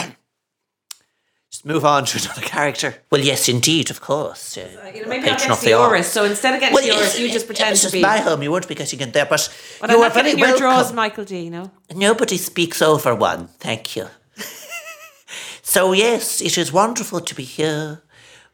Just 1.69 1.75
move 1.75 1.85
on 1.85 2.05
to 2.07 2.19
another 2.25 2.41
character. 2.41 2.95
Well, 3.11 3.21
yes, 3.21 3.47
indeed, 3.49 3.91
of 3.91 4.01
course. 4.01 4.57
Uh, 4.57 4.91
You 4.95 5.03
know, 5.03 5.09
maybe 5.09 5.29
I'll 5.29 5.37
get 5.39 5.51
of 5.51 5.59
to 5.59 5.65
the 5.65 5.71
yours. 5.71 5.89
order. 5.91 6.03
So 6.03 6.25
instead 6.25 6.55
of 6.55 6.61
getting 6.61 6.79
to 6.79 6.87
yours, 6.87 7.19
you 7.21 7.31
just 7.31 7.47
pretend 7.47 7.73
this 7.73 7.83
to 7.83 7.87
is 7.89 7.93
be. 7.93 8.01
my 8.01 8.19
home. 8.21 8.43
You 8.43 8.51
won't 8.51 8.67
be 8.67 8.75
getting 8.75 9.01
in 9.01 9.13
there, 9.13 9.27
but, 9.27 9.51
But 9.81 9.91
you 9.91 9.97
I'm 9.97 10.01
are 10.01 10.05
not 10.05 10.15
very 10.15 10.25
getting 10.31 10.39
your 10.39 10.49
welcome. 10.49 10.63
draws, 10.63 10.93
Michael 10.95 11.25
D. 11.25 11.41
You. 11.41 11.71
Nobody 11.95 12.39
speaks 12.39 12.81
over 12.81 13.15
one. 13.15 13.49
Thank 13.61 13.97
you. 13.97 14.07
so, 15.63 15.93
yes, 15.93 16.41
it 16.41 16.57
is 16.57 16.73
wonderful 16.73 17.21
to 17.21 17.35
be 17.35 17.45
here. 17.45 18.01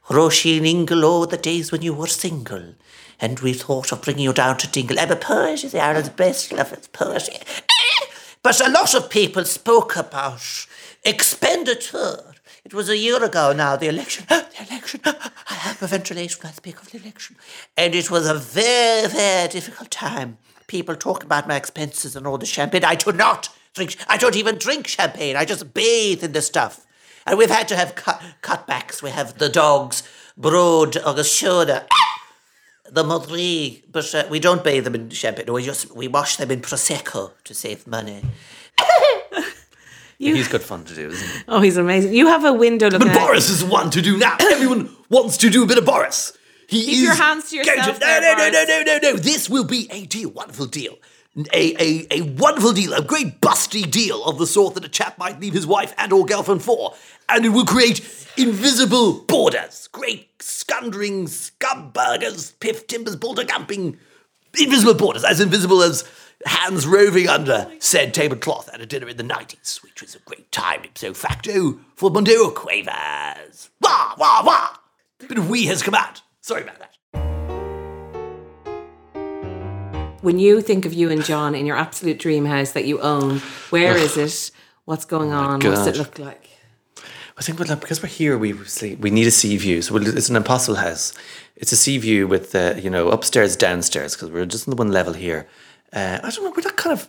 Roisin 0.08 0.66
Ingle, 0.66 1.04
oh, 1.04 1.24
the 1.24 1.36
days 1.38 1.70
when 1.70 1.82
you 1.82 1.94
were 1.94 2.08
single. 2.08 2.74
And 3.20 3.38
we 3.40 3.52
thought 3.52 3.92
of 3.92 4.02
bringing 4.02 4.24
you 4.24 4.32
down 4.32 4.56
to 4.58 4.66
Dingle. 4.66 4.98
I'm 4.98 5.12
a 5.12 5.16
poet, 5.16 5.62
you 5.62 5.68
see, 5.68 5.78
Ireland's 5.78 6.08
best 6.10 6.52
loved 6.52 6.92
poet. 6.92 7.28
But 8.42 8.60
a 8.60 8.68
lot 8.70 8.92
of 8.94 9.08
people 9.08 9.44
spoke 9.44 9.94
about 9.96 10.66
expenditure. 11.04 12.33
It 12.64 12.72
was 12.72 12.88
a 12.88 12.96
year 12.96 13.22
ago 13.22 13.52
now, 13.52 13.76
the 13.76 13.88
election. 13.88 14.26
The 14.54 14.66
election. 14.70 15.00
I 15.04 15.54
have 15.54 15.82
a 15.82 15.86
ventilation 15.86 16.40
I 16.44 16.52
speak 16.52 16.80
of 16.80 16.90
the 16.90 16.98
election. 16.98 17.36
And 17.76 17.94
it 17.94 18.10
was 18.10 18.26
a 18.26 18.34
very, 18.34 19.08
very 19.08 19.48
difficult 19.48 19.90
time. 19.90 20.38
People 20.66 20.96
talk 20.96 21.22
about 21.22 21.46
my 21.46 21.56
expenses 21.56 22.16
and 22.16 22.26
all 22.26 22.38
the 22.38 22.46
champagne. 22.46 22.84
I 22.84 22.94
do 22.94 23.12
not 23.12 23.50
drink, 23.74 23.96
I 24.08 24.16
don't 24.16 24.36
even 24.36 24.56
drink 24.56 24.86
champagne. 24.86 25.36
I 25.36 25.44
just 25.44 25.74
bathe 25.74 26.24
in 26.24 26.32
the 26.32 26.40
stuff. 26.40 26.86
And 27.26 27.36
we've 27.36 27.50
had 27.50 27.68
to 27.68 27.76
have 27.76 27.94
cut, 27.96 28.22
cutbacks. 28.42 29.02
We 29.02 29.10
have 29.10 29.38
the 29.38 29.48
dogs, 29.48 30.02
Bród, 30.38 30.96
agus 30.96 31.28
Síoda, 31.28 31.86
the 32.90 33.04
Madri, 33.04 33.84
but 33.90 34.14
uh, 34.14 34.24
we 34.30 34.40
don't 34.40 34.64
bathe 34.64 34.84
them 34.84 34.94
in 34.94 35.10
champagne. 35.10 35.52
We 35.52 35.64
just 35.64 35.94
we 35.94 36.08
wash 36.08 36.36
them 36.36 36.50
in 36.50 36.60
prosecco 36.60 37.32
to 37.44 37.54
save 37.54 37.86
money. 37.86 38.22
He's 40.18 40.48
good 40.48 40.62
fun 40.62 40.84
to 40.84 40.94
do, 40.94 41.08
isn't 41.08 41.28
he? 41.28 41.44
Oh, 41.48 41.60
he's 41.60 41.76
amazing. 41.76 42.14
You 42.14 42.28
have 42.28 42.44
a 42.44 42.52
window 42.52 42.88
looking. 42.88 43.08
But. 43.08 43.18
Boris 43.18 43.50
is 43.50 43.64
one 43.64 43.90
to 43.90 44.02
do 44.02 44.16
now. 44.16 44.36
Everyone 44.40 44.94
wants 45.10 45.36
to 45.38 45.50
do 45.50 45.62
a 45.62 45.66
bit 45.66 45.78
of 45.78 45.84
Boris. 45.84 46.36
He 46.68 46.84
Keep 46.84 46.94
is 46.94 47.02
your 47.02 47.14
hands 47.14 47.50
to 47.50 47.56
yourself 47.56 48.00
no, 48.00 48.06
there, 48.06 48.20
no, 48.20 48.36
no, 48.36 48.50
no, 48.50 48.64
no, 48.64 48.82
no, 48.82 48.98
no. 49.10 49.16
This 49.16 49.50
will 49.50 49.64
be 49.64 49.88
a 49.90 50.06
deal, 50.06 50.30
wonderful 50.30 50.66
deal. 50.66 50.96
A, 51.52 51.74
a, 51.82 52.06
a 52.12 52.20
wonderful 52.22 52.72
deal, 52.72 52.94
a 52.94 53.02
great 53.02 53.40
busty 53.40 53.90
deal 53.90 54.24
of 54.24 54.38
the 54.38 54.46
sort 54.46 54.74
that 54.74 54.84
a 54.84 54.88
chap 54.88 55.18
might 55.18 55.40
leave 55.40 55.52
his 55.52 55.66
wife 55.66 55.92
and 55.98 56.12
or 56.12 56.24
girlfriend 56.24 56.62
for. 56.62 56.94
And 57.28 57.44
it 57.44 57.48
will 57.48 57.64
create 57.64 58.00
invisible 58.36 59.20
borders. 59.24 59.88
Great 59.88 60.30
scundering 60.40 61.26
scumburgers, 61.26 62.52
piff 62.52 62.86
timbers, 62.86 63.16
boulder 63.16 63.44
camping. 63.44 63.98
Invisible 64.58 64.94
borders, 64.94 65.24
as 65.24 65.40
invisible 65.40 65.82
as 65.82 66.04
hands 66.44 66.86
roving 66.86 67.28
under 67.28 67.70
said 67.78 68.14
tablecloth 68.14 68.68
at 68.72 68.80
a 68.80 68.86
dinner 68.86 69.08
in 69.08 69.16
the 69.16 69.22
90s, 69.22 69.82
which 69.82 70.02
was 70.02 70.14
a 70.14 70.18
great 70.20 70.50
time 70.52 70.84
ipso 70.84 71.12
facto 71.14 71.78
for 71.96 72.10
Mondeo 72.10 72.54
Quavers. 72.54 73.70
Wah, 73.80 74.14
wah, 74.18 74.42
wah! 74.44 74.76
Bit 75.26 75.38
of 75.38 75.48
we 75.48 75.66
has 75.66 75.82
come 75.82 75.94
out. 75.94 76.22
Sorry 76.40 76.62
about 76.62 76.78
that. 76.78 76.90
When 80.22 80.38
you 80.38 80.62
think 80.62 80.86
of 80.86 80.92
you 80.94 81.10
and 81.10 81.22
John 81.24 81.54
in 81.54 81.66
your 81.66 81.76
absolute 81.76 82.18
dream 82.18 82.46
house 82.46 82.72
that 82.72 82.86
you 82.86 82.98
own, 83.00 83.40
where 83.70 83.96
is 83.96 84.16
it? 84.16 84.50
What's 84.86 85.04
going 85.04 85.32
on? 85.32 85.60
What's 85.60 85.84
God. 85.84 85.88
it 85.88 85.96
look 85.98 86.18
like? 86.18 86.48
I 87.36 87.42
think 87.42 87.58
well, 87.58 87.76
because 87.76 88.02
we're 88.02 88.08
here, 88.08 88.38
we 88.38 88.56
sleep, 88.64 89.00
we 89.00 89.10
need 89.10 89.26
a 89.26 89.30
sea 89.30 89.56
view. 89.56 89.82
So 89.82 89.94
we'll- 89.94 90.16
it's 90.16 90.28
an 90.28 90.36
impossible 90.36 90.76
house. 90.76 91.12
It's 91.56 91.72
a 91.72 91.76
sea 91.76 91.98
view 91.98 92.26
with 92.26 92.54
uh, 92.54 92.74
you 92.78 92.90
know 92.90 93.08
upstairs, 93.10 93.56
downstairs 93.56 94.14
because 94.14 94.30
we're 94.30 94.46
just 94.46 94.66
on 94.68 94.70
the 94.74 94.76
one 94.76 94.92
level 94.92 95.12
here. 95.12 95.46
Uh, 95.94 96.18
I 96.22 96.30
don't 96.30 96.44
know. 96.44 96.50
We're 96.50 96.62
not 96.62 96.76
kind 96.76 96.92
of. 96.92 97.08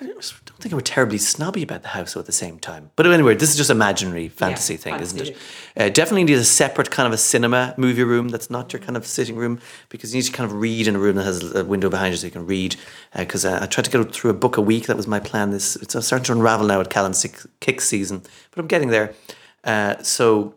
I 0.00 0.04
don't 0.04 0.22
think 0.60 0.74
we're 0.74 0.80
terribly 0.80 1.18
snobby 1.18 1.62
about 1.62 1.82
the 1.82 1.88
house 1.88 2.16
at 2.16 2.26
the 2.26 2.32
same 2.32 2.58
time. 2.58 2.90
But 2.94 3.06
anyway, 3.06 3.34
this 3.34 3.50
is 3.50 3.56
just 3.56 3.70
imaginary 3.70 4.28
fantasy 4.28 4.76
thing, 4.76 5.00
isn't 5.00 5.20
it? 5.20 5.36
Uh, 5.76 5.88
definitely 5.88 6.24
need 6.24 6.36
a 6.38 6.44
separate 6.44 6.90
kind 6.90 7.06
of 7.06 7.12
a 7.12 7.16
cinema 7.16 7.74
movie 7.76 8.04
room 8.04 8.28
that's 8.28 8.50
not 8.50 8.72
your 8.72 8.80
kind 8.80 8.96
of 8.96 9.06
sitting 9.06 9.36
room 9.36 9.58
because 9.88 10.14
you 10.14 10.18
need 10.20 10.26
to 10.26 10.32
kind 10.32 10.48
of 10.48 10.56
read 10.58 10.86
in 10.86 10.94
a 10.94 10.98
room 10.98 11.16
that 11.16 11.24
has 11.24 11.54
a 11.54 11.64
window 11.64 11.88
behind 11.88 12.12
you 12.12 12.18
so 12.18 12.26
you 12.26 12.30
can 12.30 12.46
read. 12.46 12.76
Because 13.16 13.44
uh, 13.44 13.58
I 13.62 13.66
tried 13.66 13.84
to 13.86 13.90
go 13.90 14.04
through 14.04 14.30
a 14.30 14.34
book 14.34 14.56
a 14.56 14.60
week. 14.60 14.86
That 14.86 14.96
was 14.96 15.06
my 15.06 15.20
plan. 15.20 15.50
This 15.50 15.74
it's 15.76 15.96
starting 16.06 16.24
to 16.24 16.32
unravel 16.32 16.66
now 16.66 16.80
at 16.80 16.90
Callan's 16.90 17.26
kick 17.60 17.80
season, 17.80 18.22
but 18.50 18.60
I'm 18.60 18.68
getting 18.68 18.90
there. 18.90 19.14
Uh, 19.64 20.00
so 20.02 20.54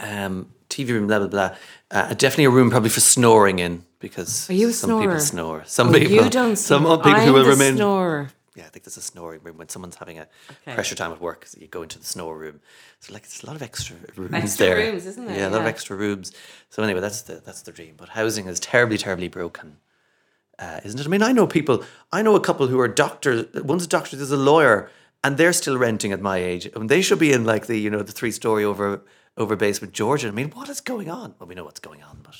um, 0.00 0.52
TV 0.68 0.90
room, 0.90 1.06
blah 1.06 1.20
blah 1.20 1.28
blah. 1.28 1.56
Uh, 1.90 2.14
definitely 2.14 2.44
a 2.44 2.50
room 2.50 2.70
probably 2.70 2.90
for 2.90 3.00
snoring 3.00 3.58
in 3.58 3.84
because 4.00 4.50
Are 4.50 4.54
you 4.54 4.68
a 4.68 4.72
some 4.72 4.88
snorer? 4.88 5.02
people 5.02 5.20
snore. 5.20 5.62
Some 5.66 5.88
Oh, 5.88 5.92
people, 5.92 6.12
you 6.24 6.30
don't. 6.30 6.56
some 6.70 6.82
snore. 6.82 6.96
people 6.98 7.12
I'm 7.12 7.26
who 7.28 7.32
will 7.34 7.44
the 7.44 7.50
remain. 7.50 7.76
Snorer. 7.76 8.30
Yeah, 8.56 8.64
I 8.64 8.68
think 8.70 8.84
there's 8.84 8.96
a 8.96 9.00
snoring 9.02 9.40
room 9.44 9.58
when 9.58 9.68
someone's 9.68 9.94
having 9.94 10.18
a 10.18 10.26
pressure 10.64 10.96
time 10.96 11.12
at 11.12 11.20
work. 11.20 11.46
You 11.56 11.68
go 11.68 11.82
into 11.82 11.98
the 12.00 12.04
snore 12.04 12.36
room. 12.36 12.60
So 12.98 13.12
like, 13.12 13.22
it's 13.22 13.44
a 13.44 13.46
lot 13.46 13.54
of 13.54 13.62
extra 13.62 13.94
rooms 14.16 14.34
Extra 14.34 14.66
there. 14.66 14.76
rooms, 14.76 15.06
isn't 15.06 15.24
there? 15.26 15.36
Yeah, 15.38 15.48
a 15.48 15.50
lot 15.50 15.58
of 15.58 15.62
Yeah. 15.62 15.68
extra 15.68 15.94
rooms. 15.96 16.32
So 16.68 16.82
anyway, 16.82 17.00
that's 17.00 17.22
the 17.22 17.34
that's 17.44 17.62
the 17.62 17.70
dream. 17.72 17.94
But 17.96 18.08
housing 18.10 18.46
is 18.48 18.58
terribly, 18.58 18.98
terribly 18.98 19.28
broken. 19.28 19.76
Uh, 20.58 20.80
isn't 20.84 20.98
it? 21.00 21.06
I 21.06 21.08
mean, 21.08 21.22
I 21.22 21.32
know 21.32 21.46
people. 21.46 21.84
I 22.12 22.20
know 22.22 22.34
a 22.34 22.40
couple 22.40 22.66
who 22.66 22.78
are 22.80 22.88
doctors. 22.88 23.46
One's 23.54 23.84
a 23.84 23.88
doctor. 23.88 24.16
There's 24.16 24.30
a 24.32 24.36
lawyer, 24.36 24.90
and 25.24 25.36
they're 25.38 25.54
still 25.54 25.78
renting 25.78 26.12
at 26.12 26.20
my 26.20 26.36
age. 26.38 26.68
And 26.74 26.90
they 26.90 27.00
should 27.02 27.18
be 27.20 27.32
in 27.32 27.44
like 27.44 27.66
the 27.66 27.78
you 27.78 27.88
know 27.88 28.02
the 28.02 28.12
three 28.12 28.32
story 28.32 28.64
over 28.64 29.00
over 29.38 29.56
basement 29.56 29.94
Georgia. 29.94 30.28
I 30.28 30.32
mean, 30.32 30.50
what 30.50 30.68
is 30.68 30.80
going 30.82 31.08
on? 31.08 31.34
Well, 31.38 31.48
we 31.48 31.54
know 31.54 31.64
what's 31.64 31.80
going 31.80 32.02
on, 32.02 32.18
but 32.22 32.36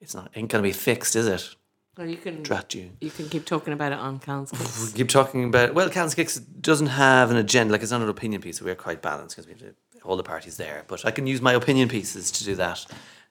it's 0.00 0.14
not 0.14 0.30
ain't 0.34 0.48
gonna 0.48 0.62
be 0.62 0.72
fixed, 0.72 1.16
is 1.16 1.26
it? 1.26 1.54
Well, 1.96 2.08
you 2.08 2.16
can. 2.16 2.42
Drat 2.42 2.74
you. 2.74 2.92
You 3.00 3.10
can 3.10 3.28
keep 3.28 3.44
talking 3.44 3.72
about 3.72 3.92
it 3.92 3.98
on 3.98 4.20
Council. 4.20 4.58
We 4.86 4.92
keep 4.92 5.08
talking 5.08 5.44
about 5.44 5.74
well, 5.74 5.90
Callan's 5.90 6.14
Kicks 6.14 6.36
doesn't 6.36 6.86
have 6.86 7.30
an 7.30 7.36
agenda. 7.36 7.72
Like 7.72 7.82
it's 7.82 7.90
not 7.90 8.00
an 8.00 8.08
opinion 8.08 8.40
piece. 8.40 8.62
We're 8.62 8.74
quite 8.74 9.02
balanced 9.02 9.36
because 9.36 9.46
we 9.46 9.66
have 9.66 9.74
all 10.04 10.16
the 10.16 10.22
parties 10.22 10.56
there. 10.56 10.84
But 10.86 11.04
I 11.04 11.10
can 11.10 11.26
use 11.26 11.42
my 11.42 11.52
opinion 11.52 11.88
pieces 11.88 12.30
to 12.30 12.44
do 12.44 12.54
that, 12.54 12.86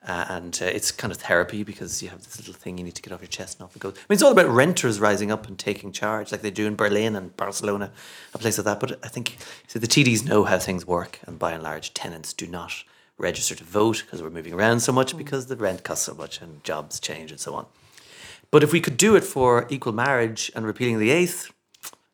uh, 0.08 0.26
and 0.30 0.60
uh, 0.62 0.66
it's 0.66 0.92
kind 0.92 1.12
of 1.12 1.18
therapy 1.18 1.64
because 1.64 2.04
you 2.04 2.10
have 2.10 2.24
this 2.24 2.38
little 2.38 2.54
thing 2.54 2.78
you 2.78 2.84
need 2.84 2.96
to 2.96 3.02
get 3.02 3.12
off 3.14 3.22
your 3.22 3.28
chest 3.28 3.60
and 3.60 3.66
off 3.66 3.76
it 3.76 3.80
goes. 3.80 3.94
I 3.94 3.98
mean, 3.98 4.16
it's 4.16 4.24
all 4.24 4.32
about 4.32 4.50
renters 4.50 5.00
rising 5.00 5.32
up 5.32 5.48
and 5.48 5.58
taking 5.58 5.92
charge, 5.92 6.32
like 6.32 6.42
they 6.42 6.52
do 6.52 6.68
in 6.68 6.76
Berlin 6.76 7.16
and 7.16 7.36
Barcelona, 7.38 7.92
a 8.34 8.38
place 8.38 8.58
like 8.58 8.66
that. 8.66 8.80
But 8.80 9.00
I 9.04 9.08
think 9.08 9.38
so 9.68 9.80
the 9.80 9.88
TDs 9.88 10.26
know 10.26 10.44
how 10.44 10.60
things 10.60 10.86
work, 10.86 11.20
and 11.26 11.40
by 11.40 11.54
and 11.54 11.64
large, 11.64 11.94
tenants 11.94 12.34
do 12.34 12.46
not 12.46 12.84
register 13.20 13.54
to 13.56 13.64
vote 13.64 14.04
because 14.06 14.24
we're 14.24 14.30
moving 14.30 14.54
around 14.54 14.80
so 14.80 14.92
much 14.92 15.14
mm. 15.14 15.18
because 15.18 15.48
the 15.48 15.56
rent 15.56 15.84
costs 15.84 16.06
so 16.06 16.14
much 16.14 16.42
and 16.42 16.64
jobs 16.64 17.00
change 17.00 17.32
and 17.32 17.40
so 17.40 17.54
on. 17.54 17.66
But 18.52 18.64
if 18.64 18.72
we 18.72 18.82
could 18.82 18.98
do 18.98 19.16
it 19.16 19.24
for 19.24 19.68
equal 19.70 19.94
marriage 19.94 20.52
and 20.56 20.66
repealing 20.66 20.98
the 20.98 21.12
eighth, 21.12 21.52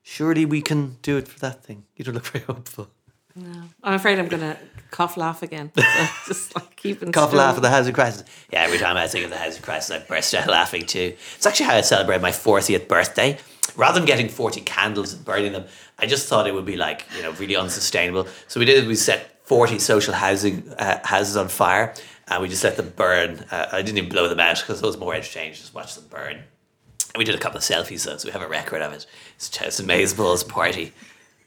surely 0.03 0.45
we 0.45 0.62
can 0.62 0.97
do 1.01 1.18
it 1.18 1.28
for 1.28 1.39
that 1.39 1.64
thing. 1.64 1.86
You 1.95 2.03
don't 2.03 2.16
look 2.16 2.26
very 2.36 2.43
hopeful. 2.43 2.89
No, 3.38 3.64
I'm 3.84 3.95
afraid 3.95 4.18
I'm 4.18 4.30
gonna 4.30 4.58
cough 4.91 5.18
laugh 5.18 5.43
again. 5.43 5.72
So 5.76 5.84
just 6.28 6.56
like 6.56 6.76
keeping 6.76 7.12
Cough 7.12 7.30
still. 7.30 7.39
laugh 7.39 7.58
at 7.58 7.62
the 7.62 7.70
housing 7.70 7.93
crisis. 7.93 8.24
Yeah, 8.51 8.62
every 8.62 8.78
time 8.78 8.95
I 8.95 9.08
think 9.08 9.26
of 9.26 9.32
the 9.32 9.38
housing 9.38 9.62
crisis, 9.62 9.91
I 9.91 9.99
burst 10.06 10.34
out 10.34 10.47
laughing 10.47 10.86
too. 10.86 11.16
It's 11.36 11.45
actually 11.45 11.66
how 11.66 11.76
I 11.76 11.82
celebrate 11.82 12.22
my 12.22 12.32
40th 12.32 12.88
birthday. 12.88 13.38
Rather 13.76 13.99
than 13.99 14.06
getting 14.06 14.30
40 14.30 14.62
candles 14.62 15.12
and 15.12 15.26
burning 15.26 15.51
them, 15.51 15.66
I 15.99 16.06
just 16.06 16.28
thought 16.28 16.47
it 16.47 16.53
would 16.53 16.66
be 16.66 16.78
like, 16.78 17.06
you 17.16 17.24
know, 17.24 17.32
really 17.34 17.58
unsustainable. 17.58 18.28
So 18.47 18.60
we 18.60 18.66
did, 18.66 18.84
it, 18.84 18.88
we 18.88 18.95
set 18.95 19.35
40 19.46 19.80
social 19.80 20.14
housing 20.14 20.70
uh, 20.78 21.00
houses 21.06 21.38
on 21.38 21.48
fire 21.48 21.93
and 22.28 22.41
we 22.41 22.50
just 22.50 22.64
let 22.64 22.78
them 22.78 22.91
burn. 22.96 23.46
Uh, 23.52 23.68
I 23.72 23.82
didn't 23.82 23.98
even 24.00 24.10
blow 24.10 24.28
them 24.28 24.39
out 24.39 24.58
because 24.60 24.82
it 24.82 24.86
was 24.86 24.98
more 24.98 25.14
entertaining 25.14 25.54
to 25.54 25.60
just 25.60 25.74
watch 25.74 25.96
them 25.96 26.06
burn. 26.10 26.34
And 26.38 27.18
we 27.20 27.24
did 27.24 27.36
a 27.36 27.38
couple 27.38 27.58
of 27.58 27.64
selfies 27.64 28.06
though, 28.06 28.18
so 28.18 28.28
we 28.28 28.32
have 28.32 28.41
a 28.41 28.48
record 28.48 28.82
of 28.82 28.91
it. 28.93 29.06
It's 29.36 29.50
just 29.50 29.80
a 29.80 29.84
Maze 29.84 30.14
party. 30.43 30.91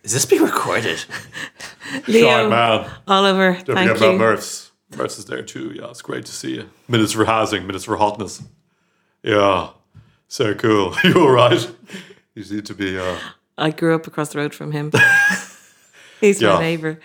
Is 0.04 0.12
this 0.12 0.24
being 0.24 0.42
recorded? 0.42 1.04
Leo, 2.06 2.48
Right, 2.48 2.48
man. 2.48 2.90
Oliver, 3.08 3.54
Don't 3.64 3.74
thank 3.76 3.88
forget 3.90 3.96
about 3.96 4.12
you. 4.12 4.18
Murphs. 4.18 4.70
Murphs 4.96 5.18
is 5.18 5.24
there 5.26 5.42
too. 5.42 5.72
Yeah, 5.74 5.90
it's 5.90 6.00
great 6.00 6.24
to 6.26 6.32
see 6.32 6.54
you. 6.54 6.70
Minutes 6.86 7.12
for 7.12 7.24
housing, 7.24 7.66
minutes 7.66 7.84
for 7.84 7.96
hotness. 7.96 8.42
Yeah, 9.22 9.70
so 10.28 10.54
cool. 10.54 10.94
You 11.04 11.20
all 11.20 11.30
right? 11.30 11.68
You 12.34 12.44
need 12.54 12.66
to 12.66 12.74
be. 12.74 12.96
Uh, 12.98 13.16
I 13.58 13.70
grew 13.70 13.94
up 13.94 14.06
across 14.06 14.30
the 14.32 14.38
road 14.38 14.54
from 14.54 14.70
him. 14.72 14.92
He's 16.20 16.40
Yeah. 16.40 16.54
my 16.54 16.60
neighbour. 16.60 17.00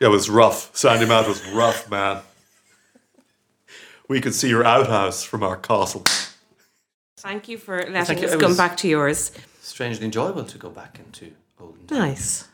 Yeah, 0.00 0.08
it 0.08 0.10
was 0.10 0.30
rough. 0.30 0.72
Sandymount 0.72 1.28
was 1.28 1.46
rough, 1.50 1.90
man. 1.90 2.22
We 4.08 4.20
could 4.20 4.34
see 4.34 4.48
your 4.48 4.64
outhouse 4.64 5.22
from 5.22 5.42
our 5.42 5.56
castle. 5.56 6.04
Thank 7.18 7.48
you 7.48 7.58
for 7.58 7.84
letting 7.88 8.18
you. 8.18 8.24
us 8.24 8.32
It 8.32 8.40
come 8.40 8.56
back 8.56 8.78
to 8.78 8.88
yours. 8.88 9.30
Strangely 9.60 10.06
enjoyable 10.06 10.44
to 10.44 10.58
go 10.58 10.70
back 10.70 10.98
into 10.98 11.32
olden 11.60 11.86
times. 11.86 12.00
Nice. 12.00 12.48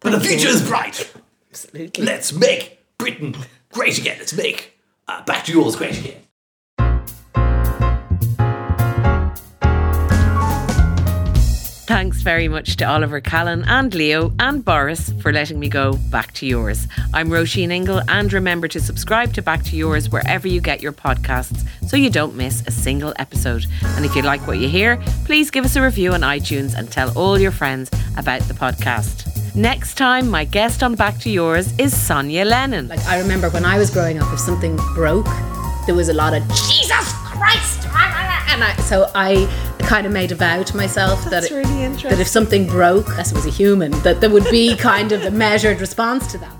But 0.00 0.10
the 0.10 0.18
Thank 0.20 0.32
you. 0.32 0.38
future 0.38 0.54
is 0.54 0.68
bright. 0.68 1.12
Absolutely. 1.50 2.04
Let's 2.04 2.32
make 2.32 2.80
Britain 2.98 3.36
great 3.72 3.96
again. 3.98 4.16
Let's 4.18 4.34
make 4.34 4.78
uh, 5.06 5.22
back 5.22 5.44
to 5.44 5.52
yours 5.52 5.76
great 5.76 5.98
again. 5.98 6.20
Thanks 11.96 12.20
very 12.20 12.46
much 12.46 12.76
to 12.76 12.84
Oliver 12.84 13.22
Callan 13.22 13.64
and 13.64 13.94
Leo 13.94 14.30
and 14.38 14.62
Boris 14.62 15.14
for 15.22 15.32
letting 15.32 15.58
me 15.58 15.70
go 15.70 15.94
back 16.10 16.30
to 16.34 16.44
yours. 16.44 16.86
I'm 17.14 17.30
Roisin 17.30 17.72
Ingle, 17.72 18.02
and 18.06 18.30
remember 18.34 18.68
to 18.68 18.80
subscribe 18.80 19.32
to 19.32 19.40
Back 19.40 19.62
to 19.64 19.76
Yours 19.76 20.10
wherever 20.10 20.46
you 20.46 20.60
get 20.60 20.82
your 20.82 20.92
podcasts 20.92 21.66
so 21.88 21.96
you 21.96 22.10
don't 22.10 22.34
miss 22.34 22.62
a 22.66 22.70
single 22.70 23.14
episode. 23.18 23.64
And 23.96 24.04
if 24.04 24.14
you 24.14 24.20
like 24.20 24.46
what 24.46 24.58
you 24.58 24.68
hear, 24.68 24.98
please 25.24 25.50
give 25.50 25.64
us 25.64 25.74
a 25.74 25.80
review 25.80 26.12
on 26.12 26.20
iTunes 26.20 26.74
and 26.74 26.92
tell 26.92 27.16
all 27.16 27.38
your 27.38 27.50
friends 27.50 27.90
about 28.18 28.42
the 28.42 28.52
podcast. 28.52 29.56
Next 29.56 29.94
time, 29.94 30.28
my 30.28 30.44
guest 30.44 30.82
on 30.82 30.96
Back 30.96 31.18
to 31.20 31.30
Yours 31.30 31.72
is 31.78 31.98
Sonia 31.98 32.44
Lennon. 32.44 32.88
Like 32.88 33.02
I 33.06 33.18
remember 33.20 33.48
when 33.48 33.64
I 33.64 33.78
was 33.78 33.88
growing 33.88 34.18
up, 34.18 34.30
if 34.34 34.40
something 34.40 34.76
broke, 34.94 35.28
there 35.86 35.94
was 35.94 36.10
a 36.10 36.14
lot 36.14 36.34
of 36.34 36.46
Jesus 36.48 37.25
Christ, 37.36 37.80
ah, 37.86 37.92
ah, 37.94 38.44
ah. 38.48 38.54
and 38.54 38.64
I, 38.64 38.76
so 38.82 39.10
I 39.14 39.46
kind 39.80 40.06
of 40.06 40.12
made 40.12 40.32
a 40.32 40.34
vow 40.34 40.62
to 40.62 40.76
myself 40.76 41.24
that 41.30 41.44
it- 41.44 41.50
really 41.52 41.82
interesting. 41.84 42.10
that 42.10 42.20
if 42.20 42.28
something 42.28 42.66
broke, 42.66 43.08
as 43.18 43.30
it 43.32 43.34
was 43.34 43.46
a 43.46 43.50
human, 43.50 43.90
that 44.02 44.20
there 44.20 44.30
would 44.30 44.48
be 44.50 44.76
kind 44.76 45.12
of 45.12 45.22
a 45.24 45.30
measured 45.30 45.80
response 45.80 46.26
to 46.32 46.38
that. 46.38 46.52